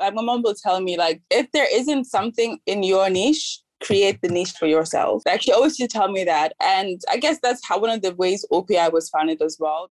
Like 0.00 0.14
my 0.14 0.22
mom 0.22 0.42
will 0.42 0.54
tell 0.54 0.80
me, 0.80 0.96
like, 0.96 1.22
if 1.30 1.50
there 1.52 1.66
isn't 1.72 2.04
something 2.04 2.60
in 2.66 2.84
your 2.84 3.10
niche, 3.10 3.60
create 3.82 4.20
the 4.22 4.28
niche 4.28 4.52
for 4.52 4.66
yourself. 4.66 5.22
Like 5.26 5.42
she 5.42 5.52
always 5.52 5.78
used 5.78 5.90
to 5.90 5.98
tell 5.98 6.08
me 6.08 6.22
that. 6.24 6.52
And 6.60 7.00
I 7.10 7.16
guess 7.16 7.38
that's 7.42 7.66
how 7.66 7.80
one 7.80 7.90
of 7.90 8.02
the 8.02 8.14
ways 8.14 8.44
OPI 8.52 8.92
was 8.92 9.08
founded 9.08 9.42
as 9.42 9.56
well. 9.58 9.90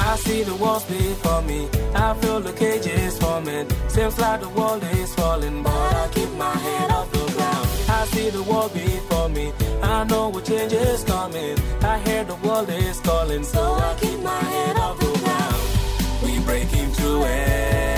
I 0.00 0.16
see 0.16 0.42
the 0.42 0.54
walls 0.54 0.84
before 0.84 1.42
me. 1.42 1.68
I 1.94 2.14
feel 2.20 2.40
the 2.40 2.52
cages 2.52 3.18
forming. 3.18 3.68
Seems 3.88 4.18
like 4.18 4.40
the 4.40 4.48
world 4.50 4.82
is 4.84 5.14
falling, 5.14 5.62
but 5.62 5.72
I 5.72 6.08
keep 6.12 6.30
my 6.32 6.54
head 6.54 6.90
off 6.90 7.10
the 7.10 7.32
ground. 7.32 7.68
I 7.88 8.06
see 8.06 8.30
the 8.30 8.42
wall 8.42 8.68
before 8.68 9.28
me. 9.30 9.52
I 9.82 10.04
know 10.04 10.28
what 10.28 10.44
change 10.44 10.72
is 10.72 11.04
coming. 11.04 11.58
I 11.82 11.98
hear 12.00 12.24
the 12.24 12.36
world 12.36 12.68
is 12.68 13.00
calling, 13.00 13.44
so 13.44 13.74
I 13.74 13.96
keep 14.00 14.20
my 14.20 14.40
head 14.40 14.76
off 14.76 14.98
the 14.98 15.18
ground. 15.24 16.22
We 16.22 16.38
breaking 16.44 16.90
through 16.92 17.24
every 17.24 17.97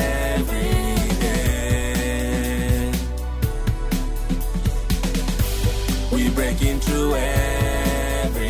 breaking 6.51 6.81
through 6.81 7.15
every 7.15 8.49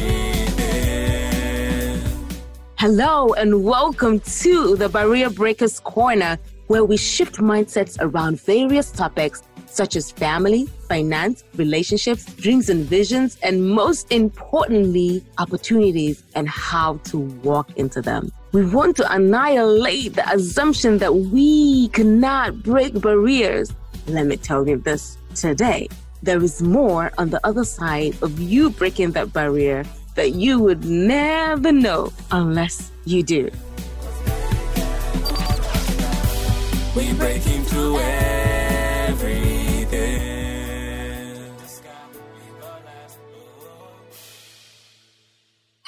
day. 0.56 2.00
Hello, 2.78 3.34
and 3.34 3.62
welcome 3.62 4.20
to 4.20 4.74
the 4.76 4.88
Barrier 4.88 5.28
Breakers 5.28 5.80
Corner, 5.80 6.38
where 6.68 6.82
we 6.82 6.96
shift 6.96 7.36
mindsets 7.36 7.98
around 8.00 8.40
various 8.40 8.90
topics 8.90 9.42
such 9.66 9.96
as 9.96 10.10
family, 10.10 10.64
finance, 10.88 11.44
relationships, 11.56 12.24
dreams 12.36 12.70
and 12.70 12.86
visions, 12.86 13.36
and 13.42 13.68
most 13.68 14.10
importantly, 14.10 15.22
opportunities 15.36 16.24
and 16.34 16.48
how 16.48 16.94
to 17.04 17.18
walk 17.18 17.70
into 17.76 18.00
them. 18.00 18.32
We 18.52 18.64
want 18.64 18.96
to 18.96 19.12
annihilate 19.12 20.14
the 20.14 20.26
assumption 20.32 20.96
that 20.98 21.14
we 21.14 21.88
cannot 21.88 22.62
break 22.62 22.98
barriers. 22.98 23.70
Let 24.06 24.24
me 24.26 24.38
tell 24.38 24.66
you 24.66 24.78
this 24.78 25.18
today. 25.34 25.88
There 26.22 26.42
is 26.42 26.60
more 26.62 27.10
on 27.16 27.30
the 27.30 27.40
other 27.46 27.64
side 27.64 28.14
of 28.22 28.38
you 28.38 28.70
breaking 28.70 29.12
that 29.12 29.32
barrier 29.32 29.84
that 30.16 30.34
you 30.34 30.58
would 30.58 30.84
never 30.84 31.72
know 31.72 32.12
unless 32.30 32.90
you 33.06 33.22
do. 33.22 33.50
We 36.94 37.12
breaking 37.14 37.62
through 37.64 37.98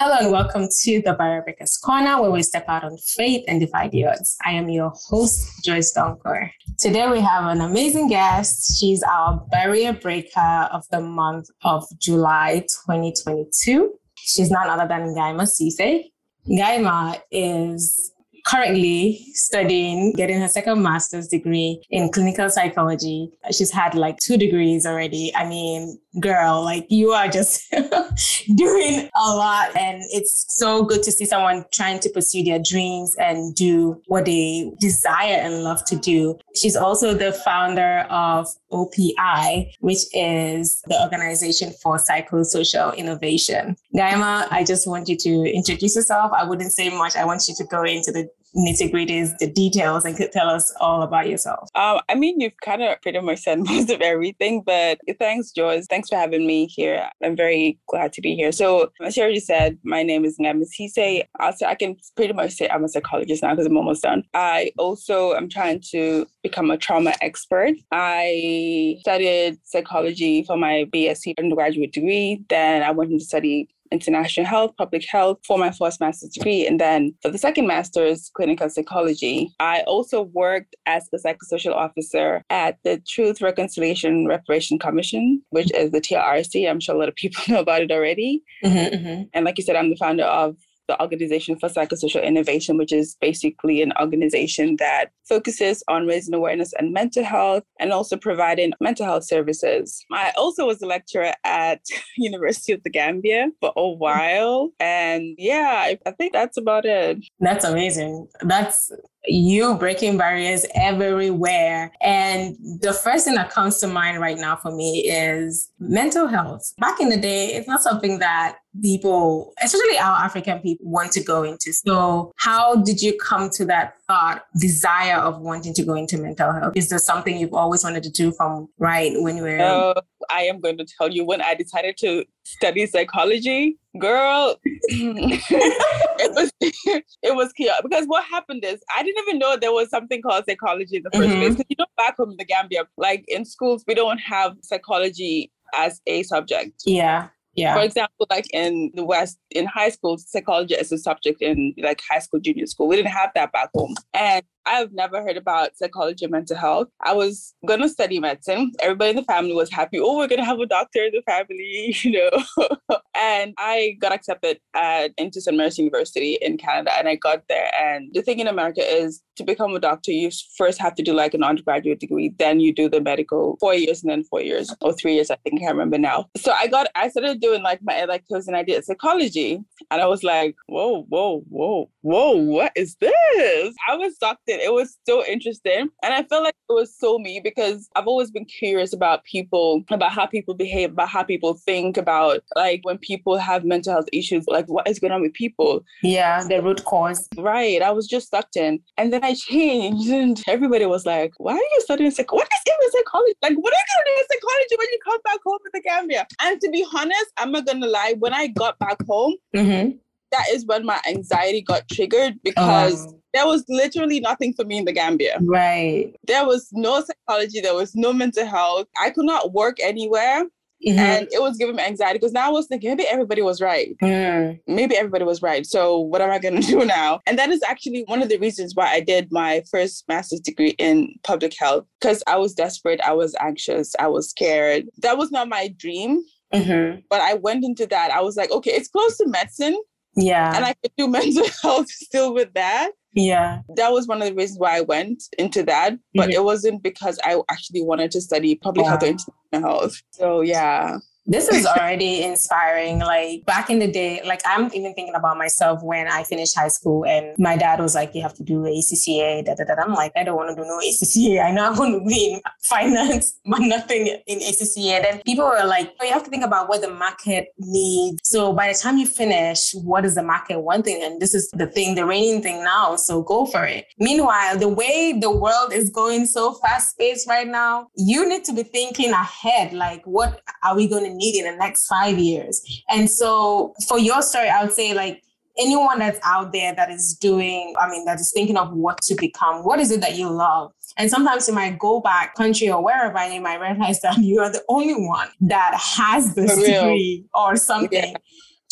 Hello 0.05 0.17
and 0.19 0.33
welcome 0.33 0.67
to 0.81 1.00
the 1.00 1.12
Barrier 1.12 1.42
Breakers 1.42 1.77
Corner, 1.77 2.20
where 2.20 2.33
we 2.33 2.42
step 2.42 2.64
out 2.67 2.83
on 2.83 2.97
faith 2.98 3.45
and 3.47 3.61
divide 3.61 3.92
the 3.92 4.05
odds. 4.05 4.36
I 4.44 4.50
am 4.50 4.69
your 4.69 4.92
host, 5.09 5.48
Joyce 5.64 5.94
Donkor. 5.97 6.50
Today 6.81 7.09
we 7.09 7.20
have 7.20 7.44
an 7.44 7.61
amazing 7.61 8.09
guest. 8.09 8.81
She's 8.81 9.00
our 9.05 9.47
barrier 9.53 9.92
breaker 9.92 10.69
of 10.72 10.83
the 10.91 11.00
month 11.00 11.50
of 11.62 11.84
July 12.00 12.67
2022. 12.84 13.92
She's 14.17 14.50
none 14.50 14.69
other 14.69 14.89
than 14.89 15.14
Gaima 15.14 15.47
Sise. 15.47 16.11
Gaima 16.48 17.20
is 17.31 18.12
currently 18.44 19.24
studying, 19.34 20.12
getting 20.12 20.40
her 20.40 20.48
second 20.48 20.82
master's 20.82 21.28
degree 21.28 21.82
in 21.90 22.10
clinical 22.10 22.50
psychology. 22.50 23.30
She's 23.50 23.70
had 23.70 23.94
like 23.94 24.18
two 24.18 24.36
degrees 24.36 24.86
already. 24.86 25.32
I 25.34 25.46
mean, 25.46 25.98
girl, 26.20 26.62
like 26.62 26.86
you 26.90 27.10
are 27.10 27.28
just 27.28 27.70
doing 28.54 29.08
a 29.14 29.34
lot. 29.34 29.76
And 29.76 30.02
it's 30.10 30.44
so 30.48 30.84
good 30.84 31.02
to 31.04 31.12
see 31.12 31.24
someone 31.24 31.64
trying 31.72 32.00
to 32.00 32.10
pursue 32.10 32.42
their 32.42 32.58
dreams 32.58 33.14
and 33.18 33.54
do 33.54 34.00
what 34.06 34.26
they 34.26 34.70
desire 34.80 35.34
and 35.34 35.62
love 35.62 35.84
to 35.86 35.96
do. 35.96 36.38
She's 36.54 36.76
also 36.76 37.14
the 37.14 37.32
founder 37.32 38.06
of 38.10 38.48
OPI, 38.72 39.72
which 39.80 40.04
is 40.12 40.82
the 40.86 41.00
Organization 41.02 41.72
for 41.82 41.98
Psychosocial 41.98 42.96
Innovation. 42.96 43.76
Gaima, 43.94 44.48
I 44.50 44.64
just 44.64 44.88
want 44.88 45.08
you 45.08 45.16
to 45.16 45.52
introduce 45.52 45.97
yourself. 45.97 46.32
I 46.32 46.44
wouldn't 46.44 46.72
say 46.72 46.88
much. 46.91 47.16
I 47.16 47.25
want 47.25 47.42
you 47.48 47.54
to 47.56 47.64
go 47.64 47.82
into 47.82 48.12
the 48.12 48.28
nitty 48.56 48.92
gritties, 48.92 49.36
the 49.38 49.50
details, 49.50 50.04
and 50.04 50.16
could 50.16 50.32
tell 50.32 50.48
us 50.48 50.72
all 50.80 51.02
about 51.02 51.28
yourself. 51.28 51.68
Um, 51.74 52.00
I 52.08 52.14
mean, 52.14 52.40
you've 52.40 52.56
kind 52.62 52.82
of 52.82 53.00
pretty 53.00 53.20
much 53.20 53.40
said 53.40 53.58
most 53.64 53.90
of 53.90 54.00
everything, 54.00 54.62
but 54.62 54.98
thanks, 55.18 55.52
Joyce. 55.52 55.86
Thanks 55.88 56.08
for 56.08 56.16
having 56.16 56.46
me 56.46 56.66
here. 56.66 57.08
I'm 57.22 57.36
very 57.36 57.78
glad 57.88 58.12
to 58.14 58.20
be 58.20 58.34
here. 58.34 58.52
So, 58.52 58.90
as 59.02 59.16
you 59.16 59.22
already 59.22 59.40
said, 59.40 59.78
my 59.84 60.02
name 60.02 60.24
is 60.24 60.38
Ngam 60.38 60.62
Sise. 60.64 61.24
Also, 61.40 61.66
I 61.66 61.74
can 61.74 61.96
pretty 62.16 62.32
much 62.32 62.52
say 62.52 62.68
I'm 62.68 62.84
a 62.84 62.88
psychologist 62.88 63.42
now 63.42 63.50
because 63.50 63.66
I'm 63.66 63.76
almost 63.76 64.02
done. 64.02 64.24
I 64.34 64.72
also 64.78 65.34
am 65.34 65.48
trying 65.48 65.80
to 65.90 66.26
become 66.42 66.70
a 66.70 66.76
trauma 66.76 67.14
expert. 67.20 67.74
I 67.90 68.96
studied 69.00 69.58
psychology 69.64 70.44
for 70.44 70.56
my 70.56 70.86
BSc 70.92 71.38
undergraduate 71.38 71.92
degree. 71.92 72.44
Then 72.48 72.82
I 72.82 72.90
went 72.90 73.12
into 73.12 73.24
study 73.24 73.69
international 73.92 74.47
health, 74.47 74.72
public 74.76 75.04
health 75.08 75.38
for 75.47 75.58
my 75.58 75.70
first 75.70 76.00
master's 76.00 76.30
degree. 76.30 76.66
And 76.66 76.80
then 76.80 77.14
for 77.22 77.30
the 77.30 77.38
second 77.38 77.66
master's, 77.66 78.30
clinical 78.34 78.69
psychology. 78.69 79.53
I 79.60 79.82
also 79.82 80.22
worked 80.22 80.75
as 80.86 81.08
the 81.10 81.19
psychosocial 81.19 81.75
officer 81.75 82.44
at 82.50 82.78
the 82.84 83.02
Truth, 83.06 83.41
Reconciliation, 83.41 84.26
Reparation 84.26 84.78
Commission, 84.78 85.42
which 85.50 85.72
is 85.75 85.91
the 85.91 86.00
TRC. 86.00 86.69
I'm 86.69 86.81
sure 86.81 86.94
a 86.94 86.98
lot 86.98 87.08
of 87.08 87.14
people 87.14 87.42
know 87.48 87.60
about 87.60 87.82
it 87.82 87.92
already. 87.92 88.42
Mm-hmm, 88.64 88.94
mm-hmm. 88.94 89.22
And 89.34 89.44
like 89.44 89.58
you 89.58 89.64
said, 89.64 89.76
I'm 89.76 89.91
the 89.91 89.97
founder 89.97 90.25
of 90.25 90.56
the 90.92 91.03
Organization 91.03 91.58
for 91.58 91.69
Psychosocial 91.69 92.22
Innovation, 92.22 92.76
which 92.76 92.92
is 92.92 93.16
basically 93.20 93.82
an 93.82 93.92
organization 94.00 94.76
that 94.78 95.06
focuses 95.26 95.82
on 95.88 96.06
raising 96.06 96.34
awareness 96.34 96.72
and 96.78 96.92
mental 96.92 97.25
health 97.25 97.64
and 97.80 97.92
also 97.92 98.16
providing 98.16 98.72
mental 98.80 99.06
health 99.06 99.25
services. 99.25 100.04
I 100.12 100.32
also 100.36 100.66
was 100.66 100.82
a 100.82 100.86
lecturer 100.86 101.32
at 101.44 101.81
University 102.16 102.72
of 102.72 102.82
the 102.82 102.91
Gambia 102.91 103.48
for 103.60 103.72
a 103.76 103.88
while. 103.88 104.70
And 104.78 105.34
yeah, 105.38 105.72
I, 105.76 105.98
I 106.06 106.10
think 106.12 106.32
that's 106.32 106.58
about 106.58 106.84
it. 106.84 107.25
That's 107.41 107.64
amazing. 107.64 108.28
That's 108.42 108.91
you 109.27 109.75
breaking 109.77 110.19
barriers 110.19 110.66
everywhere. 110.75 111.93
And 112.00 112.56
the 112.81 112.93
first 112.93 113.25
thing 113.25 113.34
that 113.34 113.50
comes 113.50 113.78
to 113.78 113.87
mind 113.87 114.21
right 114.21 114.38
now 114.38 114.56
for 114.56 114.75
me 114.75 115.09
is 115.10 115.71
mental 115.78 116.27
health. 116.27 116.72
Back 116.78 117.00
in 117.00 117.09
the 117.09 117.16
day, 117.16 117.55
it's 117.55 117.69
not 117.69 117.82
something 117.82 118.19
that 118.19 118.56
people, 118.81 119.53
especially 119.62 119.99
our 119.99 120.25
African 120.25 120.59
people, 120.61 120.91
want 120.91 121.12
to 121.12 121.22
go 121.22 121.43
into. 121.44 121.72
So, 121.72 122.32
how 122.37 122.77
did 122.77 123.03
you 123.03 123.16
come 123.19 123.50
to 123.50 123.65
that 123.66 123.94
thought, 124.09 124.44
desire 124.59 125.19
of 125.19 125.41
wanting 125.41 125.75
to 125.75 125.84
go 125.84 125.94
into 125.94 126.19
mental 126.19 126.53
health? 126.53 126.72
Is 126.77 126.88
there 126.88 126.99
something 126.99 127.37
you've 127.37 127.55
always 127.55 127.84
wanted 127.84 128.03
to 128.05 128.11
do 128.11 128.32
from 128.32 128.69
right 128.78 129.12
when 129.16 129.37
you 129.37 129.43
were? 129.43 129.61
Uh, 129.61 130.00
I 130.31 130.43
am 130.43 130.60
going 130.60 130.78
to 130.78 130.84
tell 130.99 131.10
you 131.10 131.25
when 131.25 131.41
I 131.43 131.55
decided 131.55 131.97
to 131.99 132.25
study 132.44 132.87
psychology, 132.87 133.78
girl, 133.99 134.56
it 134.65 136.33
was 136.34 136.53
it 136.60 137.34
was 137.34 137.53
chaos. 137.53 137.81
Because 137.83 138.06
what 138.06 138.25
happened 138.25 138.65
is 138.65 138.81
I 138.97 139.03
didn't 139.03 139.22
even 139.27 139.38
know 139.38 139.56
there 139.56 139.72
was 139.72 139.91
something 139.91 140.22
called 140.22 140.44
psychology 140.49 140.97
in 140.97 141.03
the 141.03 141.11
1st 141.11 141.28
Mhm. 141.28 141.38
place. 141.41 141.50
Because 141.55 141.66
you 141.69 141.77
know, 141.78 141.87
back 141.97 142.16
home 142.16 142.31
in 142.31 142.37
the 142.37 142.44
Gambia, 142.44 142.84
like 142.97 143.25
in 143.28 143.44
schools, 143.44 143.84
we 143.87 143.94
don't 143.94 144.19
have 144.19 144.56
psychology 144.62 145.50
as 145.77 146.00
a 146.06 146.22
subject. 146.25 146.82
Yeah. 146.87 147.28
Yeah. 147.55 147.75
For 147.75 147.82
example, 147.82 148.27
like 148.31 148.47
in 148.55 148.91
the 148.94 149.05
West, 149.05 149.38
in 149.50 149.66
high 149.66 149.91
school, 149.91 150.16
psychology 150.19 150.75
is 150.75 150.91
a 150.91 150.97
subject 150.99 151.43
in 151.43 151.75
like 151.82 152.00
high 152.11 152.19
school, 152.21 152.41
junior 152.41 152.65
school. 152.66 152.88
We 152.88 152.97
didn't 152.97 153.11
have 153.12 153.31
that 153.34 153.53
back 153.53 153.69
home. 153.75 153.94
And 154.15 154.43
I've 154.67 154.93
never 154.93 155.23
heard 155.23 155.37
about 155.37 155.77
psychology 155.77 156.25
and 156.25 156.33
mental 156.33 156.56
health. 156.56 156.89
I 157.00 157.12
was 157.15 157.55
gonna 157.67 157.89
study 157.89 158.21
medicine. 158.21 158.73
Everybody 158.81 159.11
in 159.11 159.17
the 159.17 159.25
family 159.25 159.55
was 159.55 159.71
happy. 159.71 159.99
Oh, 159.99 160.17
we're 160.17 160.28
gonna 160.28 160.45
have 160.45 160.61
a 160.61 160.67
doctor 160.67 161.05
in 161.05 161.12
the 161.12 161.23
family, 161.23 161.97
you 162.03 162.12
know. 162.12 162.69
and 163.15 163.55
I 163.59 163.97
got 164.00 164.12
accepted 164.12 164.61
at 164.75 165.12
into 165.17 165.41
St. 165.41 165.56
Mary's 165.56 165.78
University 165.78 166.39
in 166.41 166.59
Canada, 166.59 166.93
and 166.97 167.09
I 167.09 167.17
got 167.17 167.43
there. 167.49 167.71
And 167.78 168.11
the 168.12 168.23
thing 168.23 168.39
in 168.39 168.47
America 168.47 168.83
is 168.83 169.23
to 169.37 169.45
become 169.45 169.75
a 169.75 169.81
doctor, 169.81 170.12
you 170.12 170.31
first 170.56 170.81
have 170.81 170.94
to 170.94 171.03
do 171.03 171.12
like 171.12 171.34
an 171.34 171.43
undergraduate 171.43 172.00
degree, 172.00 172.35
then 172.38 172.61
you 172.61 172.73
do 172.73 172.88
the 172.88 173.00
medical 173.00 173.56
four 173.61 173.75
years, 173.75 174.03
and 174.03 174.11
then 174.11 174.25
four 174.25 174.41
years 174.41 174.75
or 174.81 174.93
three 174.93 175.15
years, 175.15 175.31
I 175.31 175.37
think 175.37 175.61
I 175.61 175.65
can't 175.65 175.75
remember 175.75 175.99
now. 175.99 176.29
So 176.37 176.53
I 176.53 176.67
got, 176.67 176.88
I 176.94 177.08
started 177.08 177.41
doing 177.41 177.62
like 177.62 177.81
my 177.82 178.03
electives, 178.03 178.47
and 178.47 178.56
I 178.56 178.62
did 178.62 178.85
psychology, 178.85 179.61
and 179.91 180.00
I 180.00 180.06
was 180.06 180.23
like, 180.23 180.56
whoa, 180.67 181.03
whoa, 181.05 181.41
whoa, 181.49 181.91
whoa, 182.03 182.32
what 182.32 182.73
is 182.76 182.97
this? 182.97 183.75
I 183.88 183.97
was 183.97 184.19
sucked 184.19 184.49
in. 184.52 184.60
It 184.60 184.72
was 184.72 184.96
so 185.06 185.25
interesting, 185.26 185.88
and 186.02 186.14
I 186.14 186.22
felt 186.25 186.44
like 186.44 186.54
it 186.69 186.72
was 186.72 186.94
so 186.96 187.19
me 187.19 187.40
because 187.43 187.88
I've 187.96 188.06
always 188.06 188.31
been 188.31 188.44
curious 188.44 188.93
about 188.93 189.25
people, 189.25 189.84
about 189.90 190.12
how 190.12 190.26
people 190.26 190.54
behave, 190.54 190.93
about 190.93 191.08
how 191.08 191.22
people 191.22 191.54
think, 191.54 191.96
about 191.96 192.40
like 192.56 192.81
when 192.82 192.99
people 192.99 193.37
have 193.38 193.64
mental 193.64 193.93
health 193.93 194.08
issues, 194.12 194.44
like 194.46 194.66
what 194.66 194.88
is 194.88 194.99
going 194.99 195.12
on 195.12 195.22
with 195.22 195.34
people. 195.34 195.84
Yeah. 196.02 196.44
The 196.44 196.62
root 196.62 196.84
cause. 196.84 197.28
Right. 197.37 197.82
I 197.82 197.90
was 197.90 198.06
just 198.06 198.31
sucked 198.31 198.56
in. 198.56 198.81
And 198.96 199.12
then 199.12 199.25
I 199.25 199.34
changed 199.34 200.08
and 200.08 200.43
everybody 200.49 200.87
was 200.87 201.05
like, 201.06 201.32
why 201.38 201.52
are 201.52 201.56
you 201.56 201.81
studying 201.81 202.10
psych? 202.10 202.32
What 202.32 202.48
is 202.52 202.72
even 202.72 202.93
psychology? 202.93 203.34
Like, 203.43 203.56
what 203.56 203.72
are 203.72 203.76
you 203.76 203.94
going 203.94 204.05
to 204.05 204.10
do 204.10 204.20
in 204.20 204.26
psychology 204.31 204.76
when 204.78 204.88
you 204.93 204.98
come 205.05 205.20
back 205.25 205.38
home 205.44 205.58
to 205.64 205.70
the 205.72 205.81
Gambia? 205.81 206.26
And 206.40 206.60
to 206.60 206.70
be 206.70 206.87
honest, 206.94 207.32
I'm 207.37 207.52
not 207.52 207.66
going 207.66 207.81
to 207.81 207.88
lie. 207.88 208.14
When 208.19 208.32
I 208.32 208.46
got 208.48 208.78
back 208.78 208.98
home, 209.06 209.34
Mm-hmm. 209.55 209.96
That 210.32 210.46
is 210.50 210.67
when 210.67 210.84
my 210.84 211.00
anxiety 211.06 211.62
got 211.62 211.88
triggered 211.88 212.34
because 212.43 213.06
Oh. 213.06 213.19
there 213.34 213.46
was 213.46 213.64
literally 213.69 214.20
nothing 214.20 214.52
for 214.55 214.64
me 214.64 214.79
in 214.79 214.84
the 214.84 214.93
Gambia. 214.93 215.38
Right. 215.40 216.14
There 216.26 216.46
was 216.46 216.69
no 216.73 217.02
psychology, 217.02 217.61
there 217.61 217.75
was 217.75 217.94
no 217.94 218.12
mental 218.12 218.46
health. 218.46 218.88
I 219.00 219.11
could 219.11 219.26
not 219.26 219.52
work 219.52 219.76
anywhere. 219.82 220.44
Mhm. 220.87 220.99
And 220.99 221.29
it 221.31 221.40
was 221.40 221.56
giving 221.58 221.76
me 221.76 221.82
anxiety 221.84 222.19
because 222.19 222.32
now 222.32 222.49
I 222.49 222.50
was 222.50 222.67
thinking 222.67 222.90
maybe 222.90 223.05
everybody 223.08 223.40
was 223.40 223.61
right. 223.61 223.94
Mm. 224.02 224.58
Maybe 224.67 224.96
everybody 224.96 225.23
was 225.25 225.40
right. 225.40 225.64
So 225.64 225.96
what 226.00 226.20
am 226.20 226.31
I 226.32 226.40
going 226.40 226.56
to 226.61 226.67
do 226.67 226.84
now? 226.84 227.20
And 227.25 227.38
that 227.38 227.50
is 227.50 227.62
actually 227.62 228.02
one 228.08 228.20
of 228.20 228.29
the 228.29 228.37
reasons 228.38 228.75
why 228.75 228.88
I 228.90 228.99
did 228.99 229.29
my 229.31 229.62
first 229.70 230.02
master's 230.08 230.40
degree 230.40 230.75
in 230.79 231.14
public 231.23 231.55
health 231.56 231.84
because 232.00 232.25
I 232.26 232.37
was 232.37 232.52
desperate. 232.52 233.00
I 233.02 233.12
was 233.12 233.37
anxious. 233.40 233.94
I 234.00 234.08
was 234.08 234.29
scared. 234.31 234.88
That 235.02 235.19
was 235.19 235.31
not 235.31 235.49
my 235.49 235.69
dream. 235.69 236.25
Mhm. 236.52 237.05
But 237.08 237.20
I 237.20 237.34
went 237.34 237.64
into 237.64 237.87
that. 237.87 238.11
I 238.11 238.20
was 238.20 238.37
like, 238.37 238.50
okay, 238.50 238.73
it's 238.73 238.88
close 238.88 239.17
to 239.19 239.29
medicine 239.29 239.79
Yeah. 240.17 240.55
and 240.55 240.64
I 240.64 240.75
could 240.82 240.93
do 240.97 241.09
mental 241.19 241.47
health 241.62 241.88
still 241.91 242.35
with 242.35 242.53
that. 242.55 242.91
yeah. 243.14 243.61
That 243.76 243.93
was 243.93 244.06
one 244.06 244.20
of 244.23 244.29
the 244.29 244.35
reasons 244.35 244.59
why 244.59 244.76
I 244.79 244.81
went 244.82 245.23
into 245.38 245.62
that. 245.64 245.94
But 246.14 246.31
Mhm. 246.31 246.35
it 246.35 246.44
wasn't 246.44 246.82
because 246.82 247.19
I 247.25 247.41
actually 247.50 247.82
wanted 247.82 248.11
to 248.12 248.20
study 248.20 248.55
public 248.55 248.87
health 248.87 249.03
or 249.03 249.06
international 249.06 249.70
health. 249.81 250.03
So 250.12 250.41
yeah. 250.41 250.99
This 251.26 251.48
is 251.48 251.66
already 251.72 252.22
inspiring. 252.22 252.98
Like 252.98 253.44
back 253.44 253.70
in 253.70 253.78
the 253.78 253.90
day, 253.90 254.20
like 254.24 254.42
I'm 254.44 254.66
even 254.74 254.94
thinking 254.94 255.14
about 255.14 255.38
myself 255.38 255.82
when 255.82 256.08
I 256.08 256.24
finished 256.24 256.56
high 256.56 256.69
school 256.69 257.04
and 257.04 257.34
my 257.38 257.56
dad 257.56 257.80
was 257.80 257.94
like, 257.94 258.14
you 258.14 258.22
have 258.22 258.34
to 258.34 258.42
do 258.42 258.62
ACCA. 258.62 259.44
Da, 259.44 259.54
da, 259.54 259.64
da. 259.64 259.82
I'm 259.82 259.94
like, 259.94 260.12
I 260.16 260.24
don't 260.24 260.36
want 260.36 260.56
to 260.56 260.62
do 260.62 260.66
no 260.66 260.78
ACCA. 260.78 261.44
I 261.44 261.50
know 261.52 261.64
I 261.64 261.70
want 261.70 262.02
to 262.02 262.08
be 262.08 262.34
in 262.34 262.40
finance, 262.62 263.38
but 263.46 263.60
nothing 263.60 264.06
in 264.26 264.38
ACCA. 264.38 264.96
And 264.96 265.04
then 265.04 265.22
people 265.24 265.44
were 265.44 265.64
like, 265.64 265.92
oh, 266.00 266.04
you 266.04 266.12
have 266.12 266.24
to 266.24 266.30
think 266.30 266.44
about 266.44 266.69
what 266.69 266.80
the 266.80 266.90
market 266.90 267.48
needs. 267.58 268.20
So 268.24 268.52
by 268.52 268.72
the 268.72 268.78
time 268.78 268.98
you 268.98 269.06
finish, 269.06 269.72
what 269.74 270.04
is 270.04 270.14
the 270.14 270.22
market 270.22 270.60
wanting? 270.60 271.02
And 271.02 271.20
this 271.20 271.34
is 271.34 271.50
the 271.52 271.66
thing, 271.66 271.94
the 271.94 272.04
reigning 272.04 272.42
thing 272.42 272.64
now. 272.64 272.96
So 272.96 273.22
go 273.22 273.46
for 273.46 273.64
it. 273.64 273.86
Meanwhile, 273.98 274.58
the 274.58 274.69
way 274.69 275.19
the 275.19 275.30
world 275.30 275.72
is 275.72 275.90
going 275.90 276.26
so 276.26 276.54
fast 276.54 276.98
paced 276.98 277.28
right 277.28 277.46
now, 277.46 277.88
you 277.96 278.28
need 278.28 278.44
to 278.44 278.52
be 278.52 278.62
thinking 278.62 279.10
ahead. 279.10 279.72
Like, 279.72 280.04
what 280.04 280.40
are 280.62 280.76
we 280.76 280.88
going 280.88 281.04
to 281.04 281.12
need 281.12 281.37
in 281.37 281.50
the 281.50 281.56
next 281.56 281.87
five 281.87 282.19
years? 282.19 282.82
And 282.88 283.09
so 283.09 283.75
for 283.88 283.99
your 283.99 284.23
story, 284.23 284.49
I 284.49 284.64
would 284.64 284.73
say 284.73 284.94
like 284.94 285.23
anyone 285.59 285.99
that's 285.99 286.19
out 286.25 286.53
there 286.53 286.75
that 286.75 286.91
is 286.91 287.14
doing, 287.14 287.75
I 287.79 287.88
mean, 287.88 288.05
that 288.06 288.20
is 288.20 288.32
thinking 288.32 288.56
of 288.56 288.73
what 288.73 289.00
to 289.03 289.14
become, 289.14 289.64
what 289.64 289.79
is 289.79 289.91
it 289.91 290.00
that 290.00 290.17
you 290.17 290.31
love? 290.31 290.73
And 290.99 291.11
sometimes 291.11 291.49
you 291.49 291.55
might 291.55 291.79
go 291.79 292.00
back 292.00 292.35
country 292.35 292.70
or 292.70 292.82
wherever 292.82 293.17
and 293.19 293.35
you 293.35 293.41
might 293.41 293.61
realize 293.61 294.00
that 294.03 294.19
you 294.20 294.41
are 294.41 294.50
the 294.50 294.62
only 294.69 294.94
one 294.94 295.29
that 295.43 295.75
has 295.75 296.35
this 296.35 296.55
degree 296.55 297.25
or 297.35 297.56
something. 297.56 298.15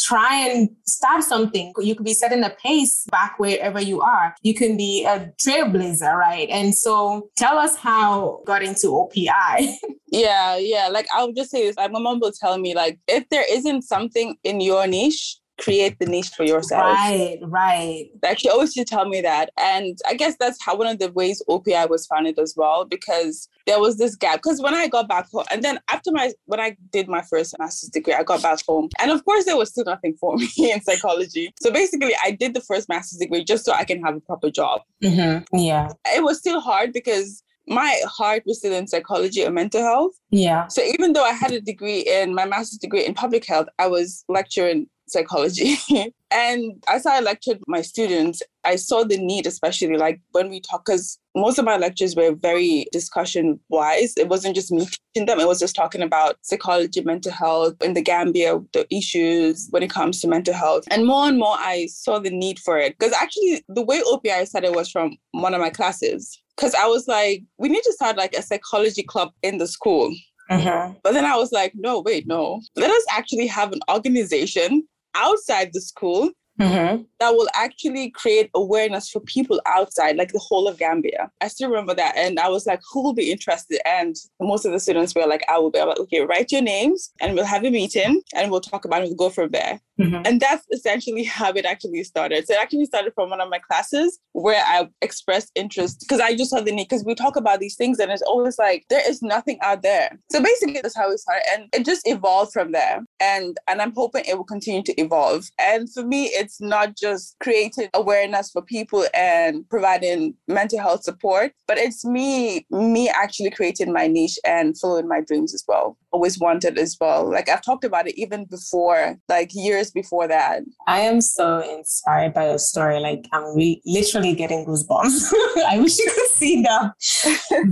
Try 0.02 0.36
and 0.48 0.68
start 0.86 1.22
something. 1.22 1.72
You 1.78 1.94
could 1.94 2.04
be 2.04 2.14
setting 2.14 2.42
a 2.44 2.50
pace 2.50 3.06
back 3.10 3.38
wherever 3.38 3.80
you 3.80 4.00
are. 4.00 4.34
You 4.42 4.54
can 4.54 4.76
be 4.76 5.04
a 5.04 5.32
trailblazer, 5.40 6.14
right? 6.14 6.48
And 6.50 6.74
so 6.74 7.30
tell 7.36 7.58
us 7.58 7.76
how 7.76 8.42
got 8.46 8.62
into 8.62 8.88
OPI. 8.88 9.74
Yeah, 10.12 10.56
yeah. 10.56 10.88
Like 10.88 11.06
I'll 11.14 11.32
just 11.32 11.52
say 11.52 11.66
this. 11.66 11.76
Like 11.76 11.92
my 11.92 12.00
mom 12.00 12.18
will 12.18 12.32
tell 12.32 12.58
me, 12.58 12.74
like, 12.74 12.98
if 13.06 13.28
there 13.28 13.44
isn't 13.48 13.82
something 13.82 14.34
in 14.42 14.60
your 14.60 14.84
niche, 14.88 15.36
create 15.60 15.98
the 15.98 16.06
niche 16.06 16.30
for 16.30 16.44
yourself. 16.44 16.82
right, 16.82 17.38
right. 17.42 18.06
Like 18.22 18.38
she 18.40 18.48
always 18.48 18.74
used 18.74 18.88
to 18.88 18.94
tell 18.94 19.08
me 19.08 19.20
that. 19.20 19.50
And 19.56 19.96
I 20.08 20.14
guess 20.14 20.34
that's 20.40 20.58
how 20.64 20.76
one 20.76 20.88
of 20.88 20.98
the 20.98 21.12
ways 21.12 21.42
OPI 21.48 21.88
was 21.88 22.06
founded 22.06 22.38
as 22.38 22.54
well, 22.56 22.84
because 22.84 23.48
there 23.70 23.80
was 23.80 23.96
this 23.98 24.16
gap. 24.16 24.36
Because 24.42 24.60
when 24.60 24.74
I 24.74 24.88
got 24.88 25.08
back 25.08 25.26
home, 25.30 25.44
and 25.52 25.62
then 25.62 25.78
after 25.90 26.10
my 26.12 26.32
when 26.46 26.60
I 26.60 26.76
did 26.92 27.06
my 27.08 27.22
first 27.22 27.54
master's 27.58 27.90
degree, 27.90 28.14
I 28.14 28.22
got 28.24 28.42
back 28.42 28.58
home. 28.66 28.88
And 29.00 29.10
of 29.10 29.24
course 29.24 29.44
there 29.44 29.56
was 29.56 29.68
still 29.70 29.84
nothing 29.84 30.14
for 30.20 30.36
me 30.42 30.72
in 30.72 30.80
psychology. 30.82 31.52
So 31.62 31.70
basically 31.70 32.14
I 32.24 32.32
did 32.32 32.54
the 32.54 32.60
first 32.60 32.88
master's 32.88 33.18
degree 33.18 33.44
just 33.44 33.64
so 33.64 33.72
I 33.72 33.84
can 33.84 34.02
have 34.02 34.16
a 34.16 34.20
proper 34.20 34.50
job. 34.50 34.82
Mm-hmm. 35.04 35.56
Yeah, 35.56 35.88
It 36.16 36.22
was 36.24 36.38
still 36.38 36.60
hard 36.60 36.92
because 36.92 37.42
my 37.66 37.94
heart 38.18 38.42
was 38.46 38.58
still 38.58 38.72
in 38.72 38.88
psychology 38.88 39.42
and 39.42 39.54
mental 39.54 39.82
health. 39.82 40.14
yeah. 40.30 40.66
So 40.66 40.82
even 40.82 41.12
though 41.12 41.24
I 41.24 41.32
had 41.32 41.52
a 41.52 41.60
degree 41.60 42.00
in 42.00 42.34
my 42.34 42.44
master's 42.44 42.78
degree 42.78 43.06
in 43.06 43.14
public 43.14 43.44
health, 43.46 43.68
I 43.78 43.86
was 43.86 44.24
lecturing 44.28 44.88
psychology. 45.06 45.76
and 46.30 46.82
as 46.88 47.06
I 47.06 47.20
lectured 47.20 47.58
my 47.66 47.82
students, 47.82 48.42
I 48.64 48.76
saw 48.76 49.04
the 49.04 49.18
need, 49.18 49.46
especially 49.46 49.96
like 49.96 50.20
when 50.32 50.48
we 50.48 50.60
talk, 50.60 50.84
because 50.84 51.18
most 51.34 51.58
of 51.58 51.64
my 51.64 51.76
lectures 51.76 52.14
were 52.14 52.34
very 52.34 52.86
discussion 52.92 53.58
wise. 53.68 54.14
It 54.16 54.28
wasn't 54.28 54.54
just 54.54 54.70
me 54.70 54.86
teaching 54.86 55.26
them, 55.26 55.40
it 55.40 55.46
was 55.46 55.58
just 55.58 55.74
talking 55.74 56.02
about 56.02 56.36
psychology, 56.42 57.00
mental 57.02 57.32
health 57.32 57.80
in 57.82 57.94
the 57.94 58.02
Gambia, 58.02 58.60
the 58.72 58.86
issues 58.94 59.68
when 59.70 59.82
it 59.82 59.90
comes 59.90 60.20
to 60.20 60.28
mental 60.28 60.54
health. 60.54 60.84
And 60.90 61.06
more 61.06 61.26
and 61.26 61.38
more, 61.38 61.56
I 61.58 61.86
saw 61.86 62.18
the 62.18 62.30
need 62.30 62.58
for 62.58 62.78
it. 62.78 62.96
Because 62.98 63.14
actually, 63.14 63.64
the 63.68 63.82
way 63.82 64.00
OPI 64.02 64.46
started 64.46 64.74
was 64.74 64.90
from 64.90 65.16
one 65.32 65.54
of 65.54 65.60
my 65.60 65.70
classes. 65.70 66.40
Because 66.56 66.74
I 66.74 66.86
was 66.86 67.08
like, 67.08 67.42
we 67.58 67.68
need 67.68 67.82
to 67.84 67.92
start 67.92 68.16
like 68.16 68.34
a 68.34 68.42
psychology 68.42 69.02
club 69.02 69.30
in 69.42 69.58
the 69.58 69.66
school. 69.66 70.14
Mm-hmm. 70.50 70.94
But 71.02 71.12
then 71.12 71.24
I 71.24 71.36
was 71.36 71.52
like, 71.52 71.72
no, 71.76 72.00
wait, 72.00 72.26
no. 72.26 72.60
Let 72.76 72.90
us 72.90 73.04
actually 73.10 73.46
have 73.46 73.72
an 73.72 73.80
organization 73.90 74.86
outside 75.14 75.70
the 75.72 75.80
school 75.80 76.30
Mm-hmm. 76.60 77.02
that 77.20 77.32
will 77.32 77.48
actually 77.54 78.10
create 78.10 78.50
awareness 78.54 79.08
for 79.08 79.20
people 79.20 79.60
outside, 79.66 80.16
like 80.16 80.32
the 80.32 80.38
whole 80.38 80.68
of 80.68 80.78
Gambia. 80.78 81.30
I 81.40 81.48
still 81.48 81.70
remember 81.70 81.94
that. 81.94 82.16
And 82.16 82.38
I 82.38 82.48
was 82.48 82.66
like, 82.66 82.80
who 82.92 83.02
will 83.02 83.14
be 83.14 83.30
interested? 83.30 83.80
And 83.86 84.14
most 84.40 84.64
of 84.64 84.72
the 84.72 84.80
students 84.80 85.14
were 85.14 85.26
like, 85.26 85.42
I 85.48 85.58
will 85.58 85.70
be. 85.70 85.80
I'm 85.80 85.88
like, 85.88 86.00
okay, 86.00 86.20
write 86.20 86.52
your 86.52 86.62
names 86.62 87.10
and 87.20 87.34
we'll 87.34 87.44
have 87.44 87.64
a 87.64 87.70
meeting 87.70 88.22
and 88.34 88.50
we'll 88.50 88.60
talk 88.60 88.84
about 88.84 89.02
it. 89.02 89.06
We'll 89.06 89.14
go 89.14 89.30
from 89.30 89.50
there. 89.50 89.80
Mm-hmm. 90.00 90.22
And 90.24 90.40
that's 90.40 90.66
essentially 90.72 91.24
how 91.38 91.52
it 91.52 91.64
actually 91.64 92.02
started. 92.04 92.46
So 92.46 92.54
it 92.54 92.60
actually 92.60 92.86
started 92.86 93.12
from 93.14 93.30
one 93.30 93.40
of 93.40 93.50
my 93.50 93.58
classes 93.58 94.18
where 94.32 94.62
I 94.66 94.88
expressed 95.02 95.52
interest 95.54 96.00
because 96.00 96.20
I 96.20 96.36
just 96.36 96.50
saw 96.50 96.60
the 96.60 96.72
need. 96.72 96.88
Because 96.90 97.04
we 97.04 97.14
talk 97.14 97.36
about 97.36 97.60
these 97.60 97.76
things 97.76 97.98
and 97.98 98.10
it's 98.10 98.22
always 98.22 98.58
like 98.58 98.84
there 98.88 99.08
is 99.08 99.22
nothing 99.22 99.58
out 99.62 99.82
there. 99.82 100.18
So 100.30 100.42
basically 100.42 100.80
that's 100.80 100.96
how 100.96 101.10
it 101.10 101.18
started. 101.18 101.44
And 101.52 101.68
it 101.72 101.84
just 101.84 102.06
evolved 102.06 102.52
from 102.52 102.72
there. 102.72 103.02
And 103.20 103.56
and 103.68 103.80
I'm 103.80 103.92
hoping 103.92 104.24
it 104.26 104.36
will 104.36 104.44
continue 104.44 104.82
to 104.82 105.00
evolve. 105.00 105.48
And 105.58 105.92
for 105.92 106.02
me, 106.02 106.26
it's 106.26 106.49
not 106.60 106.96
just 106.96 107.36
creating 107.40 107.88
awareness 107.94 108.50
for 108.50 108.62
people 108.62 109.04
and 109.14 109.68
providing 109.68 110.34
mental 110.48 110.80
health 110.80 111.02
support, 111.02 111.52
but 111.68 111.78
it's 111.78 112.04
me, 112.04 112.66
me 112.70 113.08
actually 113.08 113.50
creating 113.50 113.92
my 113.92 114.06
niche 114.06 114.38
and 114.44 114.78
following 114.78 115.08
my 115.08 115.20
dreams 115.20 115.54
as 115.54 115.64
well. 115.68 115.98
Always 116.12 116.38
wanted 116.38 116.78
as 116.78 116.96
well. 117.00 117.30
Like 117.30 117.48
I've 117.48 117.62
talked 117.62 117.84
about 117.84 118.08
it 118.08 118.18
even 118.20 118.44
before, 118.46 119.16
like 119.28 119.50
years 119.54 119.90
before 119.90 120.26
that. 120.28 120.62
I 120.86 121.00
am 121.00 121.20
so 121.20 121.60
inspired 121.60 122.34
by 122.34 122.48
your 122.48 122.58
story. 122.58 122.98
Like 123.00 123.26
I'm 123.32 123.54
re- 123.54 123.82
literally 123.84 124.34
getting 124.34 124.64
goosebumps. 124.64 125.32
I 125.68 125.78
wish 125.78 125.98
you 125.98 126.10
could 126.14 126.28
see 126.30 126.62
them 126.62 126.92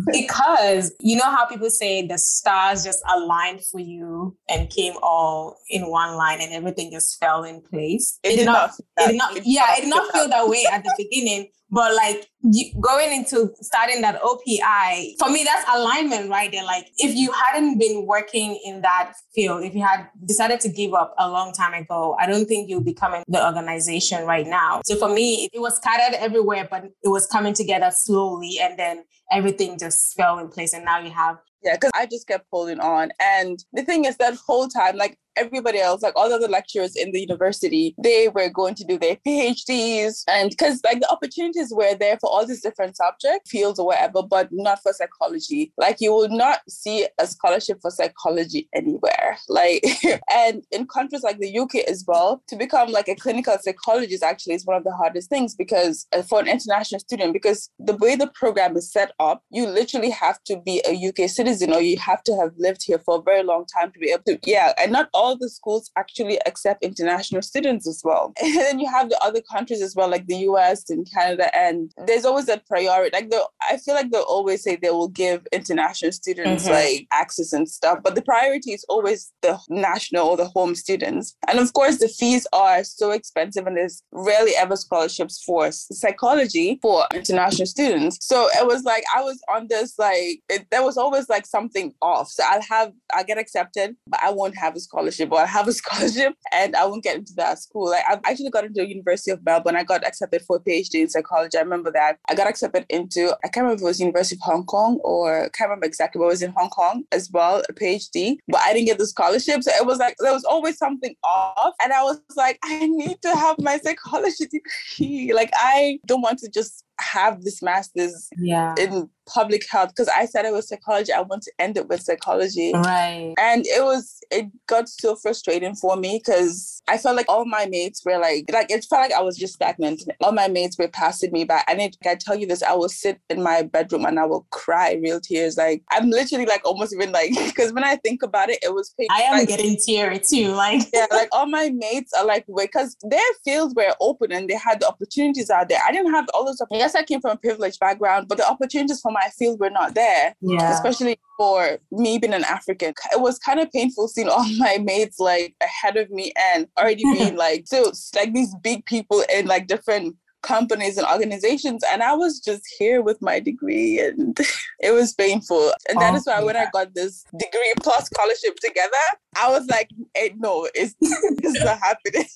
because 0.12 0.92
you 1.00 1.16
know 1.16 1.30
how 1.30 1.46
people 1.46 1.70
say 1.70 2.06
the 2.06 2.18
stars 2.18 2.84
just 2.84 3.02
aligned 3.14 3.64
for 3.64 3.80
you 3.80 4.36
and 4.48 4.70
came 4.70 4.94
all 5.02 5.58
in 5.68 5.90
one 5.90 6.14
line 6.14 6.40
and 6.40 6.52
everything 6.52 6.90
just 6.90 7.18
fell 7.18 7.44
in 7.44 7.60
place. 7.60 8.18
It 8.22 8.36
did 8.36 8.46
not 8.46 8.67
feel 8.67 8.67
that- 8.96 9.04
It 9.04 9.12
did 9.12 9.16
not. 9.18 9.40
Yeah, 9.44 9.76
it 9.76 9.80
did 9.82 9.90
not 9.90 10.12
feel 10.12 10.28
that 10.28 10.48
way 10.48 10.64
at 10.72 10.82
the 10.84 10.94
beginning. 10.96 11.48
But 11.70 11.94
like 11.94 12.26
you, 12.44 12.72
going 12.80 13.12
into 13.12 13.50
starting 13.60 14.00
that 14.00 14.18
OPI, 14.22 15.16
for 15.18 15.28
me, 15.30 15.44
that's 15.44 15.68
alignment 15.70 16.30
right 16.30 16.50
there. 16.50 16.64
Like 16.64 16.86
if 16.96 17.14
you 17.14 17.30
hadn't 17.30 17.78
been 17.78 18.06
working 18.06 18.58
in 18.64 18.80
that 18.80 19.12
field, 19.34 19.64
if 19.64 19.74
you 19.74 19.82
had 19.82 20.06
decided 20.24 20.60
to 20.60 20.70
give 20.70 20.94
up 20.94 21.14
a 21.18 21.28
long 21.30 21.52
time 21.52 21.74
ago, 21.74 22.16
I 22.18 22.26
don't 22.26 22.46
think 22.46 22.70
you'll 22.70 22.80
be 22.82 22.94
coming 22.94 23.22
the 23.28 23.44
organization 23.44 24.24
right 24.24 24.46
now. 24.46 24.80
So 24.86 24.96
for 24.96 25.10
me, 25.12 25.44
it, 25.44 25.50
it 25.56 25.58
was 25.60 25.76
scattered 25.76 26.16
everywhere, 26.18 26.66
but 26.70 26.84
it 27.02 27.08
was 27.08 27.26
coming 27.26 27.52
together 27.52 27.90
slowly, 27.92 28.58
and 28.62 28.78
then 28.78 29.04
everything 29.30 29.78
just 29.78 30.16
fell 30.16 30.38
in 30.38 30.48
place, 30.48 30.72
and 30.72 30.86
now 30.86 31.00
you 31.00 31.10
have. 31.10 31.36
Yeah, 31.62 31.74
because 31.74 31.90
I 31.94 32.06
just 32.06 32.26
kept 32.28 32.46
holding 32.52 32.78
on. 32.80 33.10
And 33.20 33.58
the 33.72 33.82
thing 33.82 34.04
is, 34.04 34.16
that 34.18 34.36
whole 34.46 34.68
time, 34.68 34.96
like 34.96 35.18
everybody 35.38 35.78
else, 35.78 36.02
like 36.02 36.14
all 36.16 36.28
the 36.28 36.36
other 36.36 36.48
lecturers 36.48 36.96
in 36.96 37.12
the 37.12 37.20
university, 37.20 37.94
they 38.02 38.28
were 38.28 38.48
going 38.48 38.74
to 38.76 38.84
do 38.84 38.98
their 38.98 39.16
PhDs. 39.26 40.24
And 40.28 40.50
because 40.50 40.80
like 40.84 41.00
the 41.00 41.10
opportunities 41.10 41.72
were 41.72 41.94
there 41.94 42.18
for 42.20 42.30
all 42.30 42.46
these 42.46 42.62
different 42.62 42.96
subject 42.96 43.48
fields 43.48 43.78
or 43.78 43.86
whatever, 43.86 44.22
but 44.22 44.48
not 44.50 44.82
for 44.82 44.92
psychology. 44.92 45.72
Like 45.76 45.96
you 46.00 46.12
will 46.12 46.28
not 46.28 46.60
see 46.68 47.06
a 47.18 47.26
scholarship 47.26 47.80
for 47.80 47.90
psychology 47.90 48.68
anywhere. 48.74 49.38
Like, 49.48 49.82
and 50.30 50.62
in 50.70 50.86
countries 50.86 51.22
like 51.22 51.38
the 51.38 51.58
UK 51.58 51.76
as 51.88 52.04
well, 52.06 52.42
to 52.48 52.54
become 52.56 52.92
like 52.92 53.08
a 53.08 53.16
clinical 53.16 53.56
psychologist 53.60 54.22
actually 54.22 54.54
is 54.54 54.66
one 54.66 54.76
of 54.76 54.84
the 54.84 54.94
hardest 54.94 55.30
things 55.30 55.54
because 55.54 56.06
uh, 56.14 56.22
for 56.22 56.38
an 56.40 56.48
international 56.48 57.00
student, 57.00 57.32
because 57.32 57.70
the 57.78 57.96
way 57.96 58.14
the 58.14 58.28
program 58.28 58.76
is 58.76 58.90
set 58.92 59.12
up, 59.18 59.42
you 59.50 59.66
literally 59.66 60.10
have 60.10 60.42
to 60.44 60.56
be 60.64 60.82
a 60.86 61.08
UK 61.08 61.28
citizen 61.28 61.72
or 61.72 61.80
you 61.80 61.96
have 61.98 62.22
to 62.24 62.36
have 62.36 62.52
lived 62.56 62.82
here 62.84 62.98
for 62.98 63.18
a 63.18 63.22
very 63.22 63.42
long 63.42 63.64
time 63.66 63.90
to 63.90 63.98
be 63.98 64.10
able 64.10 64.22
to, 64.24 64.38
yeah. 64.44 64.72
And 64.78 64.92
not 64.92 65.08
all 65.14 65.27
the 65.36 65.48
schools 65.48 65.90
actually 65.96 66.38
accept 66.46 66.82
international 66.82 67.42
students 67.42 67.86
as 67.88 68.02
well. 68.04 68.32
And 68.42 68.54
then 68.56 68.80
you 68.80 68.90
have 68.90 69.08
the 69.10 69.18
other 69.22 69.40
countries 69.42 69.82
as 69.82 69.94
well, 69.94 70.08
like 70.08 70.26
the 70.26 70.36
US 70.50 70.88
and 70.90 71.06
Canada 71.12 71.54
and 71.56 71.92
there's 72.06 72.24
always 72.24 72.48
a 72.48 72.58
priority. 72.66 73.10
Like 73.16 73.30
the, 73.30 73.42
I 73.70 73.76
feel 73.78 73.94
like 73.94 74.10
they'll 74.10 74.22
always 74.22 74.62
say 74.62 74.76
they 74.76 74.90
will 74.90 75.08
give 75.08 75.46
international 75.52 76.12
students 76.12 76.64
Mhm. 76.66 76.70
like 76.70 77.06
access 77.12 77.52
and 77.52 77.68
stuff, 77.68 77.98
but 78.02 78.14
the 78.14 78.22
priority 78.22 78.72
is 78.72 78.84
always 78.88 79.32
the 79.42 79.58
national 79.68 80.26
or 80.28 80.36
the 80.36 80.46
home 80.56 80.74
students. 80.74 81.34
And 81.48 81.58
of 81.58 81.72
course, 81.72 81.98
the 81.98 82.08
fees 82.08 82.46
are 82.52 82.82
so 82.84 83.10
expensive, 83.10 83.66
and 83.66 83.76
there's 83.76 84.02
rarely 84.12 84.52
ever 84.56 84.76
scholarships 84.76 85.42
for 85.44 85.70
psychology 85.72 86.78
for 86.80 87.04
international 87.14 87.66
students. 87.66 88.18
So 88.26 88.48
it 88.60 88.66
was 88.66 88.82
like 88.84 89.04
I 89.14 89.20
was 89.22 89.38
on 89.54 89.66
this 89.68 89.90
like 89.98 90.40
it, 90.48 90.66
there 90.70 90.84
was 90.88 90.96
always 90.96 91.28
like 91.28 91.46
something 91.46 91.92
off. 92.00 92.28
So 92.30 92.42
I'll 92.46 92.62
have 92.74 92.92
I'll 93.14 93.24
get 93.24 93.38
accepted, 93.38 93.96
but 94.06 94.20
I 94.22 94.30
won't 94.30 94.56
have 94.56 94.74
a 94.76 94.80
scholarship, 94.80 95.17
or 95.26 95.40
I'll 95.40 95.46
have 95.46 95.68
a 95.68 95.72
scholarship 95.80 96.34
and 96.52 96.74
I 96.76 96.84
won't 96.86 97.02
get 97.04 97.16
into 97.16 97.32
that 97.36 97.58
school. 97.58 97.90
Like 97.90 98.04
I 98.08 98.18
actually 98.30 98.50
got 98.50 98.64
into 98.64 98.80
the 98.80 98.88
University 98.88 99.30
of 99.30 99.44
Melbourne. 99.44 99.76
I 99.76 99.84
got 99.84 100.06
accepted 100.06 100.42
for 100.42 100.56
a 100.56 100.60
PhD 100.60 101.00
in 101.02 101.08
psychology. 101.08 101.58
I 101.58 101.62
remember 101.62 101.90
that. 101.92 102.18
I 102.30 102.34
got 102.34 102.46
accepted 102.48 102.86
into 102.90 103.34
I 103.44 103.48
can't 103.48 103.64
remember 103.64 103.74
if 103.76 103.82
it 103.82 103.84
was 103.84 104.00
University 104.00 104.36
of 104.36 104.40
Hong 104.50 104.64
Kong 104.64 104.98
or 105.04 105.44
I 105.44 105.48
can't 105.48 105.68
remember 105.68 105.86
exactly, 105.86 106.18
but 106.18 106.26
it 106.26 106.28
was 106.28 106.42
in 106.42 106.52
Hong 106.56 106.70
Kong 106.70 107.04
as 107.12 107.30
well, 107.32 107.62
a 107.68 107.72
PhD. 107.72 108.36
But 108.48 108.60
I 108.62 108.72
didn't 108.72 108.86
get 108.86 108.98
the 108.98 109.06
scholarship. 109.06 109.62
So 109.62 109.70
it 109.72 109.86
was 109.86 109.98
like 109.98 110.16
there 110.20 110.32
was 110.32 110.44
always 110.44 110.78
something 110.78 111.14
off. 111.24 111.74
And 111.82 111.92
I 111.92 112.02
was 112.02 112.20
like, 112.36 112.58
I 112.64 112.86
need 112.86 113.20
to 113.22 113.34
have 113.34 113.56
my 113.58 113.78
psychology 113.78 114.46
degree. 114.46 115.32
Like 115.34 115.50
I 115.54 115.98
don't 116.06 116.22
want 116.22 116.38
to 116.40 116.48
just 116.50 116.84
have 117.00 117.42
this 117.42 117.62
master's 117.62 118.28
Yeah. 118.38 118.74
in 118.78 119.08
public 119.28 119.64
health 119.70 119.90
because 119.90 120.08
I 120.08 120.26
said 120.26 120.44
it 120.44 120.52
was 120.52 120.68
psychology. 120.68 121.12
I 121.12 121.20
want 121.20 121.42
to 121.42 121.52
end 121.58 121.76
it 121.76 121.88
with 121.88 122.00
psychology. 122.02 122.72
Right. 122.74 123.34
And 123.38 123.64
it 123.66 123.84
was, 123.84 124.20
it 124.30 124.46
got 124.66 124.88
so 124.88 125.14
frustrating 125.16 125.74
for 125.74 125.96
me 125.96 126.20
because 126.24 126.82
I 126.88 126.98
felt 126.98 127.16
like 127.16 127.28
all 127.28 127.44
my 127.44 127.66
mates 127.66 128.02
were 128.04 128.18
like, 128.18 128.46
like 128.52 128.70
it 128.70 128.84
felt 128.88 129.02
like 129.02 129.12
I 129.12 129.22
was 129.22 129.36
just 129.36 129.54
stagnant. 129.54 130.02
All 130.22 130.32
my 130.32 130.48
mates 130.48 130.76
were 130.78 130.88
passing 130.88 131.32
me 131.32 131.44
by. 131.44 131.62
And 131.68 131.80
it, 131.80 131.96
I 132.06 132.14
tell 132.14 132.36
you 132.36 132.46
this, 132.46 132.62
I 132.62 132.72
will 132.74 132.88
sit 132.88 133.20
in 133.28 133.42
my 133.42 133.62
bedroom 133.62 134.04
and 134.04 134.18
I 134.18 134.24
will 134.26 134.46
cry 134.50 134.98
real 135.02 135.20
tears. 135.20 135.56
Like 135.56 135.82
I'm 135.90 136.10
literally 136.10 136.46
like 136.46 136.62
almost 136.64 136.94
even 136.94 137.12
like, 137.12 137.30
because 137.46 137.72
when 137.72 137.84
I 137.84 137.96
think 137.96 138.22
about 138.22 138.48
it, 138.50 138.58
it 138.62 138.74
was 138.74 138.94
painful. 138.98 139.16
I 139.16 139.20
am 139.22 139.38
Like, 139.38 139.48
getting 139.48 139.76
teary 139.84 140.18
too. 140.18 140.52
Like 140.52 140.82
yeah, 140.92 141.06
like 141.10 141.28
all 141.32 141.46
my 141.46 141.70
mates 141.70 142.12
are 142.18 142.26
like, 142.26 142.46
because 142.56 142.96
their 143.02 143.20
fields 143.44 143.74
were 143.74 143.94
open 144.00 144.32
and 144.32 144.48
they 144.48 144.56
had 144.56 144.80
the 144.80 144.88
opportunities 144.88 145.50
out 145.50 145.68
there. 145.68 145.80
I 145.86 145.92
didn't 145.92 146.12
have 146.12 146.26
all 146.34 146.44
those. 146.44 146.60
Yes, 146.70 146.94
I 146.94 147.02
came 147.02 147.20
from 147.20 147.32
a 147.32 147.36
privileged 147.36 147.78
background, 147.80 148.28
but 148.28 148.38
the 148.38 148.48
opportunities 148.48 149.00
for 149.00 149.12
my 149.22 149.28
field 149.38 149.58
were 149.60 149.70
not 149.70 149.94
there 149.94 150.34
yeah. 150.40 150.72
especially 150.72 151.18
for 151.38 151.78
me 151.92 152.18
being 152.18 152.34
an 152.34 152.44
African. 152.44 152.92
It 153.12 153.20
was 153.20 153.38
kind 153.38 153.60
of 153.60 153.70
painful 153.70 154.08
seeing 154.08 154.28
all 154.34 154.46
my 154.58 154.78
mates 154.78 155.18
like 155.18 155.54
ahead 155.62 155.96
of 155.96 156.10
me 156.10 156.32
and 156.36 156.66
already 156.78 157.04
being 157.14 157.36
like 157.36 157.64
so 157.66 157.92
like 158.14 158.34
these 158.34 158.54
big 158.62 158.84
people 158.84 159.24
in 159.32 159.46
like 159.46 159.66
different 159.66 160.16
companies 160.42 160.96
and 160.96 161.06
organizations. 161.06 161.82
And 161.90 162.02
I 162.02 162.14
was 162.14 162.38
just 162.40 162.62
here 162.78 163.02
with 163.02 163.20
my 163.20 163.40
degree 163.40 163.98
and 164.00 164.38
it 164.80 164.92
was 164.92 165.12
painful. 165.14 165.72
And 165.88 166.00
that 166.00 166.14
Oh, 166.14 166.16
is 166.16 166.26
why 166.26 166.42
when 166.42 166.56
I 166.56 166.66
got 166.72 166.94
this 166.94 167.24
degree 167.38 167.72
plus 167.82 168.06
scholarship 168.06 168.56
together 168.60 168.90
I 169.36 169.50
was 169.50 169.66
like 169.68 169.88
hey, 170.14 170.34
no 170.38 170.68
it's, 170.74 170.94
it's 171.00 171.64
not 171.64 171.78
happening. 171.80 172.26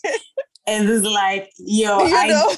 And 0.65 0.89
it's 0.89 1.05
like, 1.05 1.51
yo, 1.59 2.07
you 2.07 2.17
I 2.17 2.29
know 2.29 2.55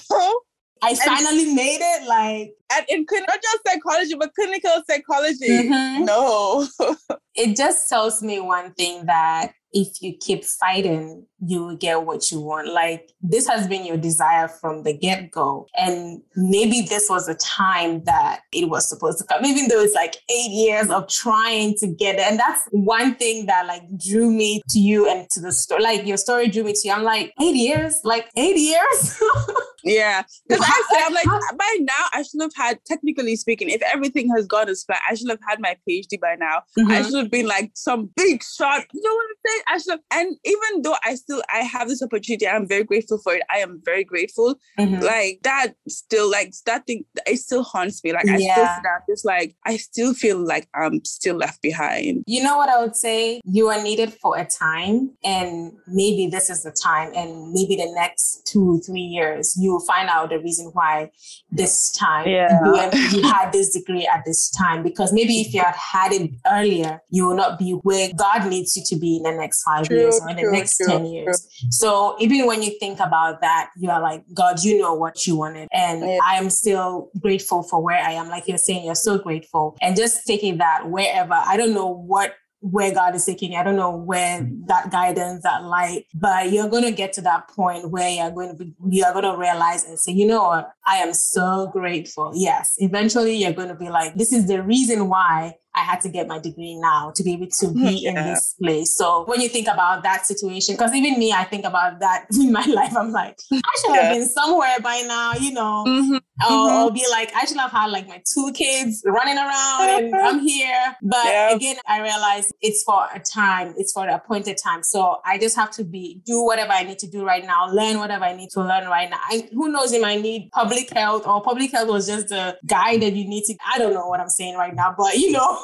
I 0.85 0.95
finally 0.95 1.55
made 1.55 1.81
it. 1.81 2.09
Like 2.09 2.55
and 2.73 2.85
in 2.89 3.07
not 3.11 3.41
just 3.43 3.59
psychology 3.67 4.15
but 4.19 4.35
clinical 4.35 4.83
psychology 4.89 5.69
Mhm. 5.69 6.05
no 6.05 6.67
it 7.35 7.57
just 7.57 7.89
tells 7.89 8.23
me 8.23 8.41
one 8.41 8.73
thing 8.75 9.07
that 9.07 9.53
if 9.75 10.01
you 10.01 10.15
keep 10.21 10.45
fighting, 10.45 11.27
you 11.45 11.65
will 11.65 11.77
get 11.77 12.05
what 12.05 12.31
you 12.31 12.41
want. 12.41 12.69
Like 12.73 13.11
this 13.21 13.49
has 13.49 13.67
been 13.67 13.85
your 13.85 13.97
desire 13.97 14.47
from 14.47 14.85
the 14.85 14.97
get 14.97 15.33
go. 15.33 15.67
And 15.77 16.23
maybe 16.37 16.83
this 16.83 17.11
was 17.11 17.27
the 17.27 17.35
time 17.35 18.05
that 18.05 18.43
it 18.53 18.69
was 18.69 18.89
supposed 18.89 19.19
to 19.19 19.25
come, 19.25 19.45
even 19.45 19.69
though 19.69 19.83
it's 19.83 19.95
like 19.95 20.15
eight 20.31 20.53
years 20.53 20.91
of 20.91 21.09
trying 21.09 21.75
to 21.79 21.89
get 21.89 22.15
it. 22.15 22.21
And 22.21 22.39
that's 22.39 22.63
one 22.71 23.17
thing 23.17 23.47
that 23.47 23.67
like 23.67 23.83
drew 23.99 24.31
me 24.31 24.63
to 24.71 24.79
you 24.79 25.11
and 25.11 25.29
to 25.31 25.41
the 25.41 25.51
story. 25.53 25.83
Like 25.83 26.07
your 26.07 26.19
story 26.19 26.49
drew 26.49 26.63
me 26.63 26.73
to 26.73 26.81
you. 26.85 26.93
I'm 26.93 27.03
like, 27.03 27.35
eight 27.43 27.57
years? 27.57 28.01
Like 28.05 28.31
eight 28.37 28.57
years? 28.57 29.21
Yeah, 29.85 30.23
because 30.49 30.65
I 30.65 30.83
said 30.91 31.03
I'm 31.07 31.13
like 31.15 31.27
by 31.59 31.77
now 31.81 32.05
I 32.13 32.23
should 32.23 32.41
have 32.41 32.55
had 32.57 32.79
technically 32.87 33.37
speaking, 33.37 33.69
if 33.71 33.83
everything 33.93 34.31
has 34.35 34.47
gone 34.47 34.69
as 34.69 34.85
planned, 34.85 35.03
I 35.09 35.15
should 35.15 35.29
have 35.31 35.41
had 35.49 35.61
my 35.61 35.77
PhD 35.89 36.19
by 36.21 36.37
now. 36.39 36.63
I 36.89 37.01
Mhm. 37.01 37.05
should 37.05 37.15
have 37.25 37.31
been 37.31 37.47
like 37.47 37.73
some 37.75 38.11
big 38.17 38.43
shot. 38.43 38.85
You 38.93 39.03
know 39.03 39.15
what 39.15 39.27
I'm 39.31 39.37
saying? 39.47 39.63
I 39.69 39.79
should 39.79 39.91
have, 39.91 40.01
and 40.13 40.37
even 40.45 40.83
though 40.83 40.97
I 41.05 41.15
still 41.15 41.43
I 41.53 41.59
have 41.61 41.89
this 41.89 42.03
opportunity, 42.03 42.47
I'm 42.49 42.67
very 42.67 42.85
grateful 42.85 43.19
for 43.19 43.35
it. 43.35 43.43
I 43.53 43.59
am 43.59 43.81
very 43.85 44.05
grateful. 44.05 44.57
Mhm. 44.79 45.03
Like 45.03 45.41
that 45.43 45.75
still 45.89 46.31
like 46.31 46.53
that 46.67 46.87
thing 46.87 47.05
it 47.27 47.37
still 47.39 47.63
haunts 47.63 48.03
me. 48.03 48.13
Like 48.13 48.25
I 48.29 48.37
still 48.39 48.65
Yeah. 48.65 48.81
down, 48.83 49.01
just 49.09 49.25
like 49.25 49.55
I 49.67 49.77
still 49.77 50.15
feel 50.15 50.39
like 50.39 50.69
I'm 50.75 51.05
still 51.05 51.37
left 51.37 51.61
behind. 51.63 52.25
You 52.27 52.43
know 52.43 52.57
what 52.57 52.69
I 52.69 52.81
would 52.83 52.97
say? 52.97 53.41
You 53.45 53.69
are 53.69 53.83
needed 53.83 54.13
for 54.23 54.39
a 54.39 54.45
time, 54.47 55.11
and 55.25 55.73
maybe 55.87 56.27
this 56.29 56.49
is 56.51 56.63
the 56.63 56.71
time, 56.73 57.13
and 57.15 57.53
maybe 57.53 57.77
the 57.77 57.91
next 57.95 58.47
two, 58.47 58.81
three 58.87 59.01
years, 59.01 59.55
you 59.59 59.74
will 59.75 59.85
find 59.85 60.09
out 60.09 60.31
the 60.31 60.39
reason 60.39 60.71
why 60.73 61.11
this 61.51 61.93
time 61.93 62.29
Yeah. 62.29 62.91
you, 62.93 63.19
you 63.19 63.23
had 63.29 63.53
this 63.53 63.73
degree 63.73 64.09
at 64.13 64.25
this 64.25 64.51
time. 64.51 64.83
Because 64.83 65.13
maybe 65.13 65.41
if 65.41 65.53
you 65.55 65.61
had 65.61 65.75
had 65.75 66.13
it 66.13 66.31
earlier, 66.51 67.01
you 67.11 67.27
will 67.27 67.37
not 67.37 67.59
be 67.59 67.73
where 67.73 68.11
God 68.17 68.49
needs 68.49 68.77
you 68.77 68.83
to 68.87 68.97
be 68.97 69.17
in 69.17 69.23
the 69.25 69.33
next 69.33 69.63
five 69.63 69.87
True, 69.87 69.99
years 69.99 70.21
or 70.23 70.31
in 70.31 70.37
the 70.37 70.43
true, 70.43 70.53
next 70.53 70.77
true, 70.77 70.87
10 70.87 71.07
years. 71.07 71.47
So 71.71 72.17
even 72.21 72.47
when 72.47 72.63
you 72.63 72.79
think 72.79 73.01
about 73.01 73.41
that, 73.41 73.71
you 73.77 73.91
are 73.91 74.01
like, 74.01 74.25
God, 74.33 74.63
you 74.63 74.79
know 74.79 74.95
what 74.95 75.27
you 75.27 75.37
wanted. 75.37 75.69
And 75.73 76.01
Yeah. 76.03 76.19
I 76.25 76.37
am 76.37 76.51
still 76.51 77.11
grateful 77.21 77.63
for 77.63 77.83
where 77.83 77.99
I 77.99 78.13
am. 78.13 78.29
Like 78.29 78.47
you're 78.49 78.59
saying, 78.59 78.85
you're 78.85 78.95
so 78.95 79.19
grateful. 79.19 79.77
And 79.83 79.97
just 79.97 80.27
taking 80.27 80.59
that 80.59 80.89
wherever, 80.91 81.35
I 81.35 81.57
don't 81.57 81.75
know 81.75 81.87
what 81.89 82.35
where 82.71 82.95
God 82.95 83.15
is 83.15 83.27
taking 83.27 83.53
you. 83.53 83.59
I 83.59 83.63
don't 83.63 83.77
know 83.77 83.95
where 83.95 84.41
hmm. 84.41 84.65
that 84.67 84.91
guidance, 84.91 85.43
that 85.43 85.65
light, 85.65 86.07
but 86.15 86.51
you're 86.51 86.69
going 86.69 86.85
to 86.85 86.93
get 86.93 87.13
to 87.15 87.21
that 87.23 87.49
point 87.49 87.91
where 87.91 88.09
you're 88.09 88.31
going 88.31 88.57
to 88.57 88.65
be, 88.65 88.73
you're 88.89 89.13
going 89.13 89.25
to 89.25 89.37
realize 89.37 89.85
and 89.85 89.99
say, 89.99 90.13
you 90.13 90.27
know 90.27 90.43
what? 90.43 90.73
I 90.87 90.97
am 90.97 91.13
so 91.13 91.69
grateful. 91.73 92.33
Yes. 92.35 92.75
Eventually 92.79 93.37
you're 93.37 93.53
going 93.53 93.69
to 93.69 93.75
be 93.75 93.91
like, 93.91 94.15
this 94.15 94.33
is 94.33 94.47
the 94.47 94.63
reason 94.63 95.09
why 95.11 95.57
I 95.75 95.81
had 95.81 96.01
to 96.03 96.09
get 96.09 96.29
my 96.29 96.39
degree 96.39 96.75
now 96.77 97.13
to 97.17 97.23
be 97.23 97.33
able 97.33 97.49
to 97.61 97.67
hmm, 97.67 97.85
be 97.85 98.07
in 98.07 98.15
this 98.15 98.55
place. 98.63 98.97
So 98.97 99.25
when 99.25 99.41
you 99.41 99.49
think 99.49 99.67
about 99.67 100.03
that 100.05 100.27
situation, 100.27 100.75
because 100.75 100.95
even 100.95 101.19
me, 101.19 101.33
I 101.33 101.45
think 101.45 101.65
about 101.65 102.01
that 102.01 102.27
in 102.35 102.53
my 102.53 102.65
life. 102.65 102.97
I'm 102.97 103.11
like, 103.11 103.39
I 103.53 103.61
should 103.81 103.97
have 103.97 104.15
been 104.15 104.29
somewhere 104.29 104.79
by 104.81 105.03
now, 105.07 105.35
you 105.35 105.53
know, 105.53 105.85
Mhm. 105.87 106.21
or, 106.49 106.53
or 106.53 106.87
mm-hmm. 106.87 106.95
be 106.95 107.05
like, 107.11 107.33
I 107.35 107.45
should 107.45 107.57
have 107.57 107.73
had 107.73 107.91
like 107.91 108.07
my 108.07 108.23
two 108.33 108.53
kids 108.53 109.03
running 109.05 109.37
around 109.37 109.89
and 109.89 110.15
uh-huh. 110.15 110.29
I'm 110.29 110.39
here. 110.41 110.97
But 111.03 111.25
Yeah. 111.25 111.55
again, 111.55 111.77
I 111.87 112.01
realize 112.01 112.53
it's 112.61 112.83
for 112.85 113.07
a 113.13 113.19
time, 113.19 113.75
it's 113.77 113.93
for 113.93 114.07
the 114.07 114.15
appointed 114.15 114.59
time. 114.63 114.83
So 114.83 115.21
I 115.25 115.39
just 115.39 115.57
have 115.57 115.71
to 115.73 115.85
be 115.85 116.23
do 116.25 116.43
whatever 116.43 116.73
I 116.73 116.85
need 116.85 116.99
to 117.01 117.09
do 117.09 117.25
right 117.25 117.45
now, 117.45 117.69
learn 117.71 117.99
whatever 117.99 118.25
I 118.25 118.35
need 118.37 118.51
to 118.51 118.61
learn 118.61 118.87
right 118.89 119.11
now. 119.11 119.21
I, 119.29 119.49
who 119.53 119.69
knows, 119.69 119.93
you 119.93 120.01
might 120.01 120.23
need 120.23 120.51
public 120.53 120.93
health 120.95 121.27
or 121.27 121.43
public 121.43 121.73
health 121.73 121.89
was 121.89 122.07
just 122.07 122.29
the 122.29 122.57
guy 122.67 122.97
that 122.99 123.13
you 123.13 123.27
need 123.27 123.45
to. 123.45 123.57
I 123.67 123.79
don't 123.79 123.95
know 123.95 124.07
what 124.07 124.21
I'm 124.21 124.29
saying 124.29 124.57
right 124.57 124.75
now, 124.75 124.95
but 124.97 125.17
you 125.17 125.33
know. 125.33 125.64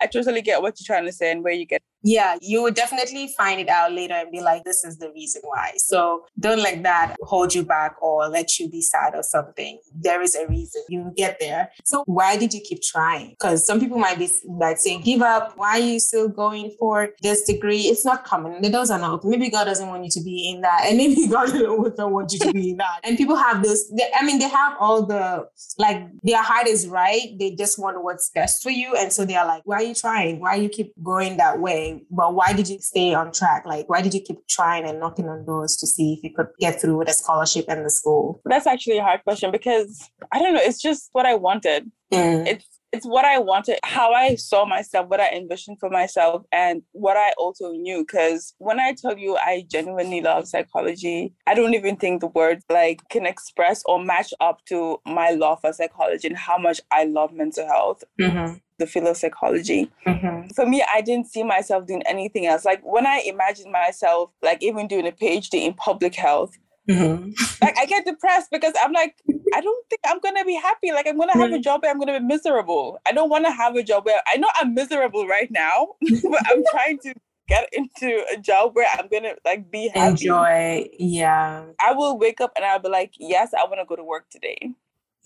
I 0.00 0.06
totally 0.06 0.42
get 0.42 0.62
what 0.62 0.74
you're 0.78 0.86
trying 0.86 1.06
to 1.06 1.12
say 1.12 1.32
and 1.32 1.42
where 1.42 1.52
you 1.52 1.66
get 1.66 1.82
Yeah, 2.02 2.36
you 2.40 2.62
would 2.62 2.74
definitely 2.74 3.32
find 3.36 3.60
it 3.60 3.68
out 3.68 3.92
later 3.92 4.14
and 4.14 4.30
be 4.30 4.40
like, 4.40 4.64
this 4.64 4.84
is 4.84 4.98
the 4.98 5.10
reason 5.10 5.42
why. 5.44 5.72
So 5.76 6.24
don't 6.38 6.62
let 6.62 6.82
that 6.84 7.16
hold 7.22 7.54
you 7.54 7.64
back 7.64 7.96
or 8.00 8.28
let 8.28 8.58
you 8.58 8.70
be 8.70 8.80
sad 8.80 9.14
or 9.14 9.22
something. 9.22 9.80
There 9.94 10.22
is 10.22 10.36
a 10.36 10.46
reason. 10.46 10.82
You 10.88 11.12
get 11.16 11.40
there. 11.40 11.70
So 11.84 12.04
why 12.06 12.36
did 12.36 12.54
you 12.54 12.60
keep 12.60 12.82
trying? 12.82 13.30
Because 13.30 13.66
some 13.66 13.80
people 13.80 13.98
might 13.98 14.18
be 14.18 14.30
like 14.46 14.78
saying, 14.78 15.02
give 15.02 15.22
up. 15.22 15.54
Why 15.56 15.72
are 15.72 15.78
you 15.80 15.98
still 15.98 16.28
going 16.28 16.74
for 16.78 17.10
this 17.22 17.44
degree? 17.44 17.82
It's 17.82 18.04
not 18.04 18.24
coming. 18.24 18.62
The 18.62 18.70
doors 18.70 18.90
are 18.90 18.98
not 18.98 19.12
open. 19.12 19.30
Maybe 19.30 19.50
God 19.50 19.64
doesn't 19.64 19.88
want 19.88 20.04
you 20.04 20.10
to 20.10 20.22
be 20.22 20.50
in 20.50 20.60
that. 20.60 20.84
And 20.86 20.96
maybe 20.98 21.26
God 21.30 21.46
doesn't 21.46 22.10
want 22.12 22.32
you 22.32 22.38
to 22.40 22.52
be 22.52 22.70
in 22.70 22.76
that. 22.76 23.00
And 23.02 23.16
people 23.16 23.36
have 23.36 23.62
this, 23.62 23.90
they, 23.96 24.08
I 24.18 24.24
mean, 24.24 24.38
they 24.38 24.48
have 24.48 24.76
all 24.78 25.04
the, 25.04 25.48
like 25.78 26.06
their 26.22 26.42
heart 26.42 26.68
is 26.68 26.86
right. 26.86 27.36
They 27.38 27.56
just 27.56 27.78
want 27.78 28.02
what's 28.04 28.30
best 28.30 28.62
for 28.62 28.70
you. 28.70 28.94
And 28.96 29.12
so 29.12 29.24
they 29.24 29.34
are 29.34 29.46
like, 29.46 29.62
why 29.64 29.87
you 29.88 29.94
trying? 29.94 30.40
Why 30.40 30.56
you 30.56 30.68
keep 30.68 30.92
going 31.02 31.36
that 31.38 31.60
way? 31.60 32.02
But 32.10 32.34
why 32.34 32.52
did 32.52 32.68
you 32.68 32.78
stay 32.80 33.14
on 33.14 33.32
track? 33.32 33.64
Like, 33.66 33.88
why 33.88 34.02
did 34.02 34.14
you 34.14 34.20
keep 34.20 34.46
trying 34.48 34.84
and 34.84 35.00
knocking 35.00 35.28
on 35.28 35.44
doors 35.44 35.76
to 35.76 35.86
see 35.86 36.14
if 36.14 36.22
you 36.22 36.30
could 36.34 36.48
get 36.58 36.80
through 36.80 36.98
with 36.98 37.08
a 37.08 37.12
scholarship 37.12 37.66
and 37.68 37.84
the 37.84 37.90
school? 37.90 38.40
That's 38.44 38.66
actually 38.66 38.98
a 38.98 39.02
hard 39.02 39.22
question 39.24 39.50
because 39.50 40.08
I 40.32 40.38
don't 40.40 40.54
know. 40.54 40.60
It's 40.62 40.80
just 40.80 41.08
what 41.12 41.26
I 41.26 41.34
wanted. 41.34 41.90
Mm. 42.12 42.46
It's 42.46 42.78
it's 42.92 43.06
what 43.06 43.24
I 43.24 43.38
wanted, 43.38 43.78
how 43.84 44.12
I 44.12 44.34
saw 44.36 44.64
myself, 44.64 45.08
what 45.08 45.20
I 45.20 45.28
envisioned 45.30 45.78
for 45.78 45.90
myself, 45.90 46.44
and 46.52 46.82
what 46.92 47.16
I 47.16 47.32
also 47.36 47.72
knew. 47.72 48.00
Because 48.00 48.54
when 48.58 48.80
I 48.80 48.94
tell 48.94 49.18
you 49.18 49.36
I 49.36 49.64
genuinely 49.70 50.20
love 50.20 50.48
psychology, 50.48 51.34
I 51.46 51.54
don't 51.54 51.74
even 51.74 51.96
think 51.96 52.20
the 52.20 52.28
words 52.28 52.64
like 52.70 53.00
can 53.10 53.26
express 53.26 53.82
or 53.86 54.02
match 54.02 54.32
up 54.40 54.64
to 54.66 55.00
my 55.06 55.30
love 55.30 55.60
for 55.60 55.72
psychology 55.72 56.28
and 56.28 56.36
how 56.36 56.58
much 56.58 56.80
I 56.90 57.04
love 57.04 57.32
mental 57.32 57.66
health, 57.66 58.04
Mm-hmm. 58.20 58.54
The 58.78 58.86
field 58.86 59.06
of 59.08 59.16
psychology. 59.16 59.90
Mm-hmm. 60.06 60.48
For 60.54 60.66
me, 60.66 60.84
I 60.92 61.00
didn't 61.00 61.26
see 61.26 61.42
myself 61.42 61.86
doing 61.86 62.02
anything 62.06 62.46
else. 62.46 62.64
Like 62.64 62.80
when 62.82 63.06
I 63.06 63.22
imagined 63.26 63.72
myself, 63.72 64.30
like 64.42 64.62
even 64.62 64.86
doing 64.88 65.06
a 65.06 65.12
PhD 65.12 65.64
in 65.64 65.74
public 65.74 66.14
health, 66.14 66.56
Mm-hmm. 66.88 67.32
like 67.60 67.76
I 67.76 67.84
get 67.84 68.06
depressed 68.06 68.50
because 68.50 68.72
I'm 68.82 68.92
like, 68.92 69.14
I 69.54 69.60
don't 69.60 69.86
think 69.90 70.00
I'm 70.06 70.20
gonna 70.20 70.42
be 70.42 70.54
happy. 70.54 70.90
Like 70.90 71.06
I'm 71.06 71.18
gonna 71.18 71.36
have 71.36 71.52
a 71.52 71.58
job 71.58 71.82
where 71.82 71.90
I'm 71.90 71.98
gonna 71.98 72.18
be 72.18 72.24
miserable. 72.24 72.98
I 73.04 73.12
don't 73.12 73.28
want 73.28 73.44
to 73.44 73.50
have 73.52 73.76
a 73.76 73.82
job 73.82 74.06
where 74.06 74.22
I 74.26 74.38
know 74.38 74.48
I'm 74.56 74.72
miserable 74.72 75.26
right 75.26 75.50
now, 75.50 75.88
but 76.00 76.40
I'm 76.46 76.62
trying 76.70 76.98
to 77.00 77.12
get 77.46 77.68
into 77.72 78.24
a 78.32 78.38
job 78.38 78.70
where 78.74 78.86
I'm 78.98 79.06
gonna 79.08 79.34
like 79.44 79.70
be 79.70 79.88
happy. 79.88 80.12
Enjoy. 80.12 80.88
Yeah. 80.98 81.64
I 81.78 81.92
will 81.92 82.18
wake 82.18 82.40
up 82.40 82.52
and 82.56 82.64
I'll 82.64 82.78
be 82.78 82.88
like, 82.88 83.12
yes, 83.18 83.52
I 83.52 83.64
want 83.64 83.80
to 83.80 83.84
go 83.84 83.94
to 83.96 84.04
work 84.04 84.30
today. 84.30 84.72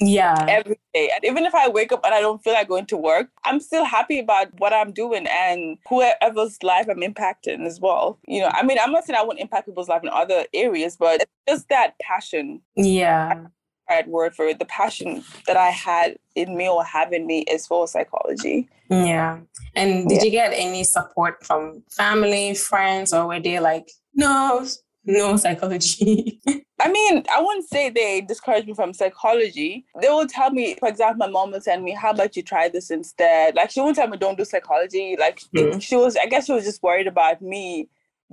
Yeah. 0.00 0.46
Every 0.48 0.80
day. 0.94 1.10
And 1.14 1.24
even 1.24 1.44
if 1.44 1.54
I 1.54 1.68
wake 1.68 1.92
up 1.92 2.00
and 2.04 2.14
I 2.14 2.20
don't 2.20 2.42
feel 2.42 2.54
like 2.54 2.68
going 2.68 2.86
to 2.86 2.96
work, 2.96 3.28
I'm 3.44 3.60
still 3.60 3.84
happy 3.84 4.18
about 4.18 4.48
what 4.58 4.72
I'm 4.72 4.92
doing 4.92 5.26
and 5.28 5.78
whoever's 5.88 6.60
life 6.62 6.86
I'm 6.90 7.00
impacting 7.00 7.66
as 7.66 7.80
well. 7.80 8.18
You 8.26 8.40
know, 8.40 8.50
I 8.52 8.62
mean, 8.64 8.78
I'm 8.82 8.92
not 8.92 9.04
saying 9.04 9.18
I 9.18 9.22
won't 9.22 9.38
impact 9.38 9.66
people's 9.66 9.88
life 9.88 10.02
in 10.02 10.08
other 10.08 10.44
areas, 10.54 10.96
but 10.96 11.20
it's 11.22 11.30
just 11.48 11.68
that 11.68 11.94
passion. 12.00 12.60
Yeah. 12.74 13.44
Right 13.90 14.08
word 14.08 14.34
for 14.34 14.46
it. 14.46 14.58
The 14.58 14.64
passion 14.64 15.22
that 15.46 15.56
I 15.56 15.68
had 15.70 16.16
in 16.34 16.56
me 16.56 16.68
or 16.68 16.84
having 16.84 17.26
me 17.26 17.40
is 17.42 17.66
for 17.66 17.86
psychology. 17.86 18.68
Yeah. 18.88 19.40
And 19.74 20.08
did 20.08 20.18
Yeah. 20.18 20.24
you 20.24 20.30
get 20.30 20.52
any 20.54 20.84
support 20.84 21.44
from 21.44 21.82
family, 21.90 22.54
friends, 22.54 23.12
or 23.12 23.26
were 23.26 23.40
they 23.40 23.58
like, 23.60 23.88
no, 24.14 24.64
no 25.04 25.36
psychology? 25.36 26.40
I 26.80 26.90
mean, 26.90 27.22
I 27.32 27.40
wouldn't 27.40 27.68
say 27.68 27.90
they 27.90 28.22
discourage 28.22 28.66
me 28.66 28.74
from 28.74 28.92
psychology. 28.92 29.84
They 30.00 30.08
will 30.08 30.26
tell 30.26 30.50
me, 30.50 30.74
for 30.80 30.88
example, 30.88 31.26
my 31.26 31.30
mom 31.32 31.52
will 31.52 31.60
tell 31.60 31.80
me, 31.80 31.92
How 31.92 32.10
about 32.10 32.34
you 32.36 32.42
try 32.42 32.68
this 32.68 32.90
instead? 32.90 33.54
Like, 33.54 33.70
she 33.70 33.80
won't 33.80 33.94
tell 33.96 34.08
me, 34.08 34.16
Don't 34.16 34.36
do 34.36 34.44
psychology. 34.44 35.16
Like, 35.18 35.40
Mhm. 35.54 35.80
she 35.80 35.96
was, 35.96 36.16
I 36.16 36.26
guess 36.26 36.46
she 36.46 36.52
was 36.52 36.64
just 36.64 36.82
worried 36.82 37.06
about 37.06 37.40
me 37.40 37.88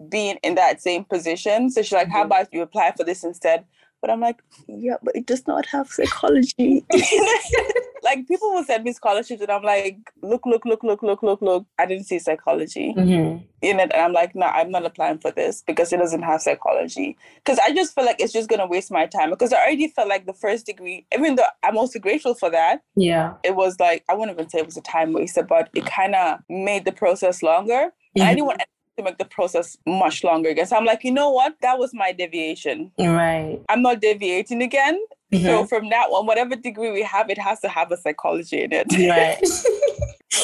being 0.09 0.37
in 0.43 0.55
that 0.55 0.81
same 0.81 1.03
position. 1.03 1.69
So 1.69 1.81
she's 1.83 1.91
like, 1.91 2.09
How 2.09 2.21
Mhm. 2.23 2.25
about 2.25 2.47
you 2.53 2.61
apply 2.63 2.93
for 2.97 3.03
this 3.03 3.23
instead? 3.23 3.65
But 4.01 4.11
I'm 4.11 4.19
like, 4.21 4.41
Yeah, 4.67 4.97
but 5.03 5.15
it 5.15 5.25
does 5.25 5.47
not 5.47 5.65
have 5.67 5.87
psychology. 5.89 6.85
like, 8.03 8.27
people 8.27 8.51
will 8.51 8.63
send 8.63 8.83
me 8.83 8.93
scholarships, 8.93 9.41
and 9.41 9.51
I'm 9.51 9.63
like, 9.63 9.97
Look, 10.21 10.45
look, 10.45 10.65
look, 10.65 10.83
look, 10.83 11.03
look, 11.03 11.23
look, 11.23 11.41
look. 11.41 11.65
I 11.77 11.85
didn't 11.85 12.05
see 12.05 12.19
psychology 12.19 12.93
mm-hmm. 12.97 13.43
in 13.61 13.79
it 13.79 13.91
and 13.93 14.01
i'm 14.01 14.13
like 14.13 14.35
no 14.35 14.45
i'm 14.47 14.71
not 14.71 14.85
applying 14.85 15.17
for 15.17 15.31
this 15.31 15.63
because 15.65 15.91
it 15.93 15.97
doesn't 15.97 16.21
have 16.21 16.41
psychology 16.41 17.17
because 17.35 17.59
i 17.59 17.73
just 17.73 17.93
feel 17.93 18.05
like 18.05 18.19
it's 18.19 18.33
just 18.33 18.49
going 18.49 18.59
to 18.59 18.65
waste 18.65 18.91
my 18.91 19.05
time 19.05 19.29
because 19.29 19.53
i 19.53 19.57
already 19.57 19.87
felt 19.87 20.07
like 20.07 20.25
the 20.25 20.33
first 20.33 20.65
degree 20.65 21.05
even 21.13 21.35
though 21.35 21.43
i'm 21.63 21.77
also 21.77 21.99
grateful 21.99 22.33
for 22.33 22.49
that 22.49 22.81
Yeah. 22.95 23.33
it 23.43 23.55
was 23.55 23.79
like 23.79 24.03
i 24.09 24.13
wouldn't 24.13 24.37
even 24.37 24.49
say 24.49 24.59
it 24.59 24.65
was 24.65 24.77
a 24.77 24.81
time 24.81 25.13
waster 25.13 25.43
but 25.43 25.69
it 25.73 25.85
kind 25.85 26.15
of 26.15 26.39
made 26.49 26.85
the 26.85 26.91
process 26.91 27.41
longer 27.43 27.91
and 28.15 28.23
i 28.23 28.33
didn't 28.33 28.47
want 28.47 28.61
to 28.99 29.03
make 29.03 29.17
the 29.17 29.25
process 29.25 29.77
much 29.85 30.23
longer 30.23 30.49
again 30.49 30.65
so 30.67 30.75
i'm 30.77 30.85
like 30.85 31.03
you 31.03 31.11
know 31.11 31.29
what 31.29 31.55
that 31.61 31.79
was 31.79 31.91
my 31.93 32.11
deviation 32.11 32.91
Right. 32.99 33.59
i'm 33.69 33.81
not 33.81 34.01
deviating 34.01 34.61
again 34.61 34.99
so 35.31 35.37
Mhm. 35.63 35.69
from 35.69 35.89
now 35.89 36.05
on 36.17 36.25
whatever 36.25 36.55
degree 36.55 36.91
we 36.91 37.03
have 37.03 37.29
it 37.29 37.37
has 37.37 37.59
to 37.61 37.69
have 37.69 37.91
a 37.91 37.97
psychology 37.97 38.63
in 38.63 38.71
it 38.73 38.87
Right. 39.15 39.39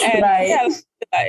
and 0.13 0.21
Right. 0.23 0.47
yeah 0.49 0.67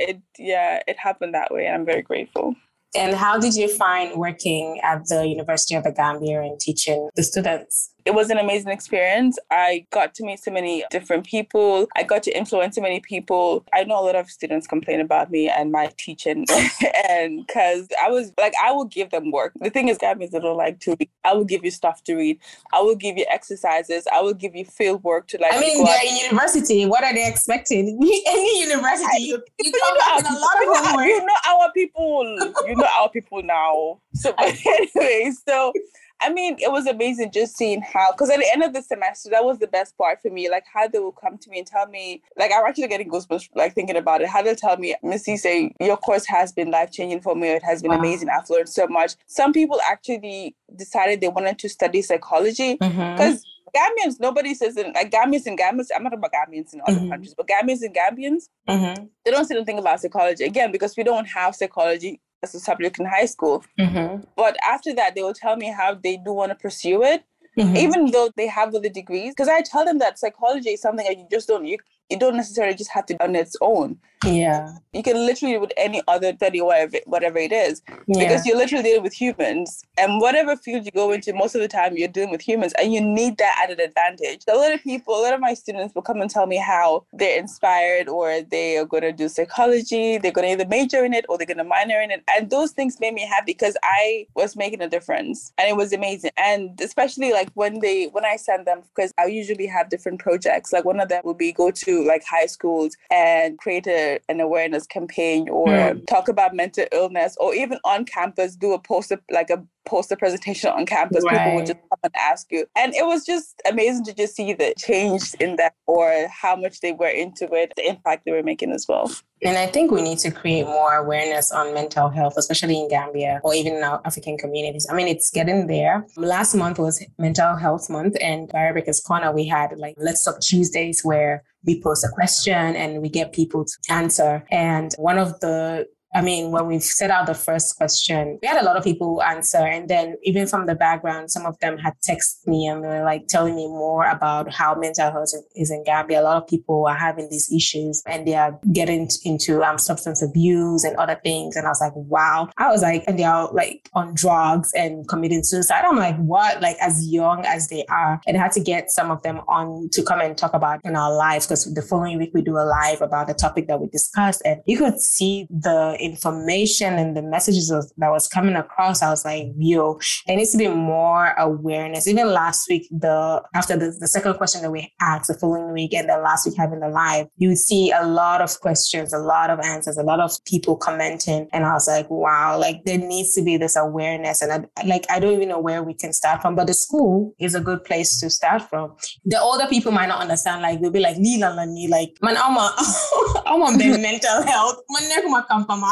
it 0.09 0.17
yeah 0.37 0.81
it 0.87 0.97
happened 0.97 1.33
that 1.33 1.51
way 1.53 1.65
and 1.67 1.75
i'm 1.75 1.85
very 1.85 2.01
grateful 2.11 2.55
And 2.95 3.13
how 3.15 3.37
did 3.37 3.53
you 3.61 3.67
find 3.83 4.07
working 4.27 4.65
at 4.91 4.99
the 5.11 5.19
University 5.35 5.75
of 5.79 5.83
the 5.87 5.91
Gambia 5.91 6.37
and 6.47 6.55
teaching 6.67 7.01
the 7.17 7.23
students? 7.31 7.73
It 8.07 8.13
was 8.13 8.29
an 8.29 8.37
amazing 8.37 8.71
experience. 8.71 9.37
I 9.51 9.85
got 9.91 10.13
to 10.15 10.23
meet 10.23 10.39
so 10.39 10.49
many 10.49 10.85
different 10.89 11.25
people. 11.25 11.87
I 11.93 12.03
got 12.03 12.23
to 12.23 12.31
influence 12.31 12.75
so 12.75 12.81
many 12.81 13.01
people. 13.01 13.65
I 13.73 13.83
know 13.83 13.99
a 13.99 14.05
lot 14.05 14.15
of 14.15 14.29
students 14.29 14.65
complain 14.65 15.01
about 15.01 15.29
me 15.29 15.49
and 15.49 15.73
my 15.73 15.91
teaching, 15.97 16.45
and 17.09 17.45
because 17.45 17.89
I 18.01 18.09
was 18.09 18.31
like, 18.39 18.53
I 18.63 18.71
will 18.71 18.85
give 18.85 19.09
them 19.09 19.31
work. 19.31 19.51
The 19.59 19.69
thing 19.69 19.89
is, 19.89 19.97
Gambians 19.97 20.31
they 20.31 20.39
don't 20.39 20.55
like 20.55 20.79
to 20.81 20.95
read. 20.97 21.09
I 21.25 21.33
will 21.33 21.43
give 21.43 21.65
you 21.65 21.71
stuff 21.71 22.01
to 22.05 22.15
read. 22.15 22.39
I 22.73 22.81
will 22.81 22.95
give 22.95 23.17
you 23.17 23.25
exercises. 23.29 24.07
I 24.13 24.21
will 24.21 24.33
give 24.33 24.55
you 24.55 24.63
field 24.63 25.03
work 25.03 25.27
to 25.27 25.37
like. 25.41 25.53
I 25.53 25.59
mean, 25.59 25.83
they're 25.83 26.07
in 26.07 26.15
university. 26.15 26.85
What 26.85 27.03
are 27.03 27.13
they 27.13 27.27
expecting? 27.27 27.99
Any 28.27 28.61
university, 28.61 29.23
you, 29.23 29.43
you 29.59 29.71
come 29.81 29.97
up 30.03 30.17
with 30.17 30.31
a 30.31 30.33
lot 30.33 30.55
of 30.55 30.61
you 30.61 30.73
know, 30.73 30.83
homework. 30.85 31.07
you 31.07 31.25
know 31.25 31.33
our 31.49 31.71
people. 31.73 32.53
You 32.67 32.75
know 32.77 32.87
our 33.01 33.09
people 33.09 33.43
now. 33.43 33.99
So, 34.13 34.33
but 34.37 34.55
anyway, 34.65 35.33
so 35.45 35.73
I 36.19 36.31
mean, 36.33 36.57
it 36.59 36.71
was 36.71 36.87
amazing 36.87 37.31
just 37.31 37.55
seeing 37.55 37.81
how, 37.81 38.11
because 38.11 38.29
at 38.29 38.37
the 38.39 38.51
end 38.51 38.63
of 38.63 38.73
the 38.73 38.81
semester, 38.81 39.29
that 39.29 39.45
was 39.45 39.59
the 39.59 39.67
best 39.67 39.97
part 39.97 40.21
for 40.21 40.29
me. 40.29 40.49
Like 40.49 40.65
how 40.71 40.87
they 40.87 40.99
will 40.99 41.11
come 41.11 41.37
to 41.37 41.49
me 41.49 41.59
and 41.59 41.67
tell 41.67 41.87
me, 41.87 42.21
like 42.37 42.51
I'm 42.51 42.65
actually 42.65 42.87
getting 42.87 43.09
goosebumps, 43.09 43.49
like 43.55 43.75
thinking 43.75 43.95
about 43.97 44.21
it. 44.21 44.27
How 44.27 44.41
they'll 44.41 44.55
tell 44.55 44.77
me, 44.77 44.95
Missy, 45.03 45.37
say 45.37 45.73
your 45.79 45.97
course 45.97 46.25
has 46.25 46.51
been 46.51 46.71
life 46.71 46.91
changing 46.91 47.21
for 47.21 47.35
me. 47.35 47.49
It 47.49 47.63
has 47.63 47.81
been 47.81 47.91
Wow. 47.91 47.99
amazing. 47.99 48.29
I've 48.29 48.49
learned 48.49 48.69
so 48.69 48.87
much. 48.87 49.13
Some 49.27 49.53
people 49.53 49.79
actually 49.89 50.55
decided 50.75 51.21
they 51.21 51.27
wanted 51.29 51.59
to 51.59 51.69
study 51.69 52.01
psychology 52.01 52.73
because. 52.75 53.45
Gambians, 53.75 54.19
nobody 54.19 54.53
says 54.55 54.77
it, 54.77 54.87
like 54.95 55.11
Gambians 55.11 55.45
and 55.45 55.59
Gambians. 55.59 55.89
I'm 55.95 56.01
not 56.01 56.13
about 56.13 56.31
Gambians 56.31 56.73
in 56.73 56.81
other 56.87 56.99
Mhm. 57.01 57.09
countries, 57.09 57.35
but 57.35 57.47
Gambians 57.47 57.81
and 57.81 57.93
Gambians, 57.93 58.43
Mhm. 58.67 59.09
they 59.23 59.29
don't 59.29 59.45
sit 59.45 59.57
and 59.57 59.65
think 59.65 59.77
about 59.77 59.99
psychology 59.99 60.45
again 60.45 60.71
because 60.71 60.95
we 60.95 61.03
don't 61.03 61.25
have 61.25 61.53
psychology 61.53 62.21
as 62.43 62.53
a 62.55 62.59
subject 62.59 62.99
in 62.99 63.05
high 63.05 63.25
school. 63.25 63.63
Mhm. 63.79 64.25
But 64.35 64.57
after 64.67 64.93
that, 64.93 65.15
they 65.15 65.23
will 65.23 65.33
tell 65.33 65.55
me 65.55 65.67
how 65.71 65.95
they 65.95 66.17
do 66.17 66.33
want 66.33 66.51
to 66.51 66.55
pursue 66.55 67.03
it, 67.03 67.23
Mhm. 67.57 67.75
even 67.77 68.11
though 68.11 68.29
they 68.35 68.47
have 68.47 68.73
other 68.75 68.89
degrees. 68.89 69.33
Because 69.33 69.47
I 69.49 69.61
tell 69.61 69.85
them 69.85 69.99
that 69.99 70.19
psychology 70.19 70.71
is 70.71 70.81
something 70.81 71.05
that 71.05 71.17
you 71.17 71.25
just 71.31 71.47
don't 71.47 71.65
you, 71.65 71.77
you 72.09 72.17
don't 72.17 72.35
necessarily 72.35 72.75
just 72.75 72.91
have 72.91 73.05
to 73.07 73.23
on 73.23 73.35
its 73.35 73.55
own. 73.61 73.99
Yeah. 74.25 74.73
You 74.93 75.03
can 75.03 75.15
literally 75.15 75.57
with 75.59 75.71
any 75.77 76.01
other 76.07 76.33
study, 76.33 76.59
whatever 76.61 76.97
whatever 77.05 77.37
it 77.37 77.51
is, 77.51 77.81
Yeah. 78.07 78.19
because 78.19 78.45
you're 78.45 78.57
literally 78.57 78.83
dealing 78.83 79.03
with 79.03 79.13
humans. 79.13 79.83
And 79.97 80.19
whatever 80.19 80.55
field 80.55 80.85
you 80.85 80.91
go 80.91 81.11
into, 81.11 81.33
most 81.33 81.53
of 81.53 81.61
the 81.61 81.67
time 81.67 81.95
you're 81.95 82.07
dealing 82.07 82.31
with 82.31 82.41
humans, 82.41 82.73
and 82.79 82.91
you 82.93 83.01
need 83.01 83.37
that 83.37 83.59
added 83.63 83.79
advantage. 83.79 84.41
A 84.47 84.55
lot 84.55 84.73
of 84.73 84.81
people, 84.81 85.13
a 85.13 85.21
lot 85.21 85.33
of 85.33 85.39
my 85.39 85.53
students 85.53 85.93
will 85.93 86.01
come 86.01 86.21
and 86.21 86.29
tell 86.29 86.47
me 86.47 86.57
how 86.57 87.05
they're 87.13 87.37
inspired, 87.39 88.07
or 88.09 88.41
they 88.41 88.77
are 88.77 88.85
going 88.85 89.03
to 89.03 89.11
do 89.11 89.29
psychology. 89.29 90.17
They're 90.17 90.31
going 90.31 90.47
to 90.47 90.51
either 90.53 90.67
major 90.69 91.05
in 91.05 91.13
it 91.13 91.25
or 91.29 91.37
they're 91.37 91.45
going 91.45 91.57
to 91.57 91.63
minor 91.63 92.01
in 92.01 92.09
it, 92.09 92.23
and 92.35 92.49
those 92.49 92.71
things 92.71 92.99
made 92.99 93.13
me 93.13 93.21
happy 93.27 93.53
because 93.53 93.77
I 93.83 94.25
was 94.35 94.55
making 94.55 94.81
a 94.81 94.89
difference, 94.89 95.53
and 95.59 95.69
it 95.69 95.75
was 95.75 95.93
amazing. 95.93 96.31
And 96.37 96.79
especially 96.81 97.31
like 97.33 97.49
when 97.53 97.79
they 97.81 98.05
when 98.07 98.25
I 98.25 98.35
send 98.37 98.65
them, 98.65 98.81
because 98.95 99.13
I 99.19 99.25
usually 99.25 99.67
have 99.67 99.89
different 99.89 100.19
projects. 100.19 100.73
Like 100.73 100.85
one 100.85 100.99
of 100.99 101.09
them 101.09 101.21
would 101.25 101.37
be 101.37 101.51
go 101.51 101.69
to 101.71 102.03
like 102.07 102.23
high 102.23 102.47
schools 102.47 102.95
and 103.11 103.57
create 103.59 103.85
a, 103.87 104.06
an 104.29 104.39
awareness 104.39 104.85
campaign 104.87 105.49
or 105.49 105.93
Hmm. 105.93 106.03
talk 106.05 106.27
about 106.27 106.55
mental 106.55 106.85
illness 106.91 107.35
or 107.39 107.53
even 107.53 107.77
on 107.83 108.05
campus 108.05 108.55
do 108.55 108.73
a 108.73 108.79
poster 108.79 109.19
like 109.31 109.49
a 109.49 109.63
poster 109.87 110.15
presentation 110.15 110.69
on 110.69 110.85
campus 110.85 111.23
people 111.23 111.37
Right. 111.37 111.55
would 111.55 111.65
just 111.65 111.79
come 111.89 111.99
and 112.03 112.13
ask 112.31 112.47
you 112.51 112.65
and 112.75 112.93
it 112.93 113.05
was 113.05 113.25
just 113.25 113.61
amazing 113.69 114.03
to 114.05 114.13
just 114.13 114.35
see 114.35 114.53
the 114.53 114.73
change 114.77 115.33
in 115.39 115.55
that 115.55 115.73
or 115.87 116.27
how 116.29 116.55
much 116.55 116.81
they 116.81 116.93
were 116.93 117.07
into 117.07 117.45
it 117.53 117.73
the 117.75 117.87
impact 117.87 118.23
they 118.25 118.31
were 118.31 118.43
making 118.43 118.71
as 118.71 118.85
well 118.87 119.09
And 119.43 119.55
I 119.55 119.67
think 119.67 119.91
we 119.91 120.01
need 120.01 120.17
to 120.25 120.31
create 120.31 120.65
more 120.65 120.93
awareness 120.95 121.51
on 121.51 121.71
mental 121.75 122.09
health, 122.09 122.35
especially 122.37 122.75
in 122.81 122.87
Gambia 122.89 123.39
or 123.43 123.53
even 123.53 123.73
in 123.75 123.83
our 123.83 124.01
African 124.03 124.35
communities. 124.35 124.87
I 124.89 124.95
mean, 124.95 125.07
it's 125.07 125.29
getting 125.29 125.67
there. 125.67 126.07
Last 126.15 126.55
month 126.55 126.79
was 126.79 126.95
Mental 127.19 127.55
Health 127.55 127.87
Month, 127.87 128.15
and 128.19 128.49
Barrier 128.49 128.73
Breakers 128.73 128.99
Corner, 128.99 129.31
we 129.31 129.45
had 129.45 129.77
like 129.77 129.93
Let's 130.07 130.23
Talk 130.25 130.39
Tuesdays 130.41 131.01
where 131.09 131.43
we 131.67 131.79
post 131.83 132.03
a 132.03 132.09
question 132.19 132.75
and 132.81 132.99
we 133.03 133.09
get 133.09 133.31
people 133.31 133.63
to 133.63 133.75
answer. 133.89 134.43
And 134.49 134.91
one 134.97 135.19
of 135.19 135.39
the 135.39 135.85
I 136.17 136.21
mean, 136.21 136.49
when 136.49 136.65
we 136.65 136.79
set 136.79 137.11
out 137.11 137.27
the 137.27 137.35
first 137.35 137.77
question, 137.77 138.39
we 138.41 138.47
had 138.47 138.59
a 138.59 138.65
lot 138.65 138.75
of 138.75 138.83
people 138.83 139.21
answer. 139.21 139.59
And 139.59 139.87
then 139.87 140.15
even 140.23 140.47
from 140.47 140.65
the 140.65 140.73
background, 140.73 141.29
some 141.29 141.45
of 141.45 141.59
them 141.59 141.77
had 141.77 141.93
texted 142.01 142.47
me 142.47 142.65
and 142.65 142.81
were 142.81 143.03
like 143.03 143.27
telling 143.27 143.55
me 143.55 143.67
more 143.67 144.03
about 144.09 144.51
how 144.51 144.73
mental 144.73 145.11
health 145.11 145.29
is 145.55 145.69
in 145.69 145.83
Gambia. 145.83 146.21
A 146.21 146.23
lot 146.23 146.41
of 146.41 146.47
people 146.47 146.87
are 146.87 146.97
having 146.97 147.29
these 147.29 147.53
issues 147.53 148.01
and 148.07 148.27
they 148.27 148.33
are 148.33 148.59
getting 148.73 149.07
into 149.25 149.63
um, 149.63 149.77
substance 149.77 150.23
abuse 150.23 150.83
and 150.83 150.95
other 150.97 151.19
things. 151.23 151.55
And 151.55 151.67
I 151.67 151.69
was 151.69 151.81
like, 151.81 151.93
wow. 151.95 152.49
I 152.57 152.71
was 152.71 152.81
like, 152.81 153.03
and 153.07 153.19
they 153.19 153.23
are 153.23 153.51
like 153.53 153.87
on 153.93 154.15
drugs 154.15 154.71
and 154.73 155.07
committing 155.07 155.43
suicide. 155.43 155.83
I'm 155.85 155.97
like, 155.97 156.17
what? 156.17 156.63
Like 156.63 156.77
as 156.81 157.07
young 157.07 157.45
as 157.45 157.67
they 157.67 157.85
are. 157.91 158.19
And 158.25 158.37
I 158.37 158.39
had 158.39 158.53
to 158.53 158.59
get 158.59 158.89
some 158.89 159.11
of 159.11 159.21
them 159.21 159.41
on 159.47 159.89
to 159.91 160.01
come 160.01 160.21
and 160.21 160.35
talk 160.35 160.55
about 160.55 160.79
in 160.83 160.95
our 160.95 161.15
lives 161.15 161.45
because 161.45 161.71
the 161.71 161.83
following 161.83 162.17
week 162.17 162.31
we 162.33 162.41
do 162.41 162.57
a 162.57 162.65
live 162.65 163.03
about 163.03 163.27
the 163.27 163.35
topic 163.35 163.67
that 163.67 163.79
we 163.79 163.87
discussed. 163.89 164.41
And 164.43 164.61
you 164.65 164.79
could 164.79 164.99
see 164.99 165.45
the 165.51 165.95
information 166.11 166.93
and 166.95 167.15
the 167.15 167.21
messages 167.21 167.71
was- 167.71 167.93
that 167.97 168.09
was 168.09 168.27
coming 168.27 168.55
across. 168.55 169.01
I 169.01 169.09
was 169.09 169.23
like, 169.25 169.47
yo, 169.57 169.99
there 170.25 170.37
needs 170.37 170.51
to 170.51 170.57
be 170.57 170.67
more 170.67 171.33
awareness. 171.37 172.07
Even 172.07 172.31
last 172.31 172.67
week, 172.69 172.87
the 172.91 173.41
after 173.53 173.75
the, 173.77 173.95
the 173.99 174.07
second 174.07 174.35
question 174.35 174.61
that 174.61 174.71
we 174.71 174.93
asked 175.01 175.27
the 175.27 175.37
following 175.41 175.71
week 175.73 175.93
and 175.93 176.09
then 176.09 176.23
last 176.23 176.45
week 176.45 176.55
having 176.57 176.79
the 176.79 176.89
live, 176.89 177.27
you 177.37 177.55
see 177.55 177.91
a 177.91 178.05
lot 178.05 178.41
of 178.41 178.59
questions, 178.59 179.13
a 179.13 179.19
lot 179.19 179.49
of 179.49 179.59
answers, 179.59 179.97
a 179.97 180.03
lot 180.03 180.19
of 180.19 180.31
people 180.45 180.75
commenting. 180.75 181.47
And 181.53 181.65
I 181.65 181.73
was 181.73 181.87
like, 181.87 182.09
wow, 182.09 182.57
like 182.59 182.83
there 182.85 182.97
needs 182.97 183.33
to 183.35 183.41
be 183.41 183.57
this 183.57 183.75
awareness. 183.75 184.41
And 184.41 184.51
I, 184.77 184.83
like, 184.85 185.05
I 185.09 185.19
don't 185.19 185.33
even 185.33 185.49
know 185.49 185.59
where 185.59 185.83
we 185.83 185.93
can 185.93 186.13
start 186.13 186.41
from, 186.41 186.55
but 186.55 186.67
the 186.67 186.73
school 186.73 187.33
is 187.39 187.55
a 187.55 187.61
good 187.61 187.83
place 187.83 188.19
to 188.21 188.29
start 188.29 188.61
from. 188.69 188.95
The 189.25 189.39
older 189.39 189.67
people 189.67 189.91
might 189.91 190.07
not 190.07 190.21
understand, 190.21 190.61
like 190.61 190.81
they'll 190.81 190.91
be 190.91 190.99
like, 190.99 191.17
Lila 191.17 191.53
Lani, 191.53 191.87
like, 191.87 192.17
man, 192.21 192.37
I'm 192.37 192.57
a, 192.57 192.75
I'm 193.45 193.77
their 193.77 193.97
mental 194.09 194.41
health. 194.43 194.77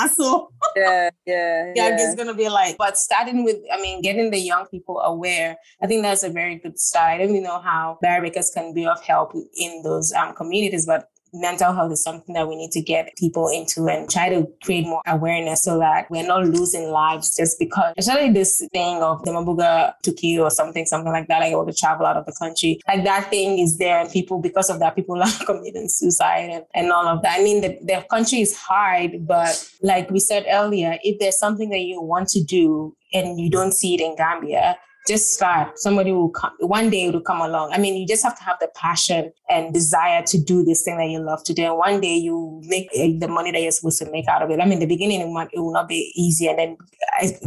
Neck 0.05 0.17
ma 0.19 0.27
kampa 0.27 0.49
maso. 0.49 0.49
yeah, 0.75 1.09
yeah, 1.25 1.73
yeah, 1.75 1.89
yeah. 1.89 1.97
it's 1.99 2.15
gonna 2.15 2.33
be 2.33 2.49
like, 2.49 2.77
but 2.77 2.97
starting 2.97 3.43
with, 3.43 3.57
I 3.71 3.81
mean, 3.81 4.01
getting 4.01 4.31
the 4.31 4.39
young 4.39 4.65
people 4.67 4.99
aware, 4.99 5.57
I 5.81 5.87
think 5.87 6.03
that's 6.03 6.23
a 6.23 6.29
very 6.29 6.55
good 6.55 6.79
start. 6.79 7.11
I 7.11 7.17
don't 7.17 7.29
even 7.29 7.43
know 7.43 7.59
how 7.59 7.97
Barrier 8.01 8.21
Breakers 8.21 8.51
can 8.51 8.73
be 8.73 8.85
of 8.85 9.01
help 9.03 9.33
in 9.57 9.81
those 9.83 10.13
um, 10.13 10.33
communities, 10.35 10.85
but 10.85 11.09
mental 11.35 11.73
health 11.73 11.91
is 11.91 12.03
something 12.03 12.33
that 12.33 12.47
we 12.47 12.55
need 12.55 12.71
to 12.71 12.81
get 12.81 13.15
people 13.17 13.49
into 13.49 13.87
and 13.87 14.09
try 14.09 14.29
to 14.29 14.47
create 14.63 14.85
more 14.85 15.01
awareness 15.05 15.63
so 15.63 15.79
that 15.79 16.09
we're 16.09 16.25
not 16.25 16.45
losing 16.45 16.89
lives 16.89 17.35
just 17.35 17.59
because, 17.59 17.93
especially 17.97 18.31
this 18.31 18.67
thing 18.71 19.01
of 19.01 19.23
the 19.23 19.31
Mabuga 19.31 19.93
Tuki 20.05 20.39
or 20.39 20.49
something, 20.49 20.85
something 20.85 21.11
like 21.11 21.27
that, 21.27 21.39
like 21.39 21.51
able 21.51 21.65
to 21.65 21.73
travel 21.73 22.05
out 22.05 22.17
of 22.17 22.25
the 22.25 22.35
country. 22.39 22.79
Like 22.87 23.03
that 23.03 23.29
thing 23.29 23.59
is 23.59 23.77
there 23.77 23.99
and 23.99 24.11
people, 24.11 24.39
because 24.41 24.69
of 24.69 24.79
that, 24.79 24.95
people 24.95 25.21
are 25.21 25.45
committing 25.45 25.89
suicide 25.89 26.49
and, 26.51 26.63
and 26.73 26.91
all 26.91 27.07
of 27.07 27.21
that. 27.23 27.39
I 27.39 27.43
mean, 27.43 27.61
the, 27.61 27.77
the 27.81 28.05
country 28.09 28.41
is 28.41 28.55
hard, 28.55 29.27
but 29.27 29.69
like 29.81 30.09
we 30.09 30.19
said 30.19 30.45
earlier, 30.49 30.97
if 31.03 31.19
there's 31.19 31.39
something 31.39 31.69
that 31.69 31.81
you 31.81 32.01
want 32.01 32.29
to 32.29 32.43
do 32.43 32.95
and 33.13 33.39
you 33.39 33.49
don't 33.49 33.73
see 33.73 33.95
it 33.95 34.01
in 34.01 34.15
Gambia, 34.15 34.77
just 35.07 35.33
start. 35.33 35.77
Somebody 35.77 36.11
will 36.11 36.29
come, 36.29 36.51
one 36.59 36.89
day 36.89 37.05
it 37.05 37.13
will 37.13 37.21
come 37.21 37.41
along. 37.41 37.71
I 37.73 37.77
mean, 37.77 37.95
you 37.95 38.07
just 38.07 38.23
have 38.23 38.37
to 38.37 38.43
have 38.43 38.57
the 38.59 38.69
passion 38.75 39.31
and 39.49 39.73
desire 39.73 40.23
to 40.23 40.37
do 40.41 40.63
this 40.63 40.83
thing 40.83 40.97
that 40.97 41.09
you 41.09 41.19
love 41.19 41.43
to 41.43 41.53
do. 41.53 41.63
And 41.63 41.77
one 41.77 42.01
day 42.01 42.15
you 42.15 42.61
make 42.65 42.89
eh, 42.95 43.13
the 43.17 43.27
money 43.27 43.51
that 43.51 43.61
you're 43.61 43.71
supposed 43.71 43.99
to 43.99 44.11
make 44.11 44.27
out 44.27 44.41
of 44.41 44.49
it. 44.49 44.59
I 44.59 44.65
mean, 44.65 44.79
the 44.79 44.87
beginning 44.87 45.21
it 45.21 45.27
will, 45.27 45.71
not 45.71 45.87
be 45.87 46.11
easy. 46.15 46.47
And 46.47 46.57
then 46.57 46.77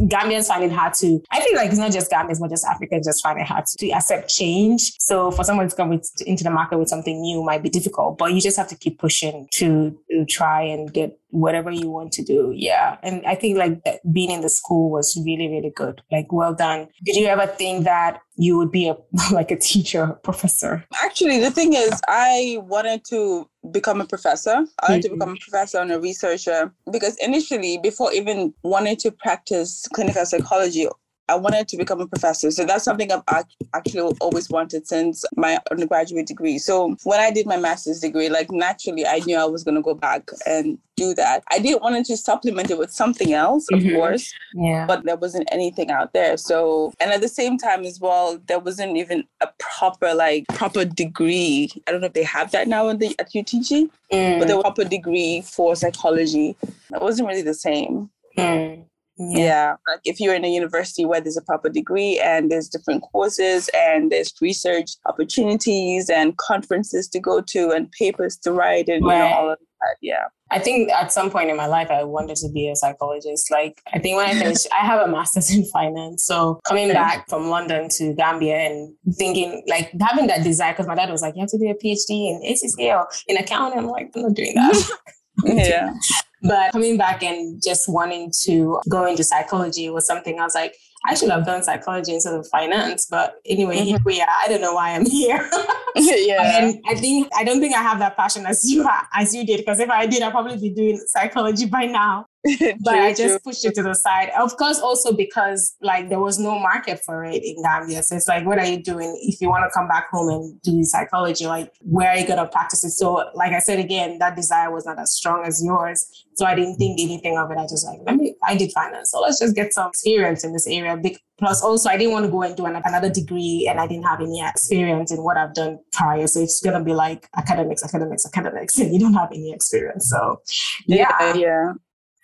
Gambians 0.07 0.47
find 0.47 0.63
it 0.63 0.71
hard 0.71 0.93
to, 0.95 1.21
I 1.31 1.41
feel 1.41 1.55
like 1.55 1.69
it's 1.69 1.79
not 1.79 1.91
just 1.91 2.11
Gambians, 2.11 2.39
but 2.39 2.49
just 2.49 2.65
Africans 2.65 3.07
just 3.07 3.23
find 3.23 3.39
it 3.39 3.47
hard 3.47 3.65
to 3.65 3.89
accept 3.89 4.29
change. 4.29 4.93
So 4.99 5.31
for 5.31 5.43
someone 5.43 5.67
to 5.67 5.75
come 5.75 5.89
with, 5.89 6.09
into 6.25 6.43
the 6.43 6.51
market 6.51 6.77
with 6.77 6.89
something 6.89 7.19
new 7.19 7.43
might 7.43 7.63
be 7.63 7.69
difficult, 7.69 8.17
but 8.17 8.33
you 8.33 8.39
just 8.39 8.57
have 8.57 8.67
to 8.69 8.75
keep 8.75 8.99
pushing 8.99 9.47
to, 9.53 9.97
to 10.11 10.25
try 10.25 10.61
and 10.61 10.93
get 10.93 11.19
whatever 11.29 11.71
you 11.71 11.89
want 11.89 12.11
to 12.13 12.23
do. 12.23 12.51
Yeah. 12.55 12.97
And 13.03 13.25
I 13.25 13.35
think 13.35 13.57
like 13.57 13.81
being 14.11 14.31
in 14.31 14.41
the 14.41 14.49
school 14.49 14.89
was 14.89 15.17
really, 15.25 15.47
really 15.47 15.71
good. 15.75 16.01
Like, 16.11 16.31
well 16.31 16.53
done. 16.53 16.87
Did 17.03 17.15
you 17.15 17.27
ever 17.27 17.45
think 17.45 17.83
that 17.85 18.21
you 18.35 18.57
would 18.57 18.71
be 18.71 18.87
a 18.87 18.97
like 19.31 19.51
a 19.51 19.57
teacher, 19.57 20.17
professor? 20.23 20.85
Actually, 21.03 21.39
the 21.39 21.51
thing 21.51 21.73
is, 21.73 21.99
I 22.07 22.57
wanted 22.61 23.03
to 23.09 23.49
become 23.71 24.01
a 24.01 24.05
professor. 24.05 24.51
I 24.81 24.91
wanted 24.91 25.05
mm-hmm. 25.05 25.13
to 25.13 25.15
become 25.15 25.33
a 25.33 25.37
professor 25.37 25.79
and 25.79 25.91
a 25.91 25.99
researcher 25.99 26.73
because 26.91 27.15
initially, 27.21 27.77
before 27.77 28.11
even 28.13 28.53
wanting 28.63 28.97
to 28.97 29.11
practice 29.11 29.87
clinical 29.93 30.25
psychology, 30.25 30.87
I 31.29 31.35
wanted 31.35 31.67
to 31.67 31.77
become 31.77 32.01
a 32.01 32.07
professor. 32.07 32.49
So 32.51 32.65
that's 32.65 32.83
something 32.83 33.11
I've 33.11 33.45
actually 33.73 34.15
always 34.19 34.49
wanted 34.49 34.87
since 34.87 35.23
my 35.35 35.59
undergraduate 35.69 36.25
degree. 36.25 36.57
So 36.57 36.95
when 37.03 37.19
I 37.19 37.31
did 37.31 37.45
my 37.45 37.57
master's 37.57 37.99
degree, 37.99 38.29
like 38.29 38.51
naturally, 38.51 39.05
I 39.05 39.19
knew 39.19 39.37
I 39.37 39.45
was 39.45 39.63
going 39.63 39.75
to 39.75 39.81
go 39.81 39.93
back 39.93 40.29
and 40.47 40.77
do 40.97 41.13
that. 41.13 41.43
I 41.51 41.59
did 41.59 41.81
want 41.81 42.03
to 42.05 42.17
supplement 42.17 42.71
it 42.71 42.77
with 42.77 42.91
something 42.91 43.33
else, 43.33 43.67
of 43.71 43.79
mm-hmm. 43.79 43.95
course. 43.95 44.33
Yeah. 44.53 44.85
But 44.85 45.05
there 45.05 45.15
wasn't 45.15 45.47
anything 45.51 45.91
out 45.91 46.13
there. 46.13 46.35
So, 46.35 46.93
and 46.99 47.11
at 47.11 47.21
the 47.21 47.27
same 47.27 47.57
time 47.57 47.85
as 47.85 47.99
well, 47.99 48.39
there 48.47 48.59
wasn't 48.59 48.97
even 48.97 49.23
a 49.41 49.47
proper, 49.59 50.13
like, 50.13 50.45
proper 50.49 50.83
degree. 50.83 51.71
I 51.87 51.91
don't 51.91 52.01
know 52.01 52.07
if 52.07 52.13
they 52.13 52.23
have 52.23 52.51
that 52.51 52.67
now 52.67 52.91
the, 52.93 53.15
at 53.19 53.31
UTG, 53.31 53.89
mm. 54.11 54.39
but 54.39 54.47
the 54.47 54.59
proper 54.61 54.83
degree 54.83 55.41
for 55.41 55.75
psychology. 55.75 56.55
It 56.93 57.01
wasn't 57.01 57.27
really 57.27 57.43
the 57.43 57.53
same. 57.53 58.09
Mm. 58.37 58.83
Yeah. 59.19 59.37
yeah. 59.37 59.75
Like 59.87 59.99
if 60.05 60.19
you're 60.19 60.33
in 60.33 60.45
a 60.45 60.53
university 60.53 61.05
where 61.05 61.19
there's 61.19 61.37
a 61.37 61.41
proper 61.41 61.69
degree 61.69 62.19
and 62.19 62.49
there's 62.49 62.69
different 62.69 63.03
courses 63.03 63.69
and 63.75 64.11
there's 64.11 64.33
research 64.41 64.91
opportunities 65.05 66.09
and 66.09 66.37
conferences 66.37 67.07
to 67.09 67.19
go 67.19 67.41
to 67.41 67.71
and 67.71 67.91
papers 67.91 68.37
to 68.37 68.51
write 68.51 68.87
and 68.87 69.05
right. 69.05 69.17
you 69.17 69.29
know, 69.29 69.35
all 69.35 69.51
of 69.51 69.59
that. 69.59 69.97
Yeah. 70.01 70.25
I 70.51 70.57
think 70.57 70.89
at 70.91 71.11
some 71.11 71.29
point 71.29 71.49
in 71.49 71.57
my 71.57 71.67
life, 71.67 71.91
I 71.91 72.03
wanted 72.03 72.37
to 72.37 72.49
be 72.49 72.69
a 72.69 72.75
psychologist. 72.75 73.51
Like, 73.51 73.81
I 73.93 73.99
think 73.99 74.17
when 74.17 74.27
I 74.27 74.33
finished, 74.33 74.67
I 74.71 74.83
have 74.83 75.07
a 75.07 75.11
master's 75.11 75.51
in 75.51 75.63
finance. 75.65 76.25
So 76.25 76.59
coming 76.67 76.91
back 76.91 77.29
from 77.29 77.49
London 77.49 77.87
to 77.97 78.13
Gambia 78.15 78.55
and 78.55 78.95
thinking, 79.15 79.63
like, 79.67 79.91
having 80.01 80.25
that 80.27 80.43
desire, 80.43 80.73
because 80.73 80.87
my 80.87 80.95
dad 80.95 81.11
was 81.11 81.21
like, 81.21 81.35
you 81.35 81.41
have 81.41 81.49
to 81.49 81.59
do 81.59 81.69
a 81.69 81.75
PhD 81.75 82.31
in 82.31 82.41
ACCA 82.47 82.97
or 82.97 83.07
in 83.27 83.37
accounting. 83.37 83.77
I'm 83.77 83.85
like, 83.85 84.11
I'm 84.15 84.23
not 84.23 84.33
doing 84.33 84.55
that. 84.55 84.89
yeah. 85.45 85.93
But 86.41 86.71
coming 86.71 86.97
back 86.97 87.23
and 87.23 87.61
just 87.61 87.89
wanting 87.89 88.31
to 88.43 88.79
go 88.87 89.05
into 89.05 89.23
psychology 89.23 89.89
was 89.89 90.05
something 90.07 90.39
I 90.39 90.43
was 90.43 90.55
like, 90.55 90.75
I 91.05 91.13
should 91.15 91.29
have 91.29 91.45
done 91.45 91.63
psychology 91.63 92.13
instead 92.13 92.33
of 92.33 92.47
finance. 92.47 93.07
But 93.09 93.35
anyway, 93.45 93.77
mm-hmm. 93.77 93.85
here 93.85 93.99
we 94.05 94.21
are. 94.21 94.27
I 94.43 94.47
don't 94.49 94.61
know 94.61 94.73
why 94.73 94.91
I'm 94.91 95.05
here. 95.05 95.49
yeah. 95.95 96.59
And 96.59 96.81
I 96.87 96.95
think 96.95 97.29
I 97.35 97.43
don't 97.43 97.59
think 97.59 97.75
I 97.75 97.81
have 97.81 97.99
that 97.99 98.17
passion 98.17 98.45
as 98.45 98.69
you 98.69 98.87
as 99.13 99.33
you 99.33 99.45
did. 99.45 99.57
Because 99.57 99.79
if 99.79 99.89
I 99.89 100.05
did, 100.05 100.21
I'd 100.21 100.31
probably 100.31 100.57
be 100.57 100.69
doing 100.69 100.97
psychology 101.07 101.65
by 101.65 101.85
now. 101.85 102.25
but 102.83 102.93
I 102.93 103.13
just 103.13 103.43
pushed 103.43 103.65
it 103.65 103.75
to 103.75 103.83
the 103.83 103.93
side. 103.93 104.29
Of 104.39 104.55
course, 104.55 104.79
also 104.79 105.11
because 105.11 105.75
like 105.81 106.07
there 106.07 106.19
was 106.19 106.39
no 106.39 106.57
market 106.57 107.01
for 107.05 107.25
it 107.25 107.43
in 107.43 107.61
Gambia. 107.61 108.01
So 108.01 108.15
it's 108.15 108.29
like, 108.29 108.45
what 108.45 108.57
are 108.57 108.65
you 108.65 108.81
doing 108.81 109.19
if 109.23 109.41
you 109.41 109.49
want 109.49 109.65
to 109.69 109.77
come 109.77 109.89
back 109.89 110.09
home 110.09 110.29
and 110.29 110.61
do 110.61 110.83
psychology? 110.85 111.47
Like, 111.47 111.73
where 111.81 112.09
are 112.09 112.17
you 112.17 112.25
gonna 112.25 112.47
practice 112.47 112.85
it? 112.85 112.91
So, 112.91 113.29
like 113.33 113.51
I 113.51 113.59
said 113.59 113.79
again, 113.79 114.19
that 114.19 114.37
desire 114.37 114.71
was 114.71 114.85
not 114.85 114.99
as 114.99 115.11
strong 115.11 115.43
as 115.45 115.61
yours. 115.63 116.25
So 116.35 116.45
I 116.45 116.55
didn't 116.55 116.77
think 116.77 117.01
anything 117.01 117.37
of 117.37 117.51
it. 117.51 117.57
I 117.57 117.63
just 117.63 117.85
like, 117.85 117.99
let 118.05 118.15
me. 118.15 118.33
I 118.43 118.55
did 118.55 118.71
finance, 118.71 119.11
so 119.11 119.19
let's 119.19 119.39
just 119.39 119.53
get 119.53 119.73
some 119.73 119.89
experience 119.89 120.45
in 120.45 120.53
this 120.53 120.65
area. 120.65 120.97
Plus, 121.37 121.61
also, 121.61 121.89
I 121.89 121.97
didn't 121.97 122.13
want 122.13 122.25
to 122.25 122.31
go 122.31 122.43
and 122.43 122.55
do 122.55 122.65
another 122.65 123.09
degree, 123.09 123.67
and 123.69 123.81
I 123.81 123.87
didn't 123.87 124.05
have 124.05 124.21
any 124.21 124.41
experience 124.41 125.11
in 125.11 125.21
what 125.23 125.35
I've 125.35 125.53
done 125.53 125.79
prior. 125.91 126.25
So 126.27 126.39
it's 126.39 126.61
gonna 126.61 126.81
be 126.81 126.93
like 126.93 127.27
academics, 127.35 127.83
academics, 127.83 128.25
academics, 128.25 128.77
and 128.79 128.93
you 128.93 128.99
don't 129.01 129.13
have 129.13 129.29
any 129.33 129.51
experience. 129.51 130.09
So 130.09 130.41
yeah, 130.87 131.09
yeah. 131.19 131.33
yeah 131.33 131.73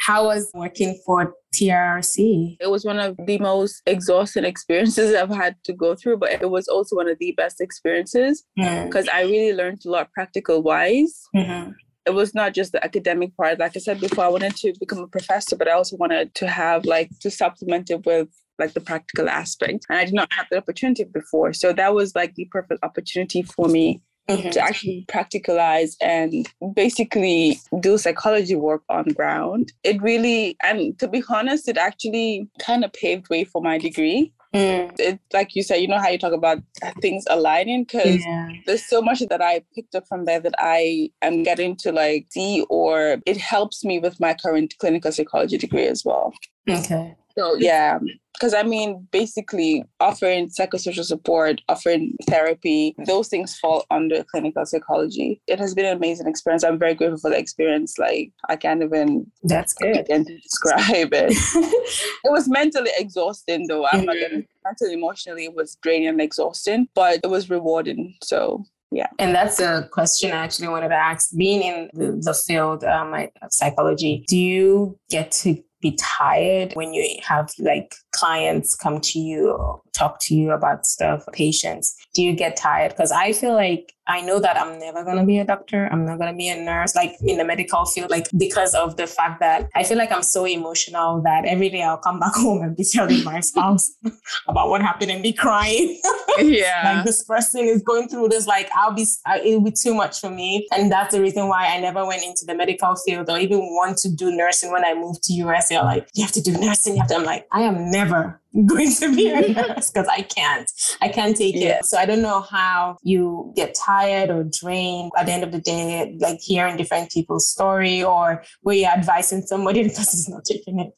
how 0.05 0.25
was 0.25 0.51
working 0.53 0.99
for 1.05 1.33
TRC? 1.55 2.57
It 2.59 2.69
was 2.69 2.85
one 2.85 2.99
of 2.99 3.17
the 3.25 3.39
most 3.39 3.81
exhausting 3.87 4.45
experiences 4.45 5.15
I've 5.15 5.33
had 5.33 5.55
to 5.63 5.73
go 5.73 5.95
through, 5.95 6.17
but 6.17 6.31
it 6.31 6.49
was 6.49 6.67
also 6.67 6.97
one 6.97 7.09
of 7.09 7.17
the 7.19 7.31
best 7.31 7.59
experiences 7.59 8.43
because 8.55 9.07
mm. 9.07 9.13
I 9.13 9.23
really 9.23 9.53
learned 9.53 9.81
a 9.85 9.89
lot 9.89 10.11
practical 10.13 10.61
wise. 10.61 11.23
Mm-hmm. 11.35 11.71
It 12.05 12.13
was 12.13 12.35
not 12.35 12.53
just 12.53 12.71
the 12.71 12.83
academic 12.83 13.35
part. 13.35 13.57
Like 13.57 13.75
I 13.75 13.79
said 13.79 13.99
before, 13.99 14.25
I 14.25 14.27
wanted 14.27 14.55
to 14.57 14.73
become 14.79 14.99
a 14.99 15.07
professor, 15.07 15.55
but 15.55 15.67
I 15.67 15.71
also 15.71 15.97
wanted 15.97 16.35
to 16.35 16.47
have 16.47 16.85
like 16.85 17.09
to 17.21 17.31
supplement 17.31 17.89
it 17.89 18.05
with 18.05 18.27
like 18.59 18.73
the 18.73 18.81
practical 18.81 19.27
aspect. 19.27 19.87
And 19.89 19.97
I 19.97 20.05
did 20.05 20.13
not 20.13 20.31
have 20.33 20.45
the 20.51 20.57
opportunity 20.57 21.03
before. 21.03 21.51
So 21.53 21.73
that 21.73 21.95
was 21.95 22.13
like 22.13 22.35
the 22.35 22.45
perfect 22.51 22.83
opportunity 22.83 23.41
for 23.41 23.67
me 23.67 24.03
mm-hmm. 24.29 24.49
to 24.49 24.59
actually 24.59 25.05
practicalize 25.07 25.95
and 26.01 26.47
basically 26.73 27.59
do 27.79 27.97
psychology 27.97 28.55
work 28.55 28.83
on 28.89 29.05
ground. 29.09 29.71
It 29.83 30.01
really, 30.01 30.57
and 30.63 30.97
to 30.99 31.07
be 31.07 31.23
honest, 31.29 31.67
it 31.67 31.77
actually 31.77 32.49
kind 32.59 32.83
of 32.83 32.93
paved 32.93 33.29
way 33.29 33.43
for 33.43 33.61
my 33.61 33.77
degree. 33.77 34.31
Mm. 34.53 34.97
It, 34.99 35.19
like 35.33 35.53
you 35.53 35.63
said, 35.63 35.77
you 35.77 35.87
know 35.87 35.99
how 35.99 36.07
you 36.07 36.17
talk 36.17 36.31
about 36.31 36.59
things 37.01 37.25
aligning 37.29 37.83
because 37.83 38.23
yeah. 38.25 38.49
there's 38.65 38.85
so 38.85 39.01
much 39.01 39.19
that 39.19 39.41
I 39.41 39.61
picked 39.75 39.95
up 39.95 40.07
from 40.07 40.23
there 40.23 40.39
that 40.39 40.55
I 40.57 41.09
am 41.21 41.43
getting 41.43 41.75
to 41.77 41.91
like 41.91 42.27
see, 42.29 42.65
or 42.69 43.17
it 43.25 43.35
helps 43.35 43.83
me 43.83 43.99
with 43.99 44.17
my 44.19 44.33
current 44.33 44.73
clinical 44.79 45.11
psychology 45.11 45.57
degree 45.57 45.87
as 45.87 46.05
well. 46.05 46.33
Okay. 46.69 47.15
So 47.37 47.55
yeah, 47.55 47.99
because 48.33 48.53
I 48.53 48.63
mean, 48.63 49.07
basically 49.11 49.83
offering 49.99 50.49
psychosocial 50.49 51.03
support, 51.03 51.61
offering 51.69 52.15
therapy, 52.27 52.95
those 53.05 53.27
things 53.27 53.57
fall 53.57 53.85
under 53.89 54.23
clinical 54.23 54.65
psychology. 54.65 55.41
It 55.47 55.59
has 55.59 55.73
been 55.73 55.85
an 55.85 55.97
amazing 55.97 56.27
experience. 56.27 56.63
I'm 56.63 56.79
very 56.79 56.93
grateful 56.93 57.19
for 57.19 57.29
the 57.29 57.37
experience. 57.37 57.97
Like 57.97 58.31
I 58.49 58.55
can't 58.55 58.83
even 58.83 59.29
that's 59.43 59.73
good 59.73 59.93
begin 59.93 60.25
to 60.25 60.37
describe 60.39 61.13
it. 61.13 61.31
it 62.23 62.31
was 62.31 62.47
mentally 62.47 62.91
exhausting 62.97 63.67
though. 63.67 63.85
I'm 63.85 63.99
mm-hmm. 63.99 64.05
not 64.05 64.15
gonna 64.15 64.43
mentally 64.65 64.93
emotionally 64.93 65.45
it 65.45 65.55
was 65.55 65.77
draining 65.81 66.09
and 66.09 66.21
exhausting, 66.21 66.87
but 66.93 67.19
it 67.23 67.27
was 67.27 67.49
rewarding. 67.49 68.15
So 68.23 68.65
yeah 68.91 69.07
and 69.17 69.33
that's 69.33 69.59
a 69.59 69.89
question 69.91 70.31
i 70.31 70.35
actually 70.35 70.67
wanted 70.67 70.89
to 70.89 70.95
ask 70.95 71.35
being 71.35 71.63
in 71.63 71.89
the, 71.93 72.21
the 72.21 72.33
field 72.33 72.83
um, 72.83 73.13
of 73.13 73.51
psychology 73.51 74.23
do 74.27 74.37
you 74.37 74.97
get 75.09 75.31
to 75.31 75.61
be 75.85 75.97
tired 75.97 76.73
when 76.73 76.93
you 76.93 77.07
have 77.21 77.51
like 77.59 77.93
clients 78.11 78.75
come 78.75 78.99
to 78.99 79.19
you 79.19 79.81
talk 79.93 80.19
to 80.19 80.35
you 80.35 80.51
about 80.51 80.85
stuff 80.85 81.23
patients. 81.31 81.95
Do 82.13 82.21
you 82.21 82.33
get 82.35 82.57
tired? 82.57 82.91
Because 82.91 83.11
i 83.11 83.31
feel 83.31 83.53
like 83.53 83.94
i 84.07 84.21
know 84.21 84.39
that 84.39 84.57
i'm 84.57 84.79
never 84.79 85.03
going 85.03 85.17
to 85.17 85.25
be 85.25 85.39
a 85.39 85.45
doctor. 85.45 85.87
I'm 85.91 86.05
not 86.05 86.17
going 86.17 86.31
to 86.31 86.37
be 86.37 86.49
a 86.49 86.61
nurse 86.61 86.95
like 86.95 87.15
in 87.21 87.37
the 87.37 87.45
medical 87.45 87.85
field 87.85 88.09
like 88.09 88.27
because 88.37 88.73
of 88.73 88.97
the 88.97 89.07
fact 89.07 89.39
that 89.39 89.69
i 89.75 89.83
feel 89.83 89.97
like 89.97 90.11
i'm 90.11 90.23
so 90.23 90.45
emotional 90.45 91.21
that 91.23 91.45
every 91.45 91.69
day 91.69 91.83
i'll 91.83 91.97
come 91.97 92.19
back 92.25 92.35
home 92.35 92.61
and 92.61 92.75
be 92.75 92.83
telling 92.83 93.23
my 93.23 93.39
spouse 93.39 93.91
about 94.47 94.69
what 94.69 94.81
happened 94.81 95.11
and 95.11 95.23
be 95.23 95.33
crying. 95.33 96.01
Yeah. 96.37 96.95
Like 96.95 97.05
this 97.05 97.23
person 97.23 97.63
is 97.63 97.81
going 97.81 98.09
through 98.09 98.27
this 98.27 98.45
like 98.45 98.69
i'll 98.75 98.91
be 98.93 99.05
it'll 99.45 99.61
be 99.61 99.71
too 99.71 99.93
much 99.93 100.19
for 100.19 100.29
me. 100.29 100.67
And 100.73 100.91
that's 100.91 101.15
the 101.15 101.21
reason 101.21 101.47
why 101.47 101.67
i 101.67 101.79
never 101.79 102.05
went 102.05 102.23
into 102.23 102.43
the 102.45 102.53
medical 102.53 102.93
field 102.97 103.29
or 103.29 103.39
even 103.39 103.59
want 103.59 103.97
to 103.99 104.09
do 104.11 104.35
nursing 104.35 104.69
when 104.69 104.83
i 104.83 104.93
moved 104.93 105.23
to 105.23 105.33
us 105.49 105.69
they're 105.69 105.81
like 105.81 106.09
you 106.13 106.23
have 106.23 106.33
to 106.33 106.41
do 106.41 106.51
nursing. 106.51 106.95
You 106.95 106.99
have 106.99 107.09
to 107.09 107.15
i'm 107.15 107.23
like 107.23 107.47
i 107.53 107.61
am 107.61 107.89
never 107.89 108.41
going 108.65 108.91
to 108.91 109.15
be 109.15 109.47
because 109.53 110.07
I 110.09 110.21
can't. 110.21 110.71
I 111.01 111.09
can't 111.09 111.35
take 111.35 111.55
Yeah. 111.55 111.79
it. 111.79 111.85
So 111.85 111.97
I 111.97 112.05
don't 112.05 112.21
know 112.21 112.41
how 112.41 112.97
you 113.03 113.51
get 113.55 113.75
tired 113.75 114.29
or 114.29 114.43
drained 114.45 115.11
at 115.17 115.25
the 115.25 115.33
end 115.33 115.43
of 115.43 115.51
the 115.51 115.59
day, 115.59 116.15
like 116.19 116.39
hearing 116.39 116.77
different 116.77 117.11
people's 117.11 117.49
story 117.49 118.03
or 118.03 118.43
where 118.61 118.75
you're 118.75 118.89
advising 118.89 119.41
somebody 119.41 119.83
because 119.87 120.13
it's 120.13 120.29
not 120.29 120.45
taking 120.45 120.79
it. 120.79 120.91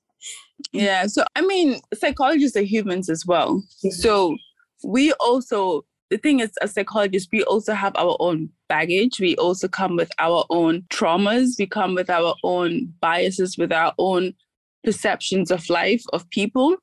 Yeah. 0.72 1.08
So, 1.08 1.24
I 1.36 1.42
mean, 1.42 1.80
psychologists 1.94 2.58
are 2.58 2.62
humans 2.62 3.10
as 3.10 3.26
well. 3.26 3.64
So, 3.92 4.38
we 4.84 5.12
also, 5.14 5.86
the 6.10 6.18
thing 6.18 6.40
is, 6.40 6.52
as 6.62 6.74
psychologists, 6.74 7.30
we 7.32 7.44
also 7.44 7.74
have 7.74 7.94
our 7.96 8.16
own 8.20 8.50
baggage. 8.70 9.20
We 9.20 9.36
also 9.38 9.68
come 9.68 9.96
with 9.96 10.12
our 10.20 10.46
own 10.50 10.84
traumas. 10.90 11.58
We 11.58 11.66
come 11.68 11.96
with 11.96 12.10
our 12.10 12.36
own 12.44 12.94
biases, 13.02 13.58
with 13.58 13.72
our 13.72 13.94
own 13.98 14.34
perceptions 14.84 15.52
of 15.52 15.68
life, 15.70 16.04
of 16.14 16.30
people. 16.30 16.78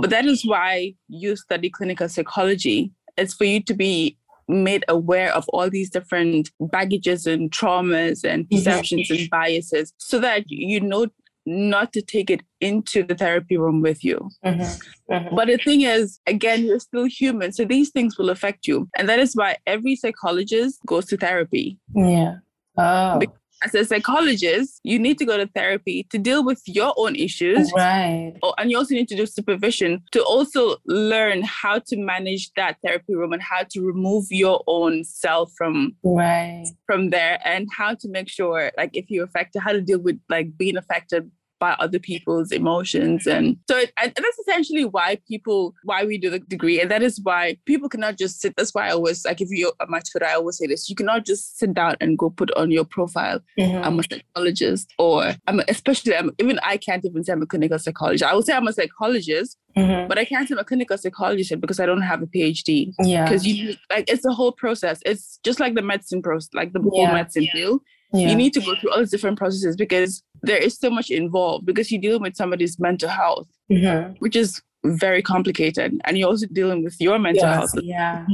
But 0.00 0.10
that 0.10 0.26
is 0.26 0.44
why 0.44 0.94
you 1.08 1.36
study 1.36 1.70
clinical 1.70 2.08
psychology. 2.08 2.90
It's 3.16 3.34
for 3.34 3.44
you 3.44 3.62
to 3.64 3.74
be 3.74 4.16
made 4.46 4.84
aware 4.88 5.32
of 5.34 5.48
all 5.48 5.70
these 5.70 5.88
different 5.88 6.50
baggages 6.60 7.26
and 7.26 7.50
traumas 7.50 8.24
and 8.24 8.48
perceptions 8.50 9.10
and 9.10 9.30
biases 9.30 9.92
so 9.96 10.18
that 10.18 10.44
you 10.48 10.80
know 10.80 11.06
not 11.46 11.92
to 11.92 12.00
take 12.02 12.30
it 12.30 12.42
into 12.60 13.02
the 13.02 13.14
therapy 13.14 13.56
room 13.56 13.80
with 13.82 14.02
you. 14.02 14.30
Mhm. 14.44 14.82
Mhm. 15.10 15.36
But 15.36 15.48
the 15.48 15.58
thing 15.58 15.82
is, 15.82 16.18
again, 16.26 16.64
you're 16.64 16.78
still 16.80 17.04
human. 17.04 17.52
So 17.52 17.64
these 17.66 17.90
things 17.90 18.16
will 18.18 18.30
affect 18.30 18.66
you. 18.66 18.88
And 18.96 19.08
that 19.10 19.18
is 19.18 19.34
why 19.34 19.56
every 19.66 19.94
psychologist 19.96 20.80
goes 20.86 21.04
to 21.06 21.16
therapy. 21.18 21.78
Yeah. 21.94 22.36
Oh. 22.78 23.18
Be- 23.18 23.26
As 23.62 23.74
a 23.74 23.84
psychologist, 23.84 24.80
you 24.84 24.98
need 24.98 25.16
to 25.18 25.24
go 25.24 25.36
to 25.36 25.46
therapy 25.46 26.06
to 26.10 26.18
deal 26.18 26.44
with 26.44 26.60
your 26.66 26.92
own 26.96 27.16
issues. 27.16 27.72
Right. 27.74 28.34
Oh, 28.42 28.52
and 28.58 28.70
you 28.70 28.76
also 28.76 28.94
need 28.94 29.08
to 29.08 29.16
do 29.16 29.24
supervision 29.26 30.02
to 30.12 30.22
also 30.22 30.76
learn 30.86 31.42
how 31.42 31.78
to 31.78 31.96
manage 31.96 32.52
that 32.56 32.76
therapy 32.84 33.14
room 33.14 33.32
and 33.32 33.40
how 33.42 33.62
to 33.70 33.80
remove 33.80 34.26
your 34.30 34.62
own 34.66 35.04
self 35.04 35.52
from 35.56 35.96
Right. 36.02 36.66
from 36.86 37.10
there 37.10 37.38
and 37.44 37.68
how 37.74 37.94
to 37.94 38.08
make 38.08 38.28
sure 38.28 38.70
like 38.76 38.90
if 38.92 39.06
you're 39.08 39.24
affected 39.24 39.60
how 39.60 39.72
to 39.72 39.80
deal 39.80 39.98
with 39.98 40.20
like 40.28 40.56
being 40.58 40.76
affected 40.76 41.30
by 41.64 41.72
other 41.84 42.00
people's 42.10 42.50
emotions 42.60 43.20
and 43.34 43.46
so 43.70 43.74
it, 43.84 43.90
and 44.00 44.12
that's 44.24 44.38
essentially 44.44 44.84
why 44.96 45.08
people 45.32 45.60
why 45.90 46.00
we 46.10 46.14
do 46.24 46.28
the 46.34 46.40
degree 46.54 46.76
and 46.80 46.90
that 46.92 47.02
is 47.08 47.14
why 47.28 47.42
people 47.70 47.88
cannot 47.94 48.14
just 48.22 48.34
sit 48.42 48.52
that's 48.58 48.72
why 48.74 48.84
i 48.88 48.90
always 48.98 49.18
like 49.28 49.40
if 49.46 49.48
you 49.58 49.66
at 49.82 49.88
my 49.94 50.00
twitter 50.08 50.26
i 50.32 50.34
always 50.40 50.56
say 50.58 50.66
this 50.72 50.82
you 50.90 50.96
cannot 51.00 51.24
just 51.30 51.44
sit 51.60 51.72
down 51.80 51.92
and 52.02 52.18
go 52.22 52.28
put 52.40 52.50
on 52.62 52.70
your 52.76 52.84
profile 52.96 53.38
Mhm. 53.58 53.80
i'm 53.86 53.98
a 53.98 54.02
psychologist 54.10 54.86
or 54.98 55.16
i'm 55.48 55.60
a, 55.60 55.64
especially 55.68 56.14
I'm, 56.18 56.30
even 56.42 56.58
i 56.72 56.76
can't 56.86 57.04
even 57.08 57.24
say 57.24 57.32
i'm 57.32 57.42
a 57.42 57.46
clinical 57.54 57.78
psychologist 57.78 58.24
i 58.30 58.34
would 58.34 58.44
say 58.44 58.54
i'm 58.58 58.68
a 58.68 58.72
psychologist 58.80 59.56
Mhm. 59.76 60.06
but 60.08 60.18
i 60.22 60.24
can't 60.30 60.46
say 60.48 60.54
i'm 60.54 60.58
a 60.58 60.64
clinical 60.72 60.96
psychologist 60.98 61.60
because 61.64 61.80
i 61.80 61.86
don't 61.86 62.02
have 62.12 62.20
a 62.22 62.26
phd 62.36 62.92
Yeah. 63.12 63.24
because 63.24 63.46
you 63.46 63.74
like 63.94 64.04
it's 64.12 64.24
a 64.32 64.34
whole 64.38 64.52
process 64.52 64.96
it's 65.10 65.26
just 65.48 65.58
like 65.64 65.74
the 65.74 65.82
medicine 65.92 66.22
process 66.22 66.50
like 66.60 66.72
the 66.76 66.80
whole 66.80 67.02
Yeah. 67.06 67.12
medicine 67.18 67.48
field 67.54 67.80
yeah. 68.12 68.28
you 68.28 68.34
need 68.34 68.52
to 68.52 68.60
go 68.60 68.74
through 68.76 68.90
all 68.92 68.98
these 68.98 69.10
different 69.10 69.38
processes 69.38 69.76
because 69.76 70.22
there 70.42 70.58
is 70.58 70.76
so 70.78 70.90
much 70.90 71.10
involved 71.10 71.64
because 71.66 71.90
you're 71.90 72.00
dealing 72.00 72.22
with 72.22 72.36
somebody's 72.36 72.78
mental 72.78 73.08
health 73.08 73.48
Mhm. 73.70 74.16
which 74.18 74.36
is 74.36 74.60
very 74.84 75.22
complicated 75.22 75.98
and 76.04 76.18
you're 76.18 76.28
also 76.28 76.46
dealing 76.52 76.84
with 76.84 76.96
your 77.00 77.18
mental 77.18 77.44
Yes. 77.48 77.54
health 77.56 77.74
Yeah. 77.82 78.26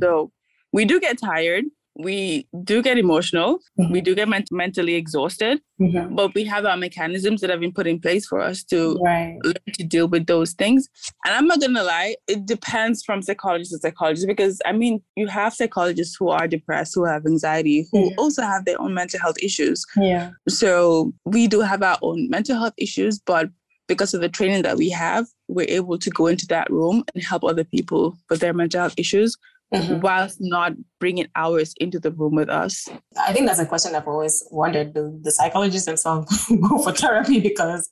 so 0.00 0.30
we 0.72 0.84
do 0.84 1.00
get 1.00 1.18
tired 1.18 1.64
we 1.98 2.46
do 2.64 2.82
get 2.82 2.98
emotional 2.98 3.58
Mhm. 3.78 3.90
we 3.90 4.00
do 4.02 4.14
get 4.14 4.28
ment- 4.28 4.52
mentally 4.52 4.94
exhausted 4.94 5.60
Mhm. 5.80 6.14
but 6.14 6.34
we 6.34 6.44
have 6.44 6.66
our 6.66 6.76
mechanisms 6.76 7.40
that 7.40 7.48
have 7.50 7.60
been 7.60 7.72
put 7.72 7.86
in 7.86 7.98
place 8.00 8.26
for 8.26 8.40
us 8.40 8.62
to 8.64 8.98
Right. 9.02 9.38
learn 9.44 9.54
to 9.74 9.84
deal 9.84 10.06
with 10.08 10.26
those 10.26 10.52
things. 10.52 10.88
And 11.24 11.34
I'm 11.34 11.46
not 11.46 11.60
gonna 11.60 11.82
lie, 11.82 12.16
it 12.28 12.44
depends 12.46 13.02
from 13.02 13.22
psychologist 13.22 13.70
to 13.72 13.78
psychologist 13.78 14.26
because 14.26 14.60
I 14.66 14.72
mean, 14.72 15.02
you 15.16 15.26
have 15.28 15.54
psychologists 15.54 16.16
who 16.18 16.28
are 16.28 16.46
depressed, 16.46 16.92
who 16.94 17.04
have 17.04 17.24
anxiety, 17.26 17.86
who 17.92 18.08
Yeah. 18.10 18.14
also 18.18 18.42
have 18.42 18.64
their 18.66 18.80
own 18.80 18.92
mental 18.94 19.20
health 19.20 19.36
issues. 19.42 19.84
Yeah. 19.96 20.30
So 20.48 21.12
we 21.24 21.46
do 21.46 21.60
have 21.60 21.82
our 21.82 21.98
own 22.02 22.28
mental 22.28 22.58
health 22.58 22.74
issues, 22.76 23.18
but 23.18 23.48
because 23.88 24.12
of 24.14 24.20
the 24.20 24.28
training 24.28 24.62
that 24.62 24.76
we 24.76 24.88
have, 24.90 25.26
we're 25.48 25.68
able 25.68 25.96
to 25.98 26.10
go 26.10 26.26
into 26.26 26.46
that 26.48 26.68
room 26.70 27.04
and 27.14 27.22
help 27.22 27.44
other 27.44 27.62
people 27.64 28.16
with 28.28 28.40
their 28.40 28.52
mental 28.52 28.80
health 28.80 28.94
issues 28.96 29.36
Mhm. 29.74 30.00
whilst 30.00 30.38
not 30.40 30.72
bringing 31.00 31.26
ours 31.34 31.74
into 31.80 31.98
the 31.98 32.12
room 32.12 32.34
with 32.36 32.48
us. 32.48 32.88
I 33.20 33.32
think 33.32 33.46
that's 33.46 33.58
a 33.58 33.66
question 33.66 33.94
I've 33.96 34.06
always 34.06 34.42
wondered. 34.52 34.94
Do 34.94 35.18
the 35.22 35.32
psychologists 35.32 35.86
themselves 35.86 36.28
go 36.68 36.78
for 36.78 36.92
therapy? 36.92 37.40
Because 37.40 37.88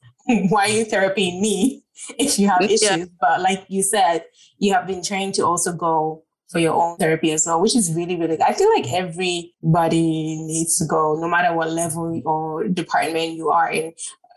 why 0.48 0.66
are 0.66 0.68
you 0.68 0.84
therapying 0.84 1.40
me 1.40 1.82
if 2.18 2.38
you 2.38 2.48
have 2.48 2.62
Yeah. 2.62 2.68
issues? 2.70 3.08
But 3.20 3.40
like 3.40 3.64
you 3.68 3.82
said, 3.82 4.24
you 4.58 4.72
have 4.72 4.87
been 4.87 5.02
trained 5.02 5.34
to 5.34 5.42
also 5.46 5.72
go 5.72 6.22
for 6.50 6.60
your 6.60 6.74
own 6.74 6.96
therapy 6.98 7.32
as 7.32 7.44
well, 7.46 7.60
which 7.60 7.74
is 7.74 7.92
really, 7.94 8.14
really 8.14 8.37
good. 8.37 8.42
I 8.46 8.52
feel 8.52 8.70
like 8.76 8.87
everybody 8.92 10.37
needs 10.46 10.78
to 10.78 10.84
go, 10.87 11.18
no 11.20 11.26
matter 11.28 11.52
what 11.54 11.70
level 11.70 12.20
or 12.24 12.68
department 12.68 13.32
you 13.32 13.50
are 13.50 13.70
in. 13.72 13.92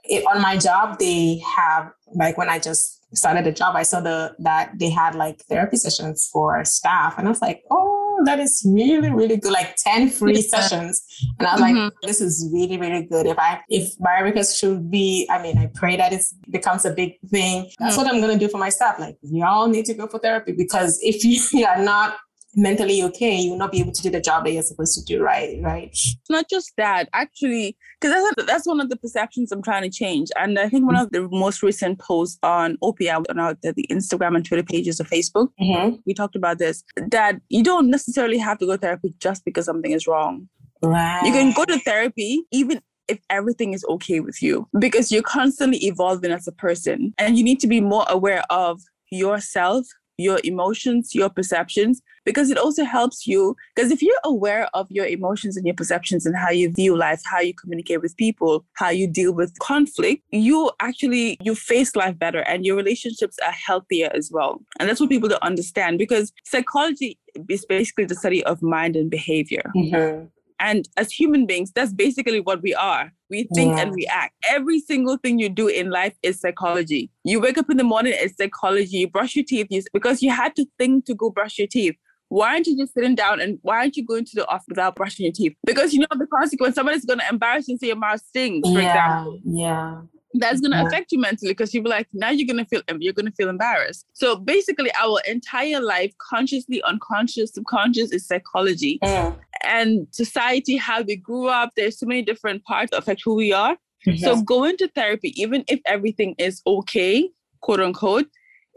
It, 0.10 0.24
on 0.26 0.42
my 0.42 0.58
job, 0.58 1.00
they 1.00 1.42
have 1.58 1.92
like 2.14 2.38
when 2.38 2.50
I 2.50 2.60
just 2.60 3.02
started 3.16 3.46
the 3.46 3.52
job, 3.52 3.76
I 3.76 3.84
saw 3.84 4.00
the 4.02 4.36
that 4.40 4.72
they 4.80 4.90
had 4.90 5.16
like 5.16 5.40
therapy 5.50 5.78
sessions 5.78 6.30
for 6.32 6.64
staff, 6.66 7.18
and 7.18 7.28
I 7.28 7.32
was 7.32 7.42
like, 7.42 7.62
oh, 7.72 8.22
that 8.26 8.40
is 8.40 8.64
really, 8.68 9.10
really 9.12 9.38
good. 9.38 9.52
Like 9.54 9.76
ten 9.78 10.10
free 10.10 10.42
sessions, 10.42 11.02
and 11.40 11.48
I 11.48 11.54
was 11.54 11.62
Mhm. 11.62 11.86
like, 11.86 11.94
this 12.04 12.20
is 12.22 12.50
really, 12.54 12.78
really 12.78 13.04
good. 13.04 13.26
If 13.28 13.38
I 13.40 13.60
if 13.70 13.98
Barrier 14.00 14.24
Breakers 14.32 14.58
should 14.58 14.90
be, 14.90 15.28
I 15.30 15.42
mean, 15.42 15.58
I 15.58 15.68
pray 15.76 15.96
that 15.98 16.14
it 16.14 16.24
becomes 16.50 16.86
a 16.86 16.92
big 16.92 17.14
thing. 17.30 17.70
That's 17.80 17.98
what 17.98 18.08
I'm 18.08 18.20
gonna 18.22 18.38
do 18.40 18.48
for 18.50 18.58
my 18.58 18.70
staff. 18.70 19.00
Like, 19.00 19.18
y'all 19.22 19.68
need 19.68 19.86
to 19.86 19.94
go 19.94 20.08
for 20.08 20.20
therapy 20.20 20.54
because 20.58 21.00
if 21.02 21.24
you 21.24 21.66
are 21.72 21.82
not 21.84 22.18
mentally 22.58 23.02
okay, 23.04 23.36
you 23.36 23.52
will 23.52 23.58
not 23.58 23.72
be 23.72 23.80
able 23.80 23.92
to 23.94 24.02
do 24.02 24.10
the 24.10 24.20
job 24.20 24.44
that 24.44 24.52
you're 24.52 24.64
supposed 24.64 24.98
to 24.98 25.06
do. 25.06 25.22
Right, 25.24 25.60
right. 25.62 25.90
It's 25.92 26.18
not 26.30 26.50
just 26.50 26.74
that 26.78 27.08
actually 27.14 27.78
because 28.02 28.14
that's, 28.36 28.48
that's 28.48 28.68
one 28.68 28.80
of 28.82 28.90
the 28.90 28.96
perceptions 28.98 29.52
i'm 29.52 29.62
trying 29.62 29.84
to 29.84 29.90
change 29.90 30.30
and 30.38 30.60
i 30.60 30.68
think 30.70 30.86
one 30.86 30.96
of 30.96 31.10
the 31.12 31.28
most 31.32 31.64
recent 31.64 32.00
posts 32.00 32.38
on 32.44 32.78
OPI 32.84 33.24
on 33.30 33.40
our, 33.40 33.56
the, 33.64 33.74
the 33.74 33.88
instagram 33.90 34.36
and 34.36 34.46
twitter 34.46 34.64
pages 34.64 35.00
of 35.00 35.08
facebook 35.08 35.48
Mm-hmm. 35.62 35.96
we 36.06 36.14
talked 36.14 36.36
about 36.36 36.58
this 36.60 36.84
that 37.12 37.40
you 37.50 37.64
don't 37.64 37.90
necessarily 37.90 38.38
have 38.38 38.58
to 38.60 38.66
go 38.66 38.74
to 38.74 38.78
therapy 38.78 39.14
just 39.20 39.46
because 39.46 39.66
something 39.66 39.92
is 39.92 40.08
wrong 40.08 40.48
Right. 40.84 41.22
you 41.26 41.32
can 41.32 41.54
go 41.54 41.66
to 41.66 41.80
therapy 41.80 42.44
even 42.52 42.82
if 43.08 43.20
everything 43.30 43.74
is 43.74 43.86
okay 43.90 44.20
with 44.20 44.42
you 44.44 44.68
because 44.80 45.12
you're 45.12 45.24
constantly 45.24 45.78
evolving 45.86 46.32
as 46.32 46.48
a 46.48 46.52
person 46.52 47.14
and 47.18 47.38
you 47.38 47.44
need 47.44 47.60
to 47.62 47.68
be 47.68 47.82
more 47.82 48.06
aware 48.10 48.44
of 48.50 48.82
yourself 49.12 49.86
your 50.18 50.40
emotions 50.44 51.14
your 51.14 51.30
perceptions 51.30 52.02
because 52.26 52.50
it 52.50 52.58
also 52.58 52.84
helps 52.84 53.28
you 53.28 53.56
because 53.76 53.92
if 53.92 54.02
you're 54.02 54.20
aware 54.26 54.68
of 54.74 54.88
your 54.90 55.06
emotions 55.06 55.56
and 55.56 55.66
your 55.66 55.76
perceptions 55.76 56.26
and 56.26 56.36
how 56.36 56.50
you 56.50 56.72
view 56.72 56.96
life 56.98 57.22
how 57.26 57.40
you 57.40 57.54
communicate 57.54 58.02
with 58.02 58.18
people 58.18 58.66
how 58.74 58.90
you 58.90 59.08
deal 59.08 59.34
with 59.34 59.58
conflict 59.60 60.24
you 60.32 60.72
actually 60.80 61.38
you 61.42 61.54
face 61.56 61.96
life 61.96 62.18
better 62.18 62.40
and 62.42 62.66
your 62.66 62.76
relationships 62.76 63.38
are 63.46 63.52
healthier 63.52 64.10
as 64.14 64.30
well 64.32 64.60
and 64.80 64.90
that's 64.90 65.00
what 65.00 65.10
people 65.10 65.30
don't 65.30 65.44
understand 65.44 65.98
because 65.98 66.32
psychology 66.44 67.18
is 67.50 67.66
basically 67.66 68.06
the 68.06 68.16
study 68.16 68.44
of 68.46 68.62
mind 68.62 68.96
and 68.96 69.10
behavior 69.12 69.72
Mhm. 69.76 70.30
And 70.60 70.88
as 70.98 71.12
human 71.12 71.46
beings, 71.46 71.72
that's 71.72 71.94
basically 71.94 72.40
what 72.40 72.62
we 72.62 72.74
are. 72.74 73.12
We 73.30 73.44
think 73.54 73.76
Yeah. 73.76 73.82
and 73.84 73.96
react. 73.96 74.34
Every 74.50 74.80
single 74.80 75.18
thing 75.18 75.38
you 75.40 75.50
do 75.50 75.68
in 75.68 75.90
life 75.90 76.16
is 76.24 76.40
psychology. 76.40 77.12
You 77.24 77.40
wake 77.40 77.58
up 77.58 77.70
in 77.70 77.78
the 77.78 77.84
morning, 77.84 78.14
it's 78.16 78.38
psychology. 78.38 78.98
You 78.98 79.10
brush 79.10 79.36
your 79.36 79.46
teeth 79.46 79.68
you, 79.70 79.82
because 79.94 80.22
you 80.24 80.32
had 80.32 80.56
to 80.56 80.66
think 80.78 81.06
to 81.06 81.14
go 81.14 81.30
brush 81.30 81.58
your 81.58 81.68
teeth. 81.68 81.96
Why 82.30 82.54
aren't 82.56 82.68
you 82.68 82.78
just 82.78 82.94
sitting 82.94 83.16
down 83.16 83.40
and 83.40 83.58
why 83.62 83.78
aren't 83.78 83.96
you 83.96 84.06
going 84.06 84.26
to 84.26 84.36
the 84.36 84.46
office 84.48 84.66
without 84.68 84.96
brushing 84.96 85.26
your 85.26 85.34
teeth? 85.34 85.54
Because 85.66 85.94
you 85.94 86.00
know 86.02 86.08
the 86.12 86.28
consequence. 86.28 86.76
Somebody's 86.76 87.06
going 87.06 87.20
to 87.20 87.26
embarrass 87.30 87.68
you 87.68 87.74
and 87.74 87.80
say 87.80 87.88
your 87.88 87.96
mouth 87.96 88.22
stings, 88.22 88.68
for 88.68 88.80
yeah, 88.82 88.90
example 88.90 89.40
yeah. 89.46 90.02
That's 90.40 90.60
going 90.62 90.72
to 90.72 90.78
Yeah. 90.78 90.88
affect 90.88 91.12
you 91.12 91.20
mentally 91.20 91.52
because 91.52 91.74
you'll 91.74 91.84
be 91.84 91.90
like 91.90 92.08
now 92.14 92.30
you're 92.30 92.48
going 92.48 92.64
to 92.64 92.70
feel 92.70 92.82
you're 93.00 93.14
going 93.14 93.26
to 93.26 93.32
feel 93.32 93.50
embarrassed 93.50 94.06
so 94.14 94.36
basically 94.36 94.92
our 95.02 95.20
entire 95.28 95.80
life 95.82 96.14
consciously 96.20 96.82
unconscious 96.84 97.52
subconscious 97.54 98.12
is 98.12 98.26
psychology 98.28 99.00
Mm. 99.04 99.36
and 99.64 100.08
society 100.12 100.78
how 100.78 101.02
we 101.02 101.16
grew 101.16 101.48
up 101.48 101.70
there's 101.76 101.98
so 102.00 102.06
many 102.06 102.22
different 102.22 102.64
parts 102.64 102.92
that 102.92 103.00
affect 103.00 103.22
who 103.26 103.36
we 103.36 103.52
are 103.54 103.78
so 104.18 104.42
going 104.42 104.78
to 104.78 104.88
therapy 104.90 105.34
even 105.42 105.64
if 105.68 105.80
everything 105.86 106.34
is 106.38 106.62
okay 106.66 107.30
quote 107.62 107.80
unquote 107.80 108.28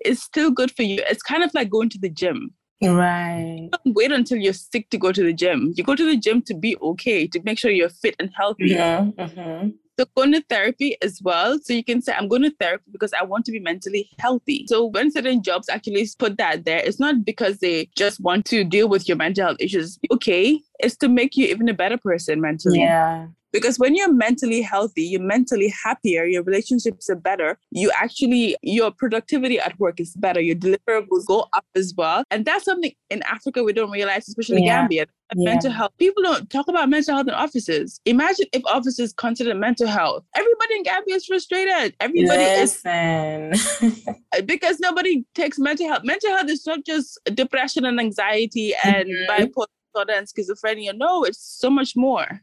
is 0.05 0.23
still 0.23 0.51
good 0.51 0.71
for 0.77 0.83
you 0.83 0.99
it's 1.11 1.23
kind 1.23 1.43
of 1.43 1.53
like 1.55 1.69
going 1.71 1.89
to 1.89 1.99
the 1.99 2.09
gym 2.09 2.53
right. 2.83 3.69
don't 3.73 3.95
wait 3.95 4.11
until 4.11 4.39
you're 4.39 4.53
sick 4.53 4.89
to 4.91 4.99
go 4.99 5.13
to 5.13 5.23
the 5.23 5.33
gym 5.33 5.73
you 5.77 5.85
go 5.85 5.95
to 5.95 6.07
the 6.07 6.17
gym 6.17 6.41
to 6.43 6.55
be 6.55 6.77
okay 6.83 7.27
to 7.27 7.41
make 7.45 7.59
sure 7.59 7.71
you're 7.71 7.89
fit 8.03 8.17
and 8.19 8.31
healthy 8.37 8.75
Mhm, 8.75 9.15
mhm. 9.17 9.75
So 10.01 10.07
going 10.17 10.33
to 10.33 10.43
therapy 10.49 10.97
as 11.03 11.21
well. 11.23 11.59
So 11.63 11.75
you 11.75 11.85
can 11.85 12.01
say, 12.01 12.15
I'm 12.15 12.27
going 12.27 12.43
to 12.43 12.51
therapy 12.59 12.85
because 12.91 13.13
I 13.13 13.23
want 13.23 13.45
to 13.45 13.53
be 13.53 13.61
mentally 13.61 14.09
healthy. 14.19 14.65
So 14.67 14.87
when 14.87 15.11
certain 15.11 15.43
jobs 15.43 15.69
actually 15.69 16.09
put 16.19 16.39
that 16.39 16.65
there, 16.65 16.79
it's 16.79 16.99
not 16.99 17.23
because 17.23 17.59
they 17.59 17.91
just 17.97 18.19
want 18.19 18.47
to 18.47 18.65
deal 18.65 18.89
with 18.89 19.07
your 19.09 19.19
mental 19.19 19.45
health 19.45 19.59
issues. 19.61 19.99
Okay, 20.11 20.59
it's 20.79 20.97
to 20.97 21.09
make 21.09 21.37
you 21.37 21.49
even 21.49 21.69
a 21.69 21.75
better 21.75 21.99
person 21.99 22.41
mentally. 22.41 22.81
Yeah, 22.81 23.27
because 23.53 23.79
when 23.79 23.95
you're 23.95 24.13
mentally 24.13 24.63
healthy, 24.63 25.03
you're 25.03 25.21
mentally 25.23 25.73
happier, 25.85 26.25
your 26.25 26.43
relationships 26.43 27.09
are 27.11 27.17
better. 27.17 27.59
You 27.71 27.91
actually, 27.97 28.57
your 28.63 28.91
productivity 28.91 29.59
at 29.59 29.79
work 29.79 30.01
is 30.01 30.15
better. 30.17 30.41
Your 30.41 30.57
deliverables 30.57 31.27
go 31.27 31.47
up 31.53 31.65
as 31.75 31.93
well. 31.97 32.25
And 32.31 32.45
that's 32.45 32.65
something 32.65 32.93
in 33.11 33.23
Africa 33.25 33.63
we 33.63 33.73
don't 33.73 33.91
realize, 33.91 34.29
especially 34.29 34.65
Yeah. 34.65 34.83
Gambia. 34.83 35.07
Yeah. 35.37 35.45
Mental 35.53 35.71
health. 35.71 35.93
People 35.99 36.23
don't 36.25 36.51
talk 36.51 36.67
about 36.69 36.89
mental 36.89 37.15
health 37.15 37.29
in 37.29 37.35
offices. 37.35 38.01
Imagine 38.05 38.47
if 38.53 38.63
offices 38.67 39.13
consider 39.13 39.55
mental 39.55 39.87
health. 39.87 40.25
Everybody 40.35 40.75
in 40.77 40.83
Gambia 40.83 41.15
is 41.17 41.27
frustrated. 41.27 41.95
Everybody 42.01 42.43
is 42.43 42.83
Listen. 42.85 43.53
because 44.47 44.81
nobody 44.81 45.25
takes 45.35 45.59
mental 45.59 45.87
health. 45.89 46.03
Mental 46.05 46.31
health 46.31 46.49
is 46.51 46.67
not 46.67 46.85
just 46.85 47.19
depression 47.35 47.85
and 47.85 48.01
anxiety 48.01 48.75
and 48.85 49.07
Mhm. 49.09 49.27
bipolar 49.29 49.67
disorder 49.95 50.13
and 50.15 50.27
schizophrenia. 50.27 50.97
No, 50.97 51.25
it's 51.25 51.41
so 51.41 51.71
much 51.71 51.95
more. 51.97 52.43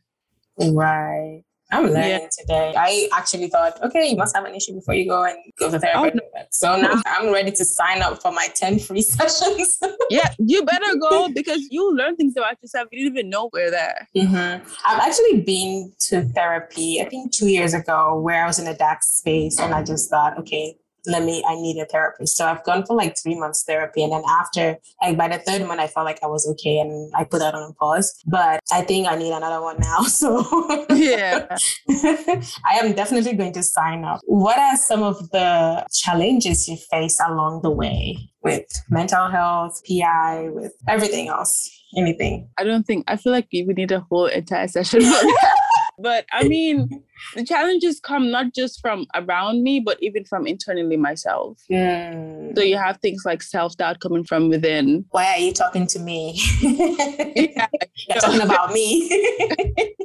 Right. 0.60 1.42
I'm 1.70 1.84
learning 1.88 2.10
Yeah. 2.10 2.28
today. 2.40 2.74
I 2.78 3.10
actually 3.14 3.50
thought, 3.50 3.82
okay, 3.84 4.08
you 4.10 4.16
must 4.16 4.34
have 4.34 4.46
an 4.46 4.56
issue 4.56 4.74
before 4.74 4.94
you 4.94 5.06
go 5.06 5.26
and 5.26 5.36
go 5.60 5.70
to 5.70 5.78
therapy. 5.78 6.18
So 6.50 6.80
now 6.80 6.94
I'm 7.06 7.34
ready 7.34 7.52
to 7.52 7.66
sign 7.66 8.02
up 8.02 8.22
for 8.22 8.32
my 8.32 8.48
10 8.56 8.80
free 8.80 9.02
sessions. 9.16 9.78
Yeah, 10.10 10.30
you 10.40 10.64
better 10.64 10.96
go 10.96 11.28
because 11.28 11.68
you 11.70 11.94
learn 11.94 12.16
things 12.16 12.36
about 12.38 12.56
yourself. 12.62 12.88
You 12.94 13.04
didn't 13.04 13.18
even 13.18 13.30
know 13.30 13.50
we're 13.52 13.70
there. 13.70 14.08
Mhm. 14.16 14.62
I've 14.86 15.00
actually 15.02 15.42
been 15.42 15.92
to 16.08 16.24
therapy, 16.30 17.02
I 17.02 17.10
think 17.10 17.34
two 17.34 17.48
years 17.50 17.74
ago, 17.74 18.18
where 18.18 18.46
I 18.46 18.48
was 18.48 18.60
in 18.60 18.68
a 18.68 18.78
dark 18.78 19.04
space 19.04 19.60
and 19.60 19.74
I 19.74 19.84
just 19.84 20.10
thought, 20.10 20.40
okay, 20.40 20.78
let 21.08 21.24
me, 21.24 21.44
I 21.48 21.56
need 21.56 21.80
a 21.82 21.86
therapist. 21.86 22.36
So 22.38 22.46
I've 22.46 22.64
gone 22.64 22.86
for 22.86 22.96
like 22.96 23.16
three 23.22 23.40
months 23.40 23.64
therapy. 23.64 24.04
And 24.04 24.12
then 24.12 24.24
after, 24.30 24.78
like 25.02 25.18
by 25.18 25.30
the 25.30 25.40
third 25.40 25.66
month, 25.66 25.80
I 25.80 25.88
felt 25.88 26.06
like 26.06 26.20
I 26.22 26.28
was 26.28 26.48
okay 26.52 26.80
and 26.80 27.12
I 27.16 27.24
put 27.24 27.40
that 27.40 27.56
on 27.56 27.74
pause. 27.76 28.22
But 28.28 28.60
I 28.72 28.82
think 28.82 29.08
I 29.08 29.16
need 29.16 29.32
another 29.32 29.62
one 29.62 29.80
now. 29.80 30.00
So 30.18 30.44
Yeah. 30.90 31.48
I 31.90 32.80
am 32.82 32.94
definitely 32.94 33.34
going 33.34 33.54
to 33.54 33.64
sign 33.64 34.04
up. 34.04 34.20
What 34.26 34.58
are 34.58 34.76
some 34.76 35.04
of 35.04 35.30
the 35.30 35.86
challenges 35.94 36.68
you 36.68 36.76
face 36.76 37.20
along 37.26 37.62
the 37.62 37.70
way 37.72 38.18
with 38.42 38.66
mental 38.90 39.28
health, 39.30 39.82
PI, 39.88 40.50
with 40.50 40.74
everything 40.88 41.28
else? 41.30 41.70
Anything? 41.96 42.50
I 42.58 42.64
don't 42.64 42.84
think 42.84 43.06
I 43.08 43.16
feel 43.16 43.32
like 43.32 43.48
we 43.52 43.64
need 43.64 43.92
a 43.92 44.02
whole 44.02 44.26
entire 44.26 44.68
session 44.68 45.02
for 45.02 45.08
that. 45.08 45.58
But 46.00 46.26
I 46.32 46.48
mean, 46.48 47.04
the 47.36 47.44
challenges 47.44 48.00
come 48.00 48.30
not 48.30 48.54
just 48.54 48.80
from 48.82 49.08
around 49.16 49.64
me, 49.64 49.80
but 49.80 49.98
even 50.02 50.26
from 50.26 50.46
internally 50.46 50.96
myself. 50.98 51.58
Hmm. 51.70 52.52
So 52.56 52.62
you 52.62 52.78
have 52.78 52.98
things 52.98 53.24
like 53.26 53.42
self-doubt 53.42 54.00
coming 54.00 54.24
from 54.24 54.50
within. 54.50 55.06
Why 55.10 55.26
are 55.34 55.40
you 55.40 55.54
talking 55.54 55.88
to 55.88 56.00
me? 56.00 56.40
Yeah. 56.62 57.68
You're 58.10 58.20
talking 58.20 58.42
about 58.42 58.72
me. 58.74 59.10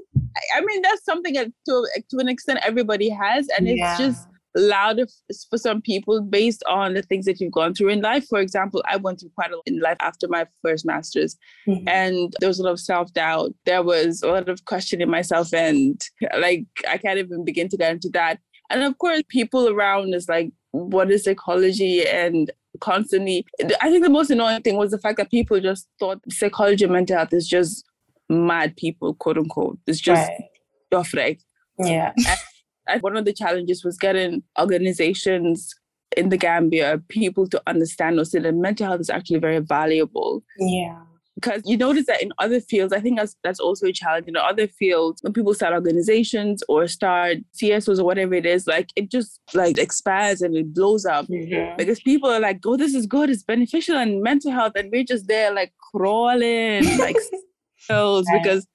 I 0.56 0.60
mean, 0.64 0.80
that's 0.82 1.04
something 1.04 1.34
that 1.34 1.52
to, 1.66 1.88
to 2.10 2.18
an 2.18 2.28
extent 2.28 2.60
everybody 2.62 3.08
has, 3.10 3.48
and 3.56 3.68
it's 3.68 3.78
Yeah. 3.78 3.98
just 3.98 4.26
loud 4.54 5.00
for 5.48 5.56
some 5.58 5.80
people 5.80 6.20
based 6.20 6.62
on 6.68 6.94
the 6.94 7.02
things 7.02 7.24
that 7.24 7.40
you've 7.40 7.52
gone 7.52 7.74
through 7.74 7.88
in 7.88 8.00
life. 8.02 8.26
For 8.28 8.38
example, 8.40 8.82
I 8.86 8.96
went 8.96 9.20
through 9.20 9.30
quite 9.34 9.50
a 9.50 9.56
lot 9.56 9.62
in 9.66 9.80
life 9.80 9.96
after 10.00 10.28
my 10.28 10.46
first 10.62 10.84
master's, 10.84 11.36
Mhm. 11.66 11.84
and 11.88 12.34
there 12.40 12.48
was 12.48 12.58
a 12.58 12.62
lot 12.62 12.72
of 12.72 12.80
self 12.80 13.12
doubt. 13.14 13.54
There 13.64 13.82
was 13.82 14.22
a 14.22 14.28
lot 14.28 14.48
of 14.48 14.64
questioning 14.66 15.08
myself, 15.10 15.52
and 15.54 16.00
like 16.38 16.66
I 16.88 16.98
can't 16.98 17.18
even 17.18 17.44
begin 17.44 17.68
to 17.70 17.76
get 17.76 17.92
into 17.92 18.10
that. 18.10 18.40
And 18.70 18.82
of 18.82 18.98
course, 18.98 19.22
people 19.28 19.68
around 19.68 20.14
is 20.14 20.28
like, 20.28 20.50
what 20.70 21.10
is 21.10 21.24
psychology? 21.24 22.06
And 22.06 22.50
constantly, 22.80 23.44
I 23.82 23.90
think 23.90 24.02
the 24.02 24.08
most 24.10 24.30
annoying 24.30 24.62
thing 24.62 24.76
was 24.76 24.90
the 24.90 24.98
fact 24.98 25.18
that 25.18 25.30
people 25.30 25.60
just 25.60 25.86
thought 25.98 26.20
psychology 26.30 26.84
and 26.84 26.92
mental 26.92 27.16
health 27.16 27.32
is 27.34 27.46
just 27.46 27.84
mad 28.30 28.74
people, 28.76 29.12
quote 29.14 29.36
unquote. 29.36 29.78
It's 29.86 30.00
just 30.00 30.30
Right. 30.92 31.06
right. 31.14 31.42
Yeah. 31.78 32.12
I- 32.88 32.98
one 32.98 33.16
of 33.16 33.24
the 33.24 33.32
challenges 33.32 33.84
was 33.84 33.96
getting 33.98 34.42
organizations 34.58 35.74
in 36.16 36.28
the 36.28 36.36
Gambia, 36.36 37.00
people 37.08 37.46
to 37.48 37.62
understand 37.66 38.18
or 38.18 38.24
see 38.24 38.38
that 38.38 38.54
mental 38.54 38.86
health 38.86 39.00
is 39.00 39.08
actually 39.10 39.38
very 39.38 39.60
valuable. 39.60 40.42
Yeah. 40.58 40.98
Because 41.36 41.62
you 41.64 41.78
notice 41.78 42.04
that 42.06 42.22
in 42.22 42.30
other 42.38 42.60
fields, 42.60 42.92
I 42.92 43.00
think 43.00 43.16
that's 43.18 43.34
that's 43.42 43.58
also 43.58 43.86
a 43.86 43.92
challenge. 43.92 44.28
In 44.28 44.36
other 44.36 44.66
fields, 44.66 45.22
when 45.22 45.32
people 45.32 45.54
start 45.54 45.72
organizations 45.72 46.62
or 46.68 46.86
start 46.86 47.38
CSOs 47.58 47.98
or 47.98 48.04
whatever 48.04 48.34
it 48.34 48.44
is, 48.44 48.66
like 48.66 48.90
it 48.96 49.10
just 49.10 49.40
like 49.54 49.78
expands 49.78 50.42
and 50.42 50.54
it 50.54 50.74
blows 50.74 51.06
up. 51.06 51.26
Mhm. 51.28 51.78
Because 51.78 52.00
people 52.02 52.28
are 52.28 52.38
like, 52.40 52.60
oh, 52.66 52.76
this 52.76 52.94
is 52.94 53.06
good, 53.06 53.30
it's 53.30 53.42
beneficial 53.42 53.96
and 53.96 54.22
mental 54.22 54.50
health, 54.52 54.72
and 54.76 54.90
we're 54.92 55.04
just 55.04 55.26
there 55.26 55.50
like 55.54 55.72
crawling 55.92 56.84
like 56.98 57.16
Right. 57.88 58.24
because 58.42 58.66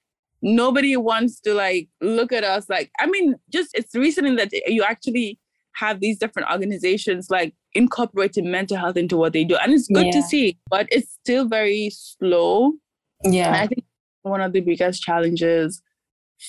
nobody 0.41 0.95
wants 0.97 1.39
to 1.41 1.53
like 1.53 1.89
look 2.01 2.31
at 2.31 2.43
us 2.43 2.69
like 2.69 2.91
I 2.99 3.07
mean, 3.07 3.35
just 3.51 3.71
it's 3.73 3.95
recently 3.95 4.35
that 4.35 4.51
you 4.67 4.83
actually 4.83 5.39
have 5.73 5.99
these 5.99 6.17
different 6.17 6.49
organizations 6.51 7.29
like 7.29 7.53
incorporating 7.73 8.49
mental 8.49 8.77
health 8.77 8.97
into 8.97 9.15
what 9.17 9.33
they 9.33 9.43
do. 9.43 9.55
And 9.57 9.73
it's 9.73 9.87
good 9.87 10.11
to 10.11 10.21
see, 10.23 10.57
but 10.69 10.87
it's 10.91 11.11
still 11.23 11.47
very 11.47 11.91
slow. 11.91 12.73
And 13.23 13.33
Yeah. 13.33 13.53
I 13.53 13.67
think 13.67 13.83
one 14.23 14.41
of 14.41 14.53
the 14.53 14.61
biggest 14.61 15.03
challenges 15.03 15.81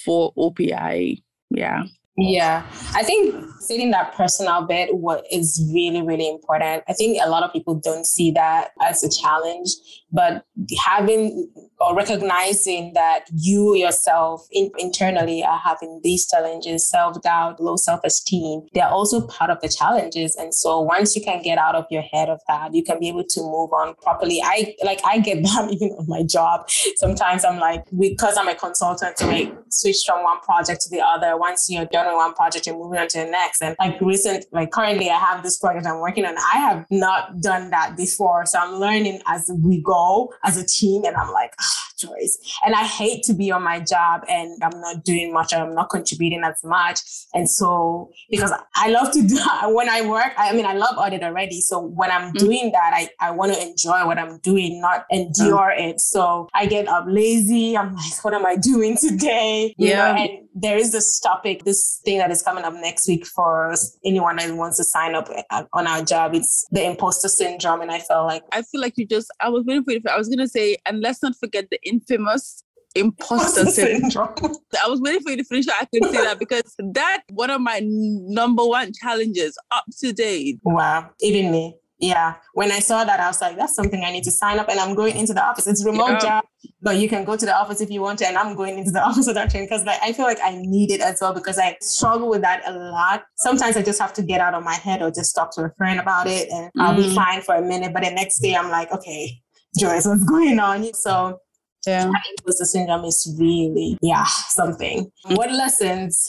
for 0.05 0.33
OPI. 0.35 1.23
Yeah. 1.51 1.85
Yeah, 2.21 2.67
I 2.95 3.05
think 3.05 3.33
setting 3.61 3.91
that 3.91 4.15
personal 4.15 4.63
bit 4.63 4.95
what 4.95 5.25
is 5.31 5.63
really, 5.73 6.03
really 6.03 6.29
important. 6.29 6.85
I 6.89 6.93
think 6.93 7.19
a 7.23 7.29
lot 7.29 7.43
of 7.43 7.53
people 7.53 7.75
don't 7.75 8.07
see 8.07 8.31
that 8.33 8.71
as 8.81 9.03
a 9.03 9.11
challenge, 9.11 9.71
but 10.13 10.45
having 10.85 11.51
or 11.81 11.95
recognizing 11.95 12.93
that 12.95 13.25
you 13.33 13.77
yourself 13.77 14.47
in, 14.51 14.71
internally 14.79 15.45
are 15.45 15.59
having 15.59 16.01
these 16.03 16.27
challenges, 16.27 16.89
self 16.89 17.21
doubt, 17.23 17.61
low 17.61 17.77
self 17.77 18.01
esteem, 18.05 18.63
they're 18.75 18.89
also 18.89 19.27
part 19.27 19.51
of 19.51 19.61
the 19.61 19.69
challenges. 19.69 20.35
And 20.37 20.55
so 20.55 20.81
once 20.81 21.15
you 21.15 21.23
can 21.23 21.43
get 21.43 21.59
out 21.59 21.75
of 21.75 21.85
your 21.91 22.03
head 22.03 22.29
of 22.29 22.41
that, 22.49 22.75
you 22.75 22.83
can 22.83 22.99
be 22.99 23.09
able 23.09 23.25
to 23.25 23.41
move 23.41 23.73
on 23.73 23.95
properly. 24.03 24.41
I 24.43 24.75
like 24.83 25.01
I 25.05 25.19
get 25.21 25.43
that 25.43 25.69
even 25.71 25.91
on 25.99 26.09
my 26.09 26.23
job. 26.23 26.69
Sometimes 26.97 27.45
I'm 27.45 27.59
like, 27.59 27.85
because 27.99 28.37
I'm 28.37 28.49
a 28.49 28.55
consultant, 28.55 29.17
to 29.19 29.27
like 29.27 29.53
switch 29.71 30.03
from 30.07 30.25
one 30.25 30.41
project 30.41 30.83
to 30.83 30.91
the 30.91 31.01
other. 31.01 31.37
Once 31.37 31.67
you're 31.69 31.87
done 31.87 32.07
with 32.07 32.17
one 32.17 32.35
project, 32.35 32.67
you're 32.67 32.77
moving 32.77 32.99
on 32.99 33.09
to 33.09 33.19
the 33.19 33.27
next. 33.27 33.58
And 33.63 33.77
like 33.79 34.01
recent, 34.01 34.47
like 34.53 34.71
currently, 34.71 35.11
I 35.11 35.19
have 35.19 35.43
this 35.43 35.59
project 35.59 35.87
I'm 35.87 36.01
working 36.01 36.25
on. 36.25 36.37
I 36.37 36.59
have 36.59 36.87
not 36.91 37.41
done 37.41 37.71
that 37.71 37.97
before, 37.97 38.47
so 38.47 38.59
I'm 38.59 38.75
learning 38.75 39.21
as 39.27 39.51
we 39.63 39.81
go 39.83 40.33
as 40.45 40.57
a 40.57 40.67
team. 40.67 41.05
And 41.05 41.17
I'm 41.17 41.33
like, 41.33 41.55
ah, 41.61 41.88
Joyce. 41.99 42.39
And 42.65 42.75
I 42.75 42.85
hate 42.85 43.23
to 43.25 43.35
be 43.35 43.51
on 43.51 43.63
my 43.63 43.81
job 43.81 44.23
and 44.29 44.63
I'm 44.63 44.81
not 44.81 45.05
doing 45.05 45.33
much. 45.33 45.53
I'm 45.53 45.75
not 45.75 45.91
contributing 45.91 46.43
as 46.45 46.61
much. 46.65 47.01
And 47.35 47.49
so 47.51 48.11
because 48.31 48.53
I 48.77 48.89
love 48.91 49.13
to 49.13 49.23
do 49.27 49.37
when 49.75 49.89
I 49.89 50.03
work, 50.09 50.33
I 50.37 50.53
mean, 50.55 50.65
I 50.67 50.75
love 50.75 50.97
audit 50.97 51.23
already. 51.23 51.61
So 51.61 51.81
when 51.81 52.11
I'm 52.11 52.33
Mhm. 52.33 52.39
doing 52.39 52.73
that, 52.73 52.93
I, 52.95 53.09
I 53.21 53.31
want 53.33 53.53
to 53.55 53.61
enjoy 53.63 54.07
what 54.07 54.19
I'm 54.19 54.39
doing, 54.41 54.81
not 54.81 55.05
endure 55.11 55.71
it. 55.77 56.01
So 56.01 56.49
I 56.55 56.67
get 56.67 56.89
up 56.89 57.05
lazy. 57.09 57.77
I'm 57.77 57.95
like, 57.95 58.13
what 58.25 58.35
am 58.35 58.47
I 58.47 58.57
doing 58.57 58.97
today? 58.97 59.75
You 59.79 59.89
Yeah. 59.89 59.97
know, 60.13 60.23
and 60.23 60.31
there 60.55 60.77
is 60.77 60.93
this 60.93 61.19
topic, 61.21 61.65
this 61.65 62.01
thing 62.05 62.19
that 62.19 62.31
is 62.31 62.43
coming 62.43 62.65
up 62.65 62.75
next 62.75 63.07
week 63.09 63.27
for 63.27 63.75
anyone 64.05 64.37
that 64.37 64.55
wants 64.55 64.77
to 64.79 64.85
sign 64.85 65.15
up 65.15 65.29
uh, 65.51 65.65
on 65.73 65.87
our 65.87 66.03
job. 66.03 66.35
It's 66.35 66.67
the 66.71 66.85
imposter 66.85 67.29
syndrome. 67.29 67.81
And 67.81 67.91
I 67.91 68.01
felt 68.01 68.27
like, 68.27 68.43
I 68.53 68.63
feel 68.63 68.81
like 68.81 68.95
you 68.97 69.07
just 69.07 69.31
I 69.41 69.49
was 69.49 69.65
waiting 69.65 69.85
for 69.85 69.93
you 69.93 70.01
I 70.11 70.17
was 70.17 70.29
gonna 70.29 70.49
say, 70.49 70.77
and 70.87 71.01
let's 71.01 71.23
not 71.23 71.35
forget 71.37 71.67
the 71.71 71.79
infamous 71.89 72.63
imposter 72.95 73.67
syndrome. 73.67 74.35
I 74.85 74.89
was 74.89 75.01
waiting 75.01 75.23
for 75.23 75.31
you 75.31 75.37
to 75.39 75.45
finish 75.45 75.67
so 75.67 75.73
I 75.79 75.85
could 75.87 76.05
say 76.11 76.23
that 76.23 76.39
because 76.39 76.75
that 76.95 77.23
one 77.31 77.51
of 77.51 77.61
my 77.61 77.81
number 77.85 78.65
one 78.67 78.93
challenges 79.01 79.57
up 79.71 79.85
to 80.01 80.13
date. 80.13 80.59
Wow. 80.63 81.11
Even 81.21 81.51
me. 81.53 81.77
Yeah. 82.01 82.37
When 82.55 82.71
I 82.71 82.79
saw 82.79 83.05
that, 83.05 83.19
I 83.19 83.27
was 83.27 83.41
like, 83.41 83.57
that's 83.57 83.75
something 83.75 84.05
I 84.05 84.13
need 84.13 84.23
to 84.25 84.31
sign 84.31 84.59
up 84.61 84.69
and 84.69 84.79
I'm 84.79 84.95
going 84.95 85.17
into 85.17 85.35
the 85.35 85.45
office. 85.45 85.67
It's 85.67 85.85
remote 85.85 86.11
Yeah. 86.11 86.19
job, 86.21 86.45
but 86.81 86.97
you 86.97 87.09
can 87.09 87.25
go 87.25 87.37
to 87.37 87.45
the 87.45 87.55
office 87.57 87.81
if 87.81 87.91
you 87.91 88.01
want 88.01 88.21
to. 88.21 88.27
And 88.29 88.39
I'm 88.39 88.55
going 88.55 88.79
into 88.79 88.93
the 88.93 89.03
office 89.09 89.27
of 89.27 89.35
that 89.35 89.51
train 89.51 89.65
because 89.65 89.85
like 89.85 90.01
I 90.03 90.13
feel 90.13 90.25
like 90.25 90.39
I 90.43 90.57
need 90.61 90.91
it 90.93 91.01
as 91.01 91.19
well 91.21 91.35
because 91.35 91.59
I 91.59 91.77
struggle 91.81 92.29
with 92.29 92.41
that 92.43 92.63
a 92.67 92.73
lot. 92.73 93.25
Sometimes 93.37 93.77
I 93.77 93.83
just 93.83 94.01
have 94.01 94.13
to 94.15 94.23
get 94.23 94.41
out 94.41 94.55
of 94.55 94.63
my 94.65 94.75
head 94.75 95.03
or 95.03 95.11
just 95.11 95.35
talk 95.35 95.53
to 95.57 95.63
a 95.63 95.71
friend 95.77 95.99
about 96.01 96.27
it 96.29 96.49
and 96.51 96.71
I'll 96.79 96.97
be 96.97 97.03
Mhm. 97.09 97.15
fine 97.17 97.43
for 97.43 97.57
a 97.57 97.63
minute. 97.63 97.93
But 97.93 98.05
the 98.05 98.11
next 98.11 98.39
day 98.41 98.55
I'm 98.55 98.71
like, 98.71 98.93
okay, 98.93 99.41
Joyce, 99.77 100.07
what's 100.07 100.25
going 100.35 100.59
on? 100.61 100.93
So 100.95 101.41
Yeah. 101.89 102.11
imposter 102.39 102.65
syndrome 102.65 103.05
is 103.05 103.35
really, 103.39 103.97
yeah, 104.03 104.25
something. 104.49 105.11
What 105.27 105.51
lessons 105.53 106.29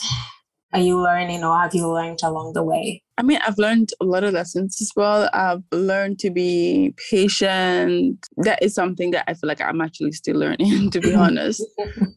are 0.73 0.79
you 0.79 1.01
learning 1.01 1.43
or 1.43 1.57
have 1.57 1.73
you 1.73 1.87
learned 1.91 2.19
along 2.23 2.53
the 2.53 2.63
way? 2.63 3.01
I 3.17 3.21
mean, 3.21 3.39
I've 3.45 3.57
learned 3.57 3.89
a 3.99 4.05
lot 4.05 4.23
of 4.23 4.33
lessons 4.33 4.77
as 4.79 4.91
well. 4.95 5.29
I've 5.33 5.63
learned 5.73 6.19
to 6.19 6.29
be 6.29 6.93
patient. 7.11 8.25
That 8.37 8.63
is 8.63 8.73
something 8.73 9.11
that 9.11 9.25
I 9.27 9.33
feel 9.33 9.47
like 9.49 9.59
I'm 9.59 9.81
actually 9.81 10.13
still 10.13 10.37
learning, 10.37 10.89
to 10.91 11.01
be 11.01 11.13
honest. 11.25 11.61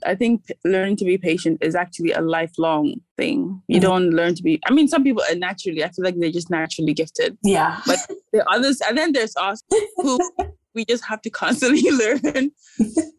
I 0.07 0.15
think 0.15 0.43
learning 0.65 0.97
to 0.99 1.05
be 1.05 1.19
patient 1.19 1.59
is 1.61 1.75
actually 1.75 2.13
a 2.13 2.21
lifelong 2.21 2.95
thing. 3.17 3.61
You 3.67 3.79
Mhm. 3.79 3.83
don't 3.83 4.11
learn 4.11 4.35
to 4.37 4.43
be, 4.45 4.61
I 4.67 4.73
mean, 4.73 4.87
some 4.87 5.03
people 5.03 5.25
are 5.29 5.35
naturally, 5.35 5.83
I 5.83 5.89
feel 5.89 6.05
like 6.05 6.15
they're 6.19 6.31
just 6.31 6.51
naturally 6.51 6.95
gifted. 6.95 7.37
Yeah. 7.43 7.81
But 7.87 7.99
are 8.35 8.45
others, 8.55 8.81
and 8.87 8.97
then 8.97 9.13
there's 9.13 9.35
us 9.37 9.61
who 9.97 10.19
we 10.75 10.85
just 10.85 11.05
have 11.05 11.23
to 11.23 11.31
constantly 11.31 11.91
learn 11.91 12.51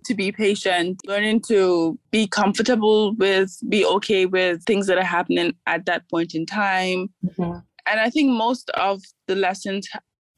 to 0.05 0.15
be 0.15 0.31
patient, 0.31 0.99
learning 1.05 1.41
to 1.47 1.97
be 2.11 2.27
comfortable 2.27 3.15
with, 3.15 3.57
be 3.69 3.85
okay 3.85 4.25
with 4.25 4.63
things 4.63 4.87
that 4.87 4.97
are 4.97 5.03
happening 5.03 5.53
at 5.65 5.85
that 5.85 6.09
point 6.09 6.35
in 6.35 6.45
time. 6.45 7.09
Mm-hmm. 7.25 7.59
And 7.85 7.99
I 7.99 8.09
think 8.09 8.31
most 8.31 8.69
of 8.71 9.01
the 9.27 9.35
lessons, 9.35 9.87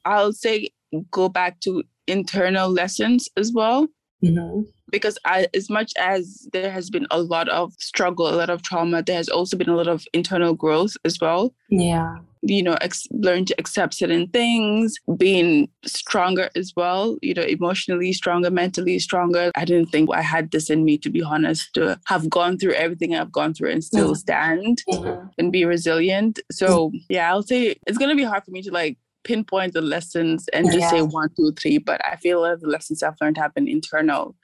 I'll 0.04 0.32
say, 0.32 0.68
go 1.10 1.28
back 1.28 1.60
to 1.60 1.82
internal 2.06 2.70
lessons 2.70 3.28
as 3.36 3.52
well. 3.52 3.88
Mm-hmm. 4.24 4.62
Because 4.90 5.18
I, 5.24 5.48
as 5.52 5.68
much 5.68 5.92
as 5.98 6.48
there 6.52 6.70
has 6.70 6.90
been 6.90 7.06
a 7.10 7.20
lot 7.20 7.48
of 7.48 7.72
struggle, 7.80 8.28
a 8.28 8.36
lot 8.36 8.50
of 8.50 8.62
trauma, 8.62 9.02
there 9.02 9.16
has 9.16 9.28
also 9.28 9.56
been 9.56 9.68
a 9.68 9.76
lot 9.76 9.88
of 9.88 10.04
internal 10.12 10.54
growth 10.54 10.96
as 11.04 11.18
well. 11.20 11.54
Yeah 11.70 12.16
you 12.48 12.62
know, 12.62 12.76
ex- 12.80 13.06
learn 13.10 13.44
to 13.46 13.54
accept 13.58 13.94
certain 13.94 14.28
things, 14.28 14.96
being 15.16 15.68
stronger 15.84 16.50
as 16.54 16.72
well, 16.76 17.16
you 17.22 17.34
know, 17.34 17.42
emotionally 17.42 18.12
stronger, 18.12 18.50
mentally 18.50 18.98
stronger. 18.98 19.50
I 19.56 19.64
didn't 19.64 19.90
think 19.90 20.10
I 20.12 20.22
had 20.22 20.50
this 20.50 20.70
in 20.70 20.84
me, 20.84 20.98
to 20.98 21.10
be 21.10 21.22
honest, 21.22 21.74
to 21.74 21.98
have 22.06 22.30
gone 22.30 22.58
through 22.58 22.74
everything 22.74 23.14
I've 23.14 23.32
gone 23.32 23.54
through 23.54 23.70
and 23.70 23.82
still 23.82 24.12
mm-hmm. 24.12 24.14
stand 24.14 24.82
mm-hmm. 24.88 25.26
and 25.38 25.52
be 25.52 25.64
resilient. 25.64 26.40
So, 26.52 26.92
yeah, 27.08 27.30
I'll 27.30 27.42
say 27.42 27.76
it's 27.86 27.98
going 27.98 28.10
to 28.10 28.16
be 28.16 28.24
hard 28.24 28.44
for 28.44 28.50
me 28.50 28.62
to 28.62 28.70
like 28.70 28.98
pinpoint 29.24 29.72
the 29.72 29.80
lessons 29.80 30.48
and 30.48 30.66
just 30.66 30.78
yeah. 30.78 30.90
say 30.90 31.02
one, 31.02 31.30
two, 31.36 31.52
three. 31.52 31.78
But 31.78 32.00
I 32.04 32.16
feel 32.16 32.40
like 32.40 32.60
the 32.60 32.68
lessons 32.68 33.02
I've 33.02 33.20
learned 33.20 33.38
have 33.38 33.54
been 33.54 33.68
internal, 33.68 34.36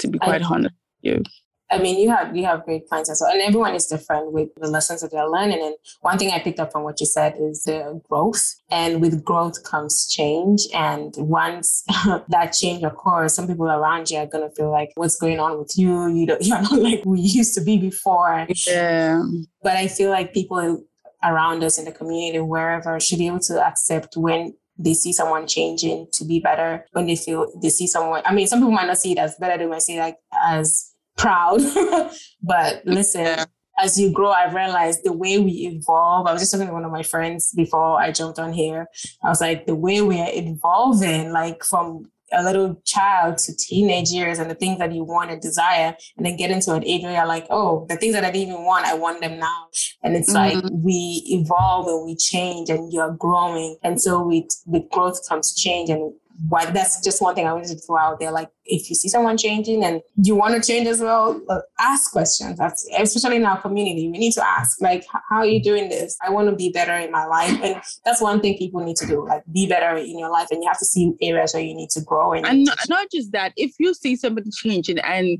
to 0.00 0.08
be 0.08 0.18
quite 0.18 0.42
I, 0.42 0.46
honest 0.46 0.74
with 1.02 1.14
you. 1.14 1.22
I 1.70 1.78
mean, 1.78 1.98
you 1.98 2.10
have 2.10 2.36
you 2.36 2.44
have 2.44 2.64
great 2.64 2.88
points 2.88 3.10
as 3.10 3.20
well, 3.20 3.32
and 3.32 3.42
everyone 3.42 3.74
is 3.74 3.86
different 3.86 4.32
with 4.32 4.54
the 4.56 4.68
lessons 4.68 5.00
that 5.00 5.10
they're 5.10 5.28
learning. 5.28 5.60
And 5.60 5.74
one 6.00 6.16
thing 6.16 6.30
I 6.30 6.38
picked 6.38 6.60
up 6.60 6.70
from 6.70 6.84
what 6.84 7.00
you 7.00 7.06
said 7.06 7.34
is 7.40 7.64
the 7.64 8.00
growth, 8.08 8.54
and 8.70 9.00
with 9.00 9.24
growth 9.24 9.64
comes 9.64 10.06
change. 10.06 10.62
And 10.72 11.12
once 11.18 11.82
that 12.28 12.52
change 12.52 12.84
occurs, 12.84 13.34
some 13.34 13.48
people 13.48 13.66
around 13.66 14.10
you 14.10 14.18
are 14.18 14.26
gonna 14.26 14.50
feel 14.50 14.70
like, 14.70 14.92
"What's 14.94 15.18
going 15.18 15.40
on 15.40 15.58
with 15.58 15.76
you? 15.76 16.06
You 16.06 16.26
don't, 16.26 16.42
you're 16.44 16.62
not 16.62 16.78
like 16.78 17.02
we 17.04 17.20
used 17.20 17.54
to 17.54 17.62
be 17.62 17.78
before." 17.78 18.46
Yeah. 18.66 19.22
But 19.62 19.76
I 19.76 19.88
feel 19.88 20.10
like 20.10 20.32
people 20.32 20.84
around 21.24 21.64
us 21.64 21.78
in 21.78 21.84
the 21.84 21.92
community, 21.92 22.38
wherever, 22.38 23.00
should 23.00 23.18
be 23.18 23.26
able 23.26 23.40
to 23.40 23.60
accept 23.66 24.16
when 24.16 24.54
they 24.78 24.94
see 24.94 25.12
someone 25.12 25.46
changing 25.46 26.06
to 26.12 26.24
be 26.24 26.38
better 26.38 26.84
when 26.92 27.06
they 27.06 27.16
feel 27.16 27.50
they 27.62 27.70
see 27.70 27.86
someone 27.86 28.20
i 28.26 28.34
mean 28.34 28.46
some 28.46 28.58
people 28.58 28.70
might 28.70 28.86
not 28.86 28.98
see 28.98 29.12
it 29.12 29.18
as 29.18 29.34
better 29.36 29.56
they 29.56 29.66
might 29.66 29.80
see 29.80 29.98
like 29.98 30.18
as 30.46 30.92
proud. 31.16 31.60
but 32.42 32.82
listen, 32.84 33.22
yeah. 33.22 33.44
as 33.78 33.98
you 33.98 34.12
grow, 34.12 34.30
I've 34.30 34.54
realized 34.54 35.00
the 35.04 35.12
way 35.12 35.38
we 35.38 35.52
evolve. 35.52 36.26
I 36.26 36.32
was 36.32 36.42
just 36.42 36.52
talking 36.52 36.68
to 36.68 36.72
one 36.72 36.84
of 36.84 36.92
my 36.92 37.02
friends 37.02 37.52
before 37.54 38.00
I 38.00 38.12
jumped 38.12 38.38
on 38.38 38.52
here. 38.52 38.86
I 39.24 39.28
was 39.28 39.40
like, 39.40 39.66
the 39.66 39.74
way 39.74 40.00
we 40.00 40.20
are 40.20 40.30
evolving, 40.30 41.32
like 41.32 41.64
from 41.64 42.10
a 42.32 42.42
little 42.42 42.80
child 42.84 43.38
to 43.38 43.56
teenage 43.56 44.10
years 44.10 44.38
and 44.38 44.50
the 44.50 44.54
things 44.54 44.78
that 44.78 44.92
you 44.92 45.04
want 45.04 45.30
and 45.30 45.40
desire, 45.40 45.96
and 46.16 46.26
then 46.26 46.36
get 46.36 46.50
into 46.50 46.72
an 46.72 46.84
age 46.84 47.02
where 47.02 47.12
you're 47.12 47.26
like, 47.26 47.46
oh, 47.50 47.86
the 47.88 47.96
things 47.96 48.14
that 48.14 48.24
I 48.24 48.30
didn't 48.30 48.52
even 48.52 48.64
want, 48.64 48.84
I 48.84 48.94
want 48.94 49.20
them 49.20 49.38
now. 49.38 49.68
And 50.02 50.16
it's 50.16 50.32
mm-hmm. 50.32 50.58
like 50.60 50.72
we 50.72 51.22
evolve 51.26 51.86
and 51.86 52.04
we 52.04 52.16
change 52.16 52.68
and 52.68 52.92
you're 52.92 53.12
growing. 53.12 53.76
And 53.82 54.00
so 54.00 54.26
with, 54.26 54.46
with 54.66 54.90
growth 54.90 55.20
comes 55.28 55.54
change 55.54 55.88
and 55.88 56.12
why 56.48 56.66
that's 56.66 57.02
just 57.02 57.22
one 57.22 57.34
thing 57.34 57.46
I 57.46 57.52
wanted 57.52 57.68
to 57.68 57.78
throw 57.78 57.98
out 57.98 58.20
there. 58.20 58.30
Like 58.30 58.50
if 58.64 58.88
you 58.88 58.96
see 58.96 59.08
someone 59.08 59.36
changing 59.36 59.84
and 59.84 60.02
you 60.22 60.34
want 60.34 60.54
to 60.54 60.66
change 60.66 60.86
as 60.86 61.00
well, 61.00 61.40
uh, 61.48 61.60
ask 61.78 62.12
questions. 62.12 62.58
That's 62.58 62.88
especially 62.98 63.36
in 63.36 63.46
our 63.46 63.60
community. 63.60 64.10
We 64.10 64.18
need 64.18 64.32
to 64.32 64.46
ask, 64.46 64.80
like, 64.80 65.04
how 65.30 65.36
are 65.36 65.46
you 65.46 65.62
doing 65.62 65.88
this? 65.88 66.16
I 66.24 66.30
want 66.30 66.48
to 66.50 66.54
be 66.54 66.70
better 66.70 66.94
in 66.94 67.10
my 67.10 67.24
life. 67.24 67.58
And 67.62 67.80
that's 68.04 68.20
one 68.20 68.40
thing 68.40 68.58
people 68.58 68.84
need 68.84 68.96
to 68.96 69.06
do, 69.06 69.26
like 69.26 69.42
be 69.52 69.66
better 69.66 69.96
in 69.96 70.18
your 70.18 70.30
life. 70.30 70.48
And 70.50 70.62
you 70.62 70.68
have 70.68 70.78
to 70.78 70.84
see 70.84 71.14
areas 71.22 71.54
where 71.54 71.62
you 71.62 71.74
need 71.74 71.90
to 71.90 72.00
grow. 72.00 72.32
And, 72.32 72.46
and 72.46 72.64
not, 72.64 72.78
not 72.88 73.06
just 73.10 73.32
that, 73.32 73.52
if 73.56 73.72
you 73.78 73.94
see 73.94 74.16
somebody 74.16 74.50
changing 74.50 74.98
and 74.98 75.38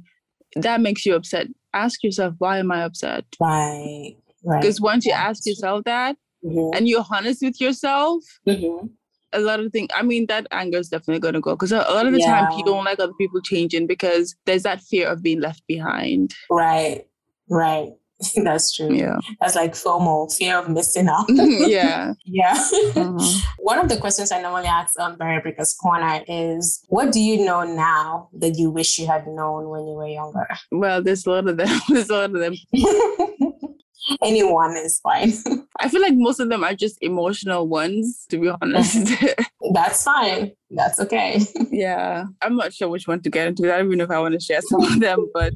that 0.56 0.80
makes 0.80 1.04
you 1.04 1.14
upset, 1.14 1.48
ask 1.74 2.02
yourself, 2.02 2.34
why 2.38 2.58
am 2.58 2.72
I 2.72 2.82
upset? 2.82 3.24
Right. 3.40 4.16
Right. 4.44 4.60
Because 4.60 4.80
once 4.80 5.04
you 5.04 5.12
ask 5.12 5.44
yourself 5.44 5.84
that 5.84 6.16
mm-hmm. 6.44 6.76
and 6.76 6.88
you're 6.88 7.04
honest 7.10 7.42
with 7.42 7.60
yourself, 7.60 8.22
mm-hmm 8.46 8.86
a 9.36 9.40
lot 9.40 9.60
of 9.60 9.72
things. 9.72 9.88
I 9.94 10.02
mean, 10.02 10.26
that 10.26 10.46
anger 10.50 10.78
is 10.78 10.88
definitely 10.88 11.20
going 11.20 11.34
to 11.34 11.40
go 11.40 11.54
because 11.54 11.72
a 11.72 11.78
lot 11.78 12.06
of 12.06 12.12
the 12.12 12.20
yeah. 12.20 12.40
time 12.40 12.56
people 12.56 12.74
don't 12.74 12.84
like 12.84 13.00
other 13.00 13.14
people 13.14 13.40
changing 13.40 13.86
because 13.86 14.34
there's 14.44 14.62
that 14.64 14.80
fear 14.80 15.08
of 15.08 15.22
being 15.22 15.40
left 15.40 15.66
behind. 15.66 16.34
Right, 16.50 17.06
right. 17.50 17.92
That's 18.36 18.74
true. 18.74 18.94
Yeah. 18.94 19.18
That's 19.40 19.54
like 19.54 19.72
FOMO, 19.72 20.34
fear 20.34 20.58
of 20.58 20.70
missing 20.70 21.08
out. 21.08 21.26
yeah. 21.28 22.14
yeah. 22.24 22.54
Mm-hmm. 22.54 23.38
One 23.58 23.78
of 23.78 23.88
the 23.88 23.98
questions 23.98 24.32
I 24.32 24.40
normally 24.40 24.66
ask 24.66 24.98
on 24.98 25.16
Barrier 25.16 25.42
Breakers 25.42 25.74
Corner 25.74 26.22
is 26.26 26.82
what 26.88 27.12
do 27.12 27.20
you 27.20 27.44
know 27.44 27.64
now 27.64 28.30
that 28.38 28.56
you 28.56 28.70
wish 28.70 28.98
you 28.98 29.06
had 29.06 29.26
known 29.26 29.68
when 29.68 29.86
you 29.86 29.94
were 29.94 30.08
younger? 30.08 30.48
Well, 30.72 31.02
there's 31.02 31.26
a 31.26 31.30
lot 31.30 31.48
of 31.48 31.58
them. 31.58 31.68
There's 31.88 32.08
a 32.08 32.14
lot 32.14 32.34
of 32.34 32.40
them. 32.40 32.54
Anyone 34.22 34.76
is 34.76 35.00
fine. 35.00 35.32
I 35.80 35.88
feel 35.88 36.00
like 36.00 36.14
most 36.14 36.40
of 36.40 36.48
them 36.48 36.64
are 36.64 36.74
just 36.74 36.98
emotional 37.00 37.66
ones, 37.68 38.26
to 38.30 38.38
be 38.38 38.48
honest. 38.60 39.08
That's 39.72 40.04
fine. 40.04 40.52
That's 40.70 41.00
okay. 41.00 41.40
yeah. 41.70 42.24
I'm 42.42 42.56
not 42.56 42.72
sure 42.72 42.88
which 42.88 43.06
one 43.06 43.20
to 43.22 43.30
get 43.30 43.48
into. 43.48 43.72
I 43.72 43.78
don't 43.78 43.86
even 43.86 43.98
know 43.98 44.04
if 44.04 44.10
I 44.10 44.20
want 44.20 44.34
to 44.34 44.40
share 44.40 44.60
some 44.62 44.82
of 44.82 45.00
them, 45.00 45.30
but 45.32 45.54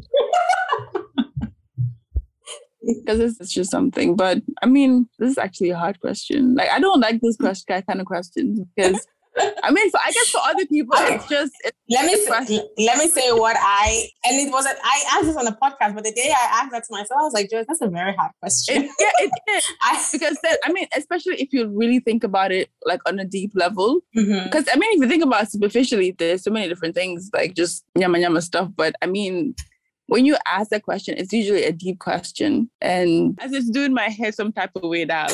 because 2.82 3.20
it's 3.20 3.52
just 3.52 3.70
something. 3.70 4.16
But 4.16 4.42
I 4.62 4.66
mean, 4.66 5.08
this 5.18 5.32
is 5.32 5.38
actually 5.38 5.70
a 5.70 5.78
hard 5.78 6.00
question. 6.00 6.54
Like, 6.54 6.70
I 6.70 6.80
don't 6.80 7.00
like 7.00 7.20
this 7.20 7.36
question 7.36 7.82
kind 7.82 8.00
of 8.00 8.06
questions 8.06 8.60
because 8.74 9.06
I 9.38 9.70
mean, 9.70 9.90
for, 9.90 10.00
I 10.04 10.10
guess 10.10 10.28
for 10.30 10.40
other 10.44 10.66
people, 10.66 10.96
okay. 10.96 11.14
it's 11.14 11.28
just. 11.28 11.52
It's 11.64 11.76
let 11.88 12.06
me 12.06 12.16
say, 12.16 12.62
let 12.78 12.98
me 12.98 13.06
say 13.08 13.32
what 13.32 13.56
I 13.58 14.08
and 14.24 14.36
it 14.40 14.50
wasn't. 14.52 14.78
I 14.82 15.04
asked 15.12 15.26
this 15.26 15.36
on 15.36 15.44
the 15.44 15.52
podcast, 15.52 15.94
but 15.94 16.04
the 16.04 16.12
day 16.12 16.30
I 16.30 16.60
asked 16.60 16.72
that 16.72 16.84
to 16.84 16.88
myself, 16.90 17.20
I 17.20 17.24
was 17.24 17.32
like, 17.32 17.50
"Joyce, 17.50 17.66
that's 17.68 17.80
a 17.80 17.88
very 17.88 18.14
hard 18.14 18.32
question." 18.40 18.84
It, 18.84 18.90
yeah, 18.98 19.10
it 19.18 19.30
is. 19.56 19.64
I, 19.82 20.04
because 20.12 20.38
then, 20.42 20.56
I 20.64 20.72
mean, 20.72 20.86
especially 20.96 21.36
if 21.36 21.52
you 21.52 21.68
really 21.68 22.00
think 22.00 22.24
about 22.24 22.50
it, 22.52 22.70
like 22.86 23.00
on 23.06 23.18
a 23.18 23.24
deep 23.24 23.52
level. 23.54 24.00
Because 24.14 24.28
mm-hmm. 24.28 24.70
I 24.72 24.76
mean, 24.76 24.94
if 24.94 25.02
you 25.02 25.08
think 25.08 25.24
about 25.24 25.44
it 25.44 25.52
superficially, 25.52 26.12
there's 26.18 26.42
so 26.42 26.50
many 26.50 26.68
different 26.68 26.94
things, 26.94 27.30
like 27.32 27.54
just 27.54 27.84
yama 27.96 28.18
yama 28.18 28.42
stuff. 28.42 28.68
But 28.74 28.94
I 29.00 29.06
mean, 29.06 29.54
when 30.06 30.26
you 30.26 30.36
ask 30.46 30.70
that 30.70 30.82
question, 30.82 31.16
it's 31.18 31.32
usually 31.32 31.64
a 31.64 31.72
deep 31.72 32.00
question, 32.00 32.68
and 32.80 33.38
as 33.40 33.52
it's 33.52 33.70
doing 33.70 33.94
my 33.94 34.08
head 34.08 34.34
some 34.34 34.52
type 34.52 34.70
of 34.74 34.82
way 34.82 35.04
now. 35.04 35.28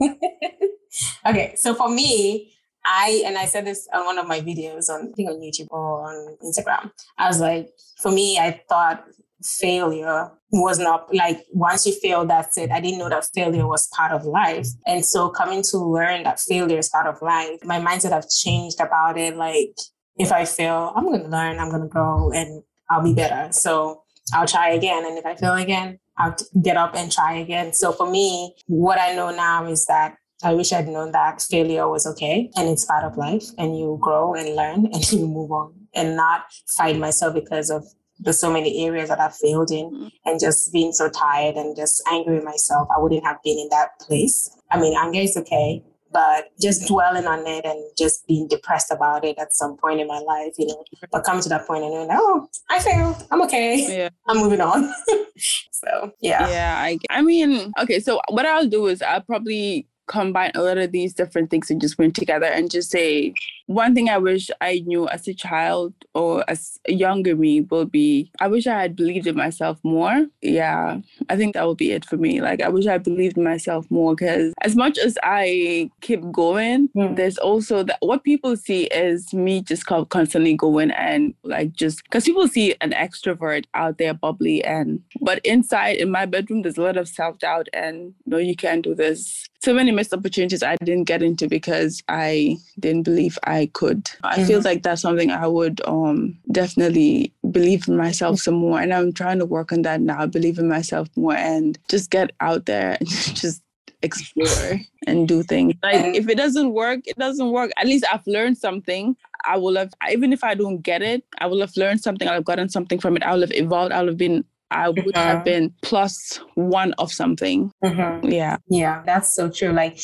okay, 1.26 1.54
so 1.56 1.74
for 1.74 1.88
me 1.88 2.53
I 2.84 3.22
and 3.26 3.38
I 3.38 3.46
said 3.46 3.66
this 3.66 3.88
on 3.92 4.04
one 4.04 4.18
of 4.18 4.26
my 4.26 4.40
videos 4.40 4.88
on 4.88 5.08
I 5.08 5.12
think 5.12 5.30
on 5.30 5.40
YouTube 5.40 5.68
or 5.70 6.08
on 6.08 6.36
Instagram. 6.44 6.90
I 7.18 7.28
was 7.28 7.40
like, 7.40 7.70
for 8.02 8.10
me, 8.10 8.38
I 8.38 8.62
thought 8.68 9.04
failure 9.42 10.30
was 10.50 10.78
not 10.78 11.12
like 11.14 11.44
once 11.52 11.86
you 11.86 11.92
fail, 12.00 12.24
that's 12.24 12.56
it. 12.56 12.70
I 12.70 12.80
didn't 12.80 12.98
know 12.98 13.08
that 13.08 13.28
failure 13.34 13.66
was 13.66 13.88
part 13.88 14.12
of 14.12 14.24
life. 14.24 14.66
And 14.86 15.04
so 15.04 15.28
coming 15.28 15.62
to 15.70 15.78
learn 15.78 16.22
that 16.24 16.40
failure 16.40 16.78
is 16.78 16.88
part 16.88 17.06
of 17.06 17.20
life, 17.22 17.58
my 17.64 17.80
mindset 17.80 18.12
have 18.12 18.28
changed 18.28 18.80
about 18.80 19.18
it. 19.18 19.36
Like 19.36 19.74
if 20.16 20.32
I 20.32 20.44
fail, 20.44 20.92
I'm 20.94 21.04
gonna 21.04 21.28
learn, 21.28 21.58
I'm 21.58 21.70
gonna 21.70 21.88
grow 21.88 22.30
and 22.30 22.62
I'll 22.88 23.02
be 23.02 23.14
better. 23.14 23.52
So 23.52 24.02
I'll 24.32 24.46
try 24.46 24.70
again. 24.70 25.04
And 25.04 25.18
if 25.18 25.26
I 25.26 25.34
fail 25.34 25.54
again, 25.54 25.98
I'll 26.16 26.36
get 26.62 26.76
up 26.76 26.94
and 26.94 27.10
try 27.10 27.34
again. 27.34 27.72
So 27.72 27.92
for 27.92 28.08
me, 28.08 28.54
what 28.66 28.98
I 29.00 29.14
know 29.14 29.30
now 29.30 29.66
is 29.66 29.86
that 29.86 30.16
I 30.44 30.54
wish 30.54 30.72
I'd 30.72 30.88
known 30.88 31.12
that 31.12 31.42
failure 31.42 31.88
was 31.88 32.06
okay 32.06 32.50
and 32.56 32.68
it's 32.68 32.84
part 32.84 33.04
of 33.04 33.16
life 33.16 33.44
and 33.58 33.78
you 33.78 33.98
grow 34.00 34.34
and 34.34 34.54
learn 34.54 34.86
and 34.92 35.12
you 35.12 35.26
move 35.26 35.50
on 35.50 35.74
and 35.94 36.16
not 36.16 36.44
fight 36.76 36.98
myself 36.98 37.34
because 37.34 37.70
of 37.70 37.84
the 38.20 38.32
so 38.32 38.52
many 38.52 38.86
areas 38.86 39.08
that 39.08 39.20
I 39.20 39.28
failed 39.28 39.70
in 39.70 39.90
mm-hmm. 39.90 40.08
and 40.24 40.40
just 40.40 40.72
being 40.72 40.92
so 40.92 41.08
tired 41.08 41.56
and 41.56 41.76
just 41.76 42.02
angry 42.10 42.36
with 42.36 42.44
myself. 42.44 42.88
I 42.94 43.00
wouldn't 43.00 43.24
have 43.24 43.42
been 43.42 43.58
in 43.58 43.68
that 43.70 43.98
place. 44.00 44.50
I 44.70 44.78
mean, 44.78 44.96
anger 44.96 45.20
is 45.20 45.36
okay, 45.36 45.82
but 46.12 46.50
just 46.60 46.86
dwelling 46.86 47.26
on 47.26 47.44
it 47.46 47.64
and 47.64 47.90
just 47.98 48.26
being 48.28 48.46
depressed 48.46 48.92
about 48.92 49.24
it 49.24 49.36
at 49.36 49.52
some 49.52 49.76
point 49.76 50.00
in 50.00 50.06
my 50.06 50.20
life, 50.20 50.52
you 50.56 50.66
know, 50.68 50.84
but 51.10 51.24
coming 51.24 51.42
to 51.42 51.48
that 51.48 51.66
point 51.66 51.82
and 51.82 51.92
knowing, 51.92 52.08
oh, 52.12 52.48
I 52.70 52.78
failed. 52.78 53.26
I'm 53.32 53.42
okay. 53.42 53.98
Yeah. 53.98 54.08
I'm 54.28 54.38
moving 54.38 54.60
on. 54.60 54.94
so, 55.72 56.12
yeah. 56.20 56.48
Yeah. 56.48 56.76
I, 56.78 56.98
I 57.10 57.20
mean, 57.20 57.72
okay. 57.80 57.98
So, 57.98 58.20
what 58.28 58.46
I'll 58.46 58.68
do 58.68 58.86
is 58.86 59.02
I'll 59.02 59.22
probably 59.22 59.88
combine 60.06 60.52
a 60.54 60.62
lot 60.62 60.78
of 60.78 60.92
these 60.92 61.14
different 61.14 61.50
things 61.50 61.70
and 61.70 61.80
just 61.80 61.96
bring 61.96 62.12
together 62.12 62.46
and 62.46 62.70
just 62.70 62.90
say 62.90 63.34
one 63.66 63.94
thing 63.94 64.08
I 64.08 64.18
wish 64.18 64.50
I 64.60 64.82
knew 64.86 65.08
as 65.08 65.26
a 65.26 65.34
child 65.34 65.94
or 66.14 66.44
as 66.48 66.78
a 66.86 66.92
younger 66.92 67.34
me 67.34 67.62
will 67.62 67.86
be 67.86 68.30
I 68.40 68.48
wish 68.48 68.66
I 68.66 68.80
had 68.80 68.96
believed 68.96 69.26
in 69.26 69.36
myself 69.36 69.78
more. 69.82 70.26
Yeah, 70.42 71.00
I 71.28 71.36
think 71.36 71.54
that 71.54 71.66
would 71.66 71.78
be 71.78 71.92
it 71.92 72.04
for 72.04 72.16
me. 72.16 72.40
Like, 72.40 72.60
I 72.60 72.68
wish 72.68 72.86
I 72.86 72.98
believed 72.98 73.38
in 73.38 73.44
myself 73.44 73.90
more 73.90 74.14
because 74.14 74.52
as 74.60 74.76
much 74.76 74.98
as 74.98 75.16
I 75.22 75.90
keep 76.00 76.20
going, 76.30 76.88
mm. 76.96 77.16
there's 77.16 77.38
also 77.38 77.82
that 77.84 77.98
what 78.00 78.24
people 78.24 78.56
see 78.56 78.84
is 78.84 79.32
me 79.32 79.62
just 79.62 79.86
constantly 79.86 80.54
going 80.54 80.90
and 80.90 81.34
like 81.42 81.72
just 81.72 82.04
because 82.04 82.24
people 82.24 82.48
see 82.48 82.74
an 82.80 82.92
extrovert 82.92 83.64
out 83.74 83.98
there 83.98 84.14
bubbly 84.14 84.62
and 84.64 85.02
but 85.20 85.40
inside 85.44 85.96
in 85.96 86.10
my 86.10 86.26
bedroom, 86.26 86.62
there's 86.62 86.78
a 86.78 86.82
lot 86.82 86.96
of 86.96 87.08
self 87.08 87.38
doubt 87.38 87.68
and 87.72 88.14
no, 88.26 88.36
you 88.36 88.56
can't 88.56 88.84
do 88.84 88.94
this. 88.94 89.48
So 89.62 89.72
many 89.72 89.92
missed 89.92 90.12
opportunities 90.12 90.62
I 90.62 90.76
didn't 90.84 91.04
get 91.04 91.22
into 91.22 91.48
because 91.48 92.02
I 92.08 92.58
didn't 92.78 93.04
believe 93.04 93.38
I 93.44 93.53
I 93.54 93.66
could. 93.72 94.10
I 94.24 94.44
feel 94.44 94.60
like 94.62 94.82
that's 94.82 95.02
something 95.02 95.30
I 95.30 95.46
would 95.46 95.80
um 95.86 96.36
definitely 96.50 97.32
believe 97.50 97.86
in 97.88 97.96
myself 97.96 98.40
some 98.40 98.54
more. 98.54 98.80
And 98.80 98.92
I'm 98.92 99.12
trying 99.12 99.38
to 99.38 99.46
work 99.46 99.72
on 99.72 99.82
that 99.82 100.00
now, 100.00 100.26
believe 100.26 100.58
in 100.58 100.68
myself 100.68 101.08
more 101.16 101.36
and 101.36 101.78
just 101.88 102.10
get 102.10 102.32
out 102.40 102.66
there 102.66 102.96
and 102.98 103.08
just 103.42 103.62
explore 104.02 104.80
and 105.06 105.28
do 105.28 105.42
things. 105.42 105.74
Like 105.82 106.04
if 106.16 106.28
it 106.28 106.36
doesn't 106.36 106.72
work, 106.72 107.00
it 107.06 107.16
doesn't 107.18 107.50
work. 107.50 107.70
At 107.76 107.86
least 107.86 108.04
I've 108.12 108.26
learned 108.26 108.58
something. 108.58 109.16
I 109.46 109.56
will 109.56 109.76
have 109.76 109.92
even 110.10 110.32
if 110.32 110.42
I 110.42 110.54
don't 110.54 110.80
get 110.82 111.02
it, 111.02 111.24
I 111.38 111.46
will 111.46 111.60
have 111.60 111.76
learned 111.76 112.00
something. 112.00 112.26
I'll 112.26 112.34
have 112.34 112.44
gotten 112.44 112.68
something 112.68 112.98
from 112.98 113.16
it. 113.16 113.22
I 113.22 113.32
will 113.34 113.42
have 113.42 113.52
evolved. 113.52 113.92
I 113.92 114.00
will 114.00 114.08
have 114.08 114.18
been 114.18 114.44
I 114.70 114.88
would 114.88 115.16
have 115.16 115.44
been 115.44 115.72
plus 115.82 116.40
one 116.54 116.92
of 116.94 117.12
something. 117.12 117.70
Mhm. 117.84 118.32
Yeah. 118.32 118.56
Yeah, 118.68 119.02
that's 119.06 119.34
so 119.36 119.48
true. 119.48 119.70
Like, 119.72 119.98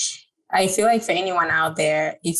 I 0.52 0.68
feel 0.68 0.86
like 0.86 1.02
for 1.02 1.12
anyone 1.12 1.50
out 1.50 1.74
there, 1.76 2.18
if 2.22 2.36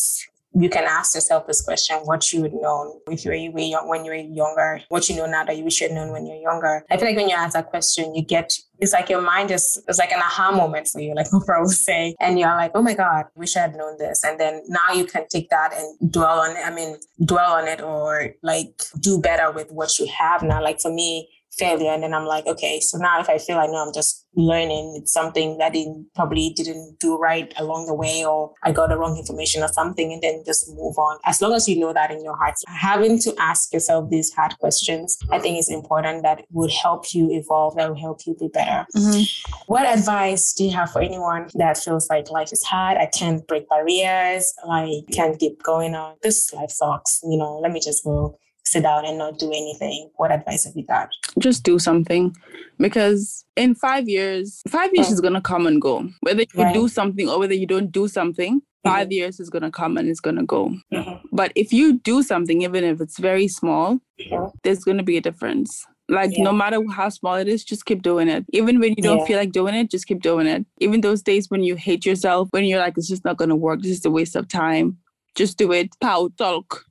you 0.52 0.68
can 0.68 0.84
ask 0.84 1.14
yourself 1.14 1.46
this 1.46 1.60
question, 1.62 1.96
what 1.98 2.32
you 2.32 2.42
would 2.42 2.52
know 2.52 3.00
if 3.08 3.24
you 3.24 3.30
were 3.30 3.36
you 3.36 3.52
were 3.52 3.60
young 3.60 3.88
when 3.88 4.04
you 4.04 4.10
were 4.10 4.16
younger, 4.16 4.80
what 4.88 5.08
you 5.08 5.16
know 5.16 5.26
now 5.26 5.44
that 5.44 5.56
you 5.56 5.64
wish 5.64 5.80
you 5.80 5.88
had 5.88 5.94
known 5.94 6.10
when 6.10 6.26
you're 6.26 6.36
younger. 6.36 6.84
I 6.90 6.96
feel 6.96 7.06
like 7.06 7.16
when 7.16 7.28
you 7.28 7.36
ask 7.36 7.54
that 7.54 7.70
question, 7.70 8.14
you 8.14 8.22
get 8.22 8.52
it's 8.78 8.92
like 8.92 9.08
your 9.08 9.20
mind 9.20 9.50
is 9.50 9.80
it's 9.86 9.98
like 9.98 10.10
an 10.10 10.20
aha 10.20 10.50
moment 10.50 10.88
for 10.88 11.00
you, 11.00 11.14
like 11.14 11.26
Oprah 11.32 11.60
would 11.60 11.70
say, 11.70 12.16
and 12.18 12.38
you're 12.38 12.48
like, 12.48 12.72
oh 12.74 12.82
my 12.82 12.94
god, 12.94 13.26
wish 13.36 13.56
I 13.56 13.60
had 13.60 13.76
known 13.76 13.96
this, 13.98 14.24
and 14.24 14.40
then 14.40 14.62
now 14.68 14.92
you 14.92 15.04
can 15.04 15.28
take 15.28 15.50
that 15.50 15.72
and 15.72 16.12
dwell 16.12 16.40
on 16.40 16.56
it. 16.56 16.60
I 16.64 16.74
mean, 16.74 16.96
dwell 17.24 17.52
on 17.52 17.68
it 17.68 17.80
or 17.80 18.34
like 18.42 18.82
do 18.98 19.20
better 19.20 19.52
with 19.52 19.70
what 19.70 19.98
you 19.98 20.08
have 20.18 20.42
now. 20.42 20.62
Like 20.62 20.80
for 20.80 20.92
me, 20.92 21.28
failure. 21.52 21.90
And 21.90 22.02
then 22.02 22.14
i'm 22.14 22.24
like 22.24 22.46
okay 22.46 22.80
so 22.80 22.98
now 22.98 23.20
if 23.20 23.28
i 23.28 23.38
feel 23.38 23.58
i 23.58 23.66
know 23.66 23.84
i'm 23.86 23.92
just 23.92 24.26
learning 24.36 24.94
it's 24.96 25.12
something 25.12 25.58
that 25.58 25.72
I 25.74 25.86
probably 26.14 26.52
didn't 26.54 26.98
do 27.00 27.18
right 27.18 27.52
along 27.56 27.86
the 27.86 27.94
way 27.94 28.24
or 28.24 28.52
i 28.62 28.70
got 28.70 28.88
the 28.88 28.96
wrong 28.96 29.16
information 29.18 29.62
or 29.62 29.68
something 29.68 30.12
and 30.12 30.22
then 30.22 30.44
just 30.46 30.68
move 30.68 30.96
on. 30.98 31.18
As 31.24 31.42
long 31.42 31.52
as 31.52 31.68
you 31.68 31.78
know 31.78 31.92
that 31.92 32.10
in 32.10 32.22
your 32.22 32.36
heart 32.36 32.54
having 32.68 33.18
to 33.20 33.34
ask 33.38 33.72
yourself 33.72 34.08
these 34.08 34.32
hard 34.32 34.56
questions 34.58 35.18
i 35.32 35.38
think 35.38 35.58
is 35.58 35.70
important 35.70 36.22
that 36.22 36.44
would 36.50 36.70
help 36.70 37.12
you 37.12 37.28
evolve 37.32 37.76
that 37.76 37.88
will 37.88 38.00
help 38.00 38.20
you 38.26 38.36
be 38.38 38.48
better. 38.48 38.86
Mm-hmm. 38.96 39.52
What 39.66 39.86
advice 39.86 40.52
do 40.52 40.64
you 40.64 40.70
have 40.72 40.92
for 40.92 41.02
anyone 41.02 41.48
that 41.54 41.78
feels 41.78 42.08
like 42.08 42.30
life 42.30 42.52
is 42.52 42.62
hard? 42.62 42.96
I 42.98 43.06
can't 43.06 43.46
break 43.46 43.68
barriers. 43.68 44.52
I 44.68 45.02
can't 45.12 45.38
keep 45.38 45.62
going 45.62 45.94
on. 45.94 46.16
This 46.22 46.52
life 46.52 46.70
sucks 46.70 47.20
you 47.24 47.36
know 47.36 47.58
let 47.58 47.72
me 47.72 47.80
just 47.80 48.04
go 48.04 48.38
sit 48.64 48.82
down 48.82 49.04
and 49.04 49.18
not 49.18 49.38
do 49.38 49.48
anything 49.48 50.10
what 50.16 50.30
advice 50.30 50.64
have 50.64 50.74
you 50.76 50.84
got 50.86 51.08
Just 51.38 51.62
do 51.64 51.78
something 51.78 52.34
because 52.78 53.44
in 53.56 53.74
five 53.74 54.08
years, 54.08 54.62
five 54.68 54.90
years 54.94 55.08
Mm. 55.08 55.12
is 55.12 55.20
gonna 55.20 55.40
come 55.40 55.66
and 55.66 55.80
go. 55.80 56.08
Whether 56.20 56.42
you 56.42 56.62
Right. 56.62 56.74
do 56.74 56.88
something 56.88 57.28
or 57.28 57.38
whether 57.38 57.54
you 57.54 57.66
don't 57.66 57.92
do 57.92 58.08
something, 58.08 58.62
5 58.84 59.12
years 59.12 59.38
is 59.40 59.50
gonna 59.50 59.70
come 59.70 59.98
and 59.98 60.08
it's 60.08 60.20
gonna 60.20 60.44
go. 60.44 60.72
Mhm. 60.92 61.20
But 61.32 61.52
if 61.54 61.72
you 61.72 61.98
do 61.98 62.22
something, 62.22 62.62
even 62.62 62.82
if 62.84 63.00
it's 63.00 63.18
very 63.18 63.48
small, 63.48 64.00
Mhm. 64.18 64.52
there's 64.62 64.84
gonna 64.84 65.02
be 65.02 65.18
a 65.18 65.20
difference. 65.20 65.84
Like 66.08 66.30
Yeah. 66.36 66.44
no 66.44 66.52
matter 66.52 66.78
how 66.90 67.10
small 67.10 67.34
it 67.36 67.46
is, 67.48 67.62
just 67.62 67.84
keep 67.84 68.02
doing 68.02 68.28
it. 68.28 68.44
Even 68.52 68.80
when 68.80 68.94
you 68.96 69.02
don't 69.02 69.18
Yeah. 69.18 69.24
feel 69.26 69.38
like 69.38 69.52
doing 69.52 69.74
it, 69.74 69.90
just 69.90 70.06
keep 70.06 70.22
doing 70.22 70.46
it. 70.46 70.64
Even 70.80 71.02
those 71.02 71.22
days 71.22 71.50
when 71.50 71.62
you 71.62 71.76
hate 71.76 72.06
yourself, 72.06 72.48
when 72.52 72.64
you're 72.64 72.80
like, 72.80 72.94
it's 72.96 73.08
just 73.08 73.24
not 73.24 73.36
gonna 73.36 73.54
work, 73.56 73.82
this 73.82 73.92
is 73.98 74.04
a 74.06 74.10
waste 74.10 74.34
of 74.36 74.48
time. 74.48 74.96
Just 75.34 75.58
do 75.58 75.70
it. 75.72 75.90
Pout, 76.00 76.36
talk, 76.38 76.86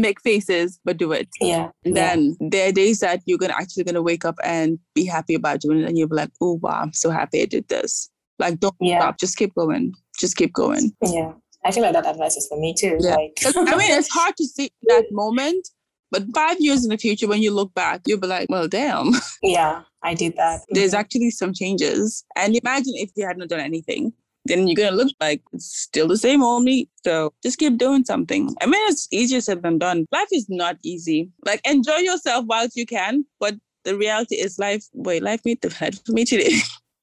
make 0.00 0.20
faces, 0.22 0.80
but 0.84 0.96
do 0.96 1.12
it. 1.12 1.28
Yeah. 1.40 1.70
And 1.84 1.96
yeah. 1.96 2.14
then 2.14 2.36
there 2.40 2.68
are 2.68 2.72
days 2.72 3.00
that 3.00 3.20
you're 3.26 3.38
gonna 3.38 3.54
actually 3.58 3.84
gonna 3.84 4.02
wake 4.02 4.24
up 4.24 4.36
and 4.44 4.78
be 4.94 5.04
happy 5.04 5.34
about 5.34 5.60
doing 5.60 5.80
it, 5.80 5.88
and 5.88 5.96
you'll 5.98 6.08
be 6.08 6.16
like, 6.16 6.30
"Oh 6.40 6.58
wow, 6.62 6.80
I'm 6.82 6.92
so 6.92 7.10
happy 7.10 7.42
I 7.42 7.46
did 7.46 7.68
this." 7.68 8.08
Like, 8.38 8.58
don't 8.60 8.74
Yeah. 8.80 9.00
stop. 9.00 9.18
Just 9.20 9.36
keep 9.36 9.54
going. 9.54 9.92
Just 10.18 10.36
keep 10.36 10.52
going. 10.52 10.92
Yeah. 11.02 11.32
I 11.64 11.70
feel 11.70 11.82
like 11.84 11.92
that 11.92 12.06
advice 12.06 12.36
is 12.36 12.48
for 12.48 12.58
me 12.58 12.74
too. 12.76 12.96
Yeah. 13.00 13.14
Like 13.14 13.38
I 13.44 13.76
mean, 13.76 13.92
it's 13.92 14.08
hard 14.08 14.36
to 14.36 14.44
see 14.44 14.70
that 14.88 15.04
moment, 15.12 15.68
but 16.10 16.24
five 16.34 16.56
years 16.60 16.82
in 16.84 16.90
the 16.90 16.98
future, 16.98 17.28
when 17.28 17.40
you 17.42 17.52
look 17.52 17.72
back, 17.74 18.00
you'll 18.06 18.18
be 18.20 18.26
like, 18.26 18.48
"Well, 18.50 18.66
damn, 18.68 19.12
yeah, 19.42 19.82
I 20.02 20.14
did 20.14 20.36
that. 20.36 20.62
there's 20.70 20.94
actually 20.94 21.30
some 21.30 21.52
changes." 21.54 22.24
And 22.36 22.56
imagine 22.56 22.94
if 22.96 23.10
you 23.14 23.26
hadn't 23.26 23.48
done 23.48 23.60
anything. 23.60 24.12
Then 24.44 24.66
you're 24.66 24.76
gonna 24.76 24.96
look 24.96 25.12
like 25.20 25.42
it's 25.52 25.66
still 25.66 26.08
the 26.08 26.16
same 26.16 26.42
old 26.42 26.64
me. 26.64 26.88
So 27.04 27.32
just 27.42 27.58
keep 27.58 27.78
doing 27.78 28.04
something. 28.04 28.54
I 28.60 28.66
mean, 28.66 28.80
it's 28.88 29.08
easier 29.12 29.40
said 29.40 29.62
than 29.62 29.78
done. 29.78 30.06
Life 30.12 30.28
is 30.32 30.46
not 30.48 30.76
easy. 30.82 31.30
Like 31.44 31.60
enjoy 31.64 31.98
yourself 31.98 32.44
whilst 32.48 32.76
you 32.76 32.86
can, 32.86 33.24
but 33.38 33.54
the 33.84 33.96
reality 33.96 34.36
is 34.36 34.58
life. 34.58 34.84
Wait, 34.92 35.22
life 35.22 35.40
made 35.44 35.60
the 35.62 35.72
head 35.72 35.98
for 36.04 36.12
me 36.12 36.24
today. 36.24 36.56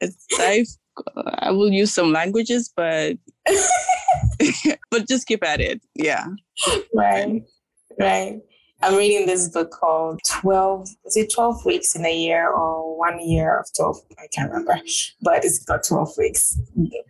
it's 0.00 0.26
life. 0.38 0.68
I 1.38 1.50
will 1.50 1.70
use 1.70 1.92
some 1.92 2.12
languages, 2.12 2.72
but 2.74 3.16
but 4.90 5.08
just 5.08 5.26
keep 5.26 5.44
at 5.44 5.60
it. 5.60 5.80
Yeah. 5.94 6.26
right. 6.94 7.42
Right. 7.98 8.40
I'm 8.82 8.96
reading 8.96 9.26
this 9.26 9.48
book 9.48 9.70
called 9.70 10.20
12, 10.26 10.88
is 11.06 11.16
it 11.16 11.32
12 11.32 11.64
weeks 11.64 11.94
in 11.94 12.04
a 12.04 12.14
year 12.14 12.50
or 12.50 12.98
one 12.98 13.18
year 13.20 13.58
of 13.58 13.66
12? 13.74 13.96
I 14.18 14.26
can't 14.32 14.50
remember, 14.50 14.78
but 15.22 15.44
it's 15.44 15.64
got 15.64 15.84
12 15.84 16.10
weeks. 16.18 16.58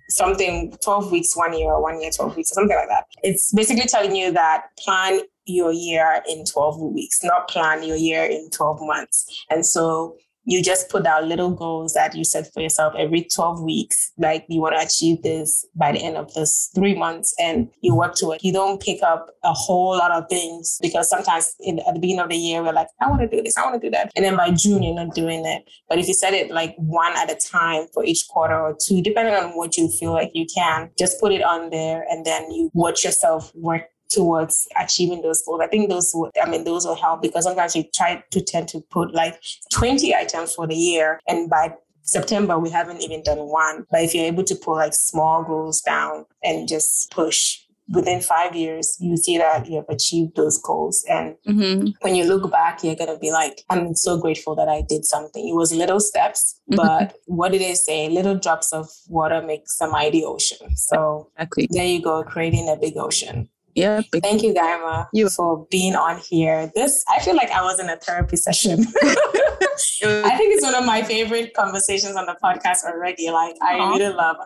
Something 0.08 0.76
12 0.82 1.10
weeks, 1.10 1.36
one 1.36 1.58
year, 1.58 1.72
or 1.72 1.82
one 1.82 2.00
year, 2.00 2.10
12 2.14 2.36
weeks, 2.36 2.52
or 2.52 2.54
something 2.54 2.76
like 2.76 2.88
that. 2.88 3.06
It's 3.22 3.52
basically 3.52 3.86
telling 3.86 4.14
you 4.14 4.30
that 4.32 4.66
plan 4.78 5.20
your 5.46 5.72
year 5.72 6.22
in 6.28 6.44
12 6.44 6.80
weeks, 6.92 7.24
not 7.24 7.48
plan 7.48 7.82
your 7.82 7.96
year 7.96 8.24
in 8.24 8.50
12 8.50 8.78
months. 8.82 9.44
And 9.50 9.66
so 9.66 10.16
you 10.44 10.62
just 10.62 10.88
put 10.88 11.06
out 11.06 11.24
little 11.24 11.50
goals 11.50 11.94
that 11.94 12.14
you 12.14 12.24
set 12.24 12.52
for 12.52 12.60
yourself 12.60 12.94
every 12.96 13.26
12 13.34 13.62
weeks. 13.62 14.12
Like 14.18 14.44
you 14.48 14.60
want 14.60 14.76
to 14.76 14.84
achieve 14.84 15.22
this 15.22 15.66
by 15.74 15.92
the 15.92 15.98
end 15.98 16.16
of 16.16 16.32
this 16.34 16.70
three 16.74 16.94
months 16.94 17.34
and 17.38 17.70
you 17.80 17.94
work 17.94 18.14
to 18.16 18.32
it. 18.32 18.44
You 18.44 18.52
don't 18.52 18.80
pick 18.80 19.02
up 19.02 19.30
a 19.42 19.52
whole 19.52 19.96
lot 19.96 20.10
of 20.10 20.28
things 20.28 20.78
because 20.82 21.08
sometimes 21.08 21.54
in, 21.60 21.78
at 21.80 21.94
the 21.94 22.00
beginning 22.00 22.20
of 22.20 22.30
the 22.30 22.36
year, 22.36 22.62
we're 22.62 22.72
like, 22.72 22.88
I 23.00 23.08
want 23.08 23.22
to 23.22 23.28
do 23.28 23.42
this, 23.42 23.56
I 23.56 23.64
want 23.64 23.80
to 23.80 23.86
do 23.86 23.90
that. 23.90 24.12
And 24.16 24.24
then 24.24 24.36
by 24.36 24.50
June, 24.50 24.82
you're 24.82 24.94
not 24.94 25.14
doing 25.14 25.44
it. 25.44 25.64
But 25.88 25.98
if 25.98 26.08
you 26.08 26.14
set 26.14 26.34
it 26.34 26.50
like 26.50 26.74
one 26.76 27.16
at 27.16 27.30
a 27.30 27.36
time 27.36 27.86
for 27.92 28.04
each 28.04 28.26
quarter 28.28 28.58
or 28.58 28.76
two, 28.78 29.02
depending 29.02 29.34
on 29.34 29.56
what 29.56 29.76
you 29.76 29.88
feel 29.88 30.12
like 30.12 30.30
you 30.34 30.46
can, 30.54 30.90
just 30.98 31.20
put 31.20 31.32
it 31.32 31.42
on 31.42 31.70
there 31.70 32.04
and 32.10 32.24
then 32.24 32.50
you 32.50 32.70
watch 32.74 33.04
yourself 33.04 33.52
work 33.54 33.82
towards 34.10 34.66
achieving 34.80 35.22
those 35.22 35.42
goals. 35.42 35.60
I 35.62 35.66
think 35.66 35.88
those 35.90 36.12
will, 36.14 36.30
I 36.42 36.48
mean, 36.48 36.64
those 36.64 36.84
will 36.86 36.94
help 36.94 37.22
because 37.22 37.44
sometimes 37.44 37.74
you 37.76 37.84
try 37.94 38.22
to 38.30 38.40
tend 38.42 38.68
to 38.68 38.80
put 38.90 39.14
like 39.14 39.40
20 39.72 40.14
items 40.14 40.54
for 40.54 40.66
the 40.66 40.76
year 40.76 41.20
and 41.28 41.48
by 41.50 41.74
September, 42.02 42.58
we 42.58 42.68
haven't 42.68 43.02
even 43.02 43.22
done 43.22 43.38
one. 43.38 43.86
But 43.90 44.02
if 44.02 44.14
you're 44.14 44.26
able 44.26 44.44
to 44.44 44.54
put 44.54 44.72
like 44.76 44.92
small 44.94 45.42
goals 45.42 45.80
down 45.80 46.26
and 46.42 46.68
just 46.68 47.10
push 47.10 47.60
within 47.88 48.20
five 48.20 48.54
years, 48.54 48.96
you 49.00 49.16
see 49.16 49.38
that 49.38 49.66
you 49.66 49.76
have 49.76 49.88
achieved 49.88 50.36
those 50.36 50.58
goals. 50.60 51.02
And 51.08 51.36
hmm 51.46 51.88
when 52.00 52.14
you 52.14 52.24
look 52.24 52.50
back, 52.50 52.84
you're 52.84 52.94
going 52.94 53.12
to 53.12 53.18
be 53.18 53.30
like, 53.32 53.62
I'm 53.70 53.94
so 53.94 54.18
grateful 54.18 54.54
that 54.56 54.68
I 54.68 54.82
did 54.86 55.06
something. 55.06 55.48
It 55.48 55.54
was 55.54 55.72
little 55.72 56.00
steps, 56.00 56.60
Mhm. 56.70 56.76
but 56.76 57.16
what 57.26 57.52
did 57.52 57.62
they 57.62 57.74
say? 57.74 58.08
Little 58.10 58.34
drops 58.38 58.72
of 58.72 58.90
water 59.08 59.40
makes 59.40 59.80
a 59.80 59.86
mighty 59.88 60.22
ocean. 60.24 60.76
So 60.76 61.30
Exactly. 61.36 61.68
there 61.70 61.86
you 61.86 62.02
go, 62.02 62.22
creating 62.22 62.68
a 62.68 62.76
big 62.76 62.98
ocean. 62.98 63.48
Yeah. 63.74 64.02
Thank 64.22 64.42
you, 64.42 64.54
Gaima, 64.54 65.08
You- 65.12 65.28
for 65.30 65.66
being 65.70 65.94
on 65.96 66.20
here. 66.20 66.70
This, 66.74 67.04
I 67.08 67.20
feel 67.20 67.34
like 67.36 67.50
I 67.50 67.62
was 67.62 67.80
in 67.80 67.88
a 67.88 67.96
therapy 67.96 68.36
session. 68.36 68.84
I 69.02 70.34
think 70.36 70.54
it's 70.54 70.62
one 70.62 70.74
of 70.74 70.84
my 70.84 71.02
favorite 71.02 71.54
conversations 71.54 72.14
on 72.16 72.26
the 72.26 72.36
podcast 72.42 72.84
already. 72.84 73.30
Like, 73.30 73.56
I 73.62 73.76
really 73.96 74.14
love 74.14 74.36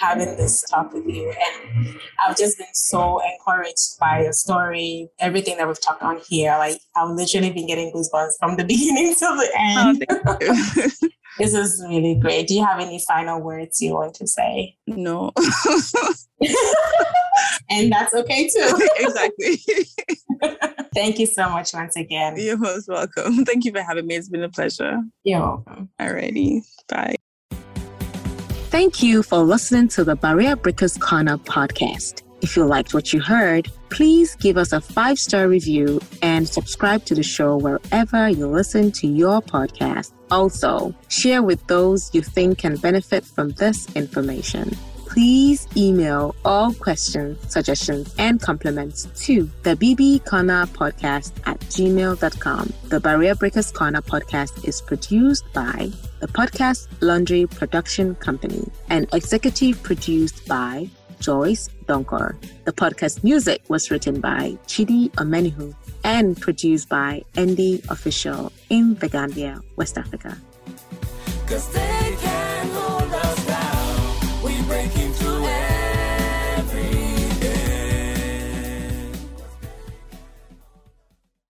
having 0.00 0.36
this 0.36 0.62
talk 0.62 0.92
with 0.92 1.06
you. 1.06 1.30
And 1.30 1.98
I've 2.24 2.36
just 2.36 2.58
been 2.58 2.66
so 2.74 3.18
encouraged 3.32 3.98
by 3.98 4.22
your 4.22 4.32
story, 4.32 5.08
everything 5.18 5.56
that 5.56 5.66
we've 5.66 5.80
talked 5.80 6.02
on 6.02 6.20
here. 6.28 6.54
Like, 6.58 6.78
I've 6.94 7.10
literally 7.10 7.50
been 7.50 7.66
getting 7.66 7.90
goosebumps 7.92 8.32
from 8.38 8.56
the 8.56 8.64
beginning 8.68 9.14
to 9.14 9.20
the 9.20 9.50
Oh, 9.58 9.88
end. 9.88 10.04
you. 10.40 11.10
this 11.38 11.54
is 11.54 11.82
really 11.88 12.14
great. 12.14 12.46
Do 12.46 12.54
you 12.54 12.64
have 12.64 12.78
any 12.78 13.02
final 13.08 13.40
words 13.40 13.80
you 13.80 13.94
want 13.94 14.14
to 14.16 14.26
say? 14.26 14.76
no. 14.86 15.32
And 17.70 17.92
that's 17.92 18.14
okay 18.14 18.48
too. 18.48 18.88
exactly. 18.96 19.58
Thank 20.94 21.18
you 21.18 21.26
so 21.26 21.48
much 21.50 21.74
once 21.74 21.96
again. 21.96 22.34
You're 22.36 22.56
most 22.56 22.88
welcome. 22.88 23.44
Thank 23.44 23.64
you 23.64 23.72
for 23.72 23.82
having 23.82 24.06
me. 24.06 24.16
It's 24.16 24.28
been 24.28 24.42
a 24.42 24.48
pleasure. 24.48 24.98
You're 25.24 25.40
welcome. 25.40 25.90
Alrighty. 26.00 26.62
Bye. 26.88 27.16
Thank 28.70 29.02
you 29.02 29.22
for 29.22 29.38
listening 29.38 29.88
to 29.88 30.04
the 30.04 30.16
Barrier 30.16 30.56
Breakers 30.56 30.98
Corner 30.98 31.38
podcast. 31.38 32.22
If 32.42 32.56
you 32.56 32.64
liked 32.64 32.92
what 32.92 33.12
you 33.12 33.20
heard, 33.20 33.70
please 33.88 34.36
give 34.36 34.56
us 34.56 34.72
a 34.72 34.80
five 34.80 35.18
star 35.18 35.48
review 35.48 36.00
and 36.22 36.46
subscribe 36.46 37.04
to 37.06 37.14
the 37.14 37.22
show 37.22 37.56
wherever 37.56 38.28
you 38.28 38.46
listen 38.46 38.92
to 38.92 39.06
your 39.06 39.40
podcast. 39.40 40.12
Also, 40.30 40.94
share 41.08 41.42
with 41.42 41.66
those 41.66 42.10
you 42.14 42.22
think 42.22 42.58
can 42.58 42.76
benefit 42.76 43.24
from 43.24 43.50
this 43.50 43.88
information. 43.96 44.76
Please 45.16 45.66
email 45.74 46.36
all 46.44 46.74
questions, 46.74 47.38
suggestions, 47.50 48.14
and 48.18 48.38
compliments 48.38 49.08
to 49.24 49.48
the 49.62 49.74
BB 49.74 50.26
Corner 50.26 50.66
podcast 50.66 51.32
at 51.46 51.58
gmail.com. 51.72 52.70
The 52.90 53.00
Barrier 53.00 53.34
Breakers 53.34 53.72
Corner 53.72 54.02
podcast 54.02 54.68
is 54.68 54.82
produced 54.82 55.50
by 55.54 55.88
the 56.20 56.26
Podcast 56.26 56.88
Laundry 57.00 57.46
Production 57.46 58.14
Company 58.16 58.70
and 58.90 59.08
executive 59.14 59.82
produced 59.82 60.46
by 60.46 60.86
Joyce 61.18 61.70
Donkor. 61.86 62.36
The 62.66 62.74
podcast 62.74 63.24
music 63.24 63.62
was 63.68 63.90
written 63.90 64.20
by 64.20 64.58
Chidi 64.66 65.10
Omenihu 65.12 65.74
and 66.04 66.38
produced 66.38 66.90
by 66.90 67.24
Andy 67.36 67.82
Official 67.88 68.52
in 68.68 68.96
The 68.96 69.08
Gambia, 69.08 69.62
West 69.76 69.96
Africa. 69.96 70.36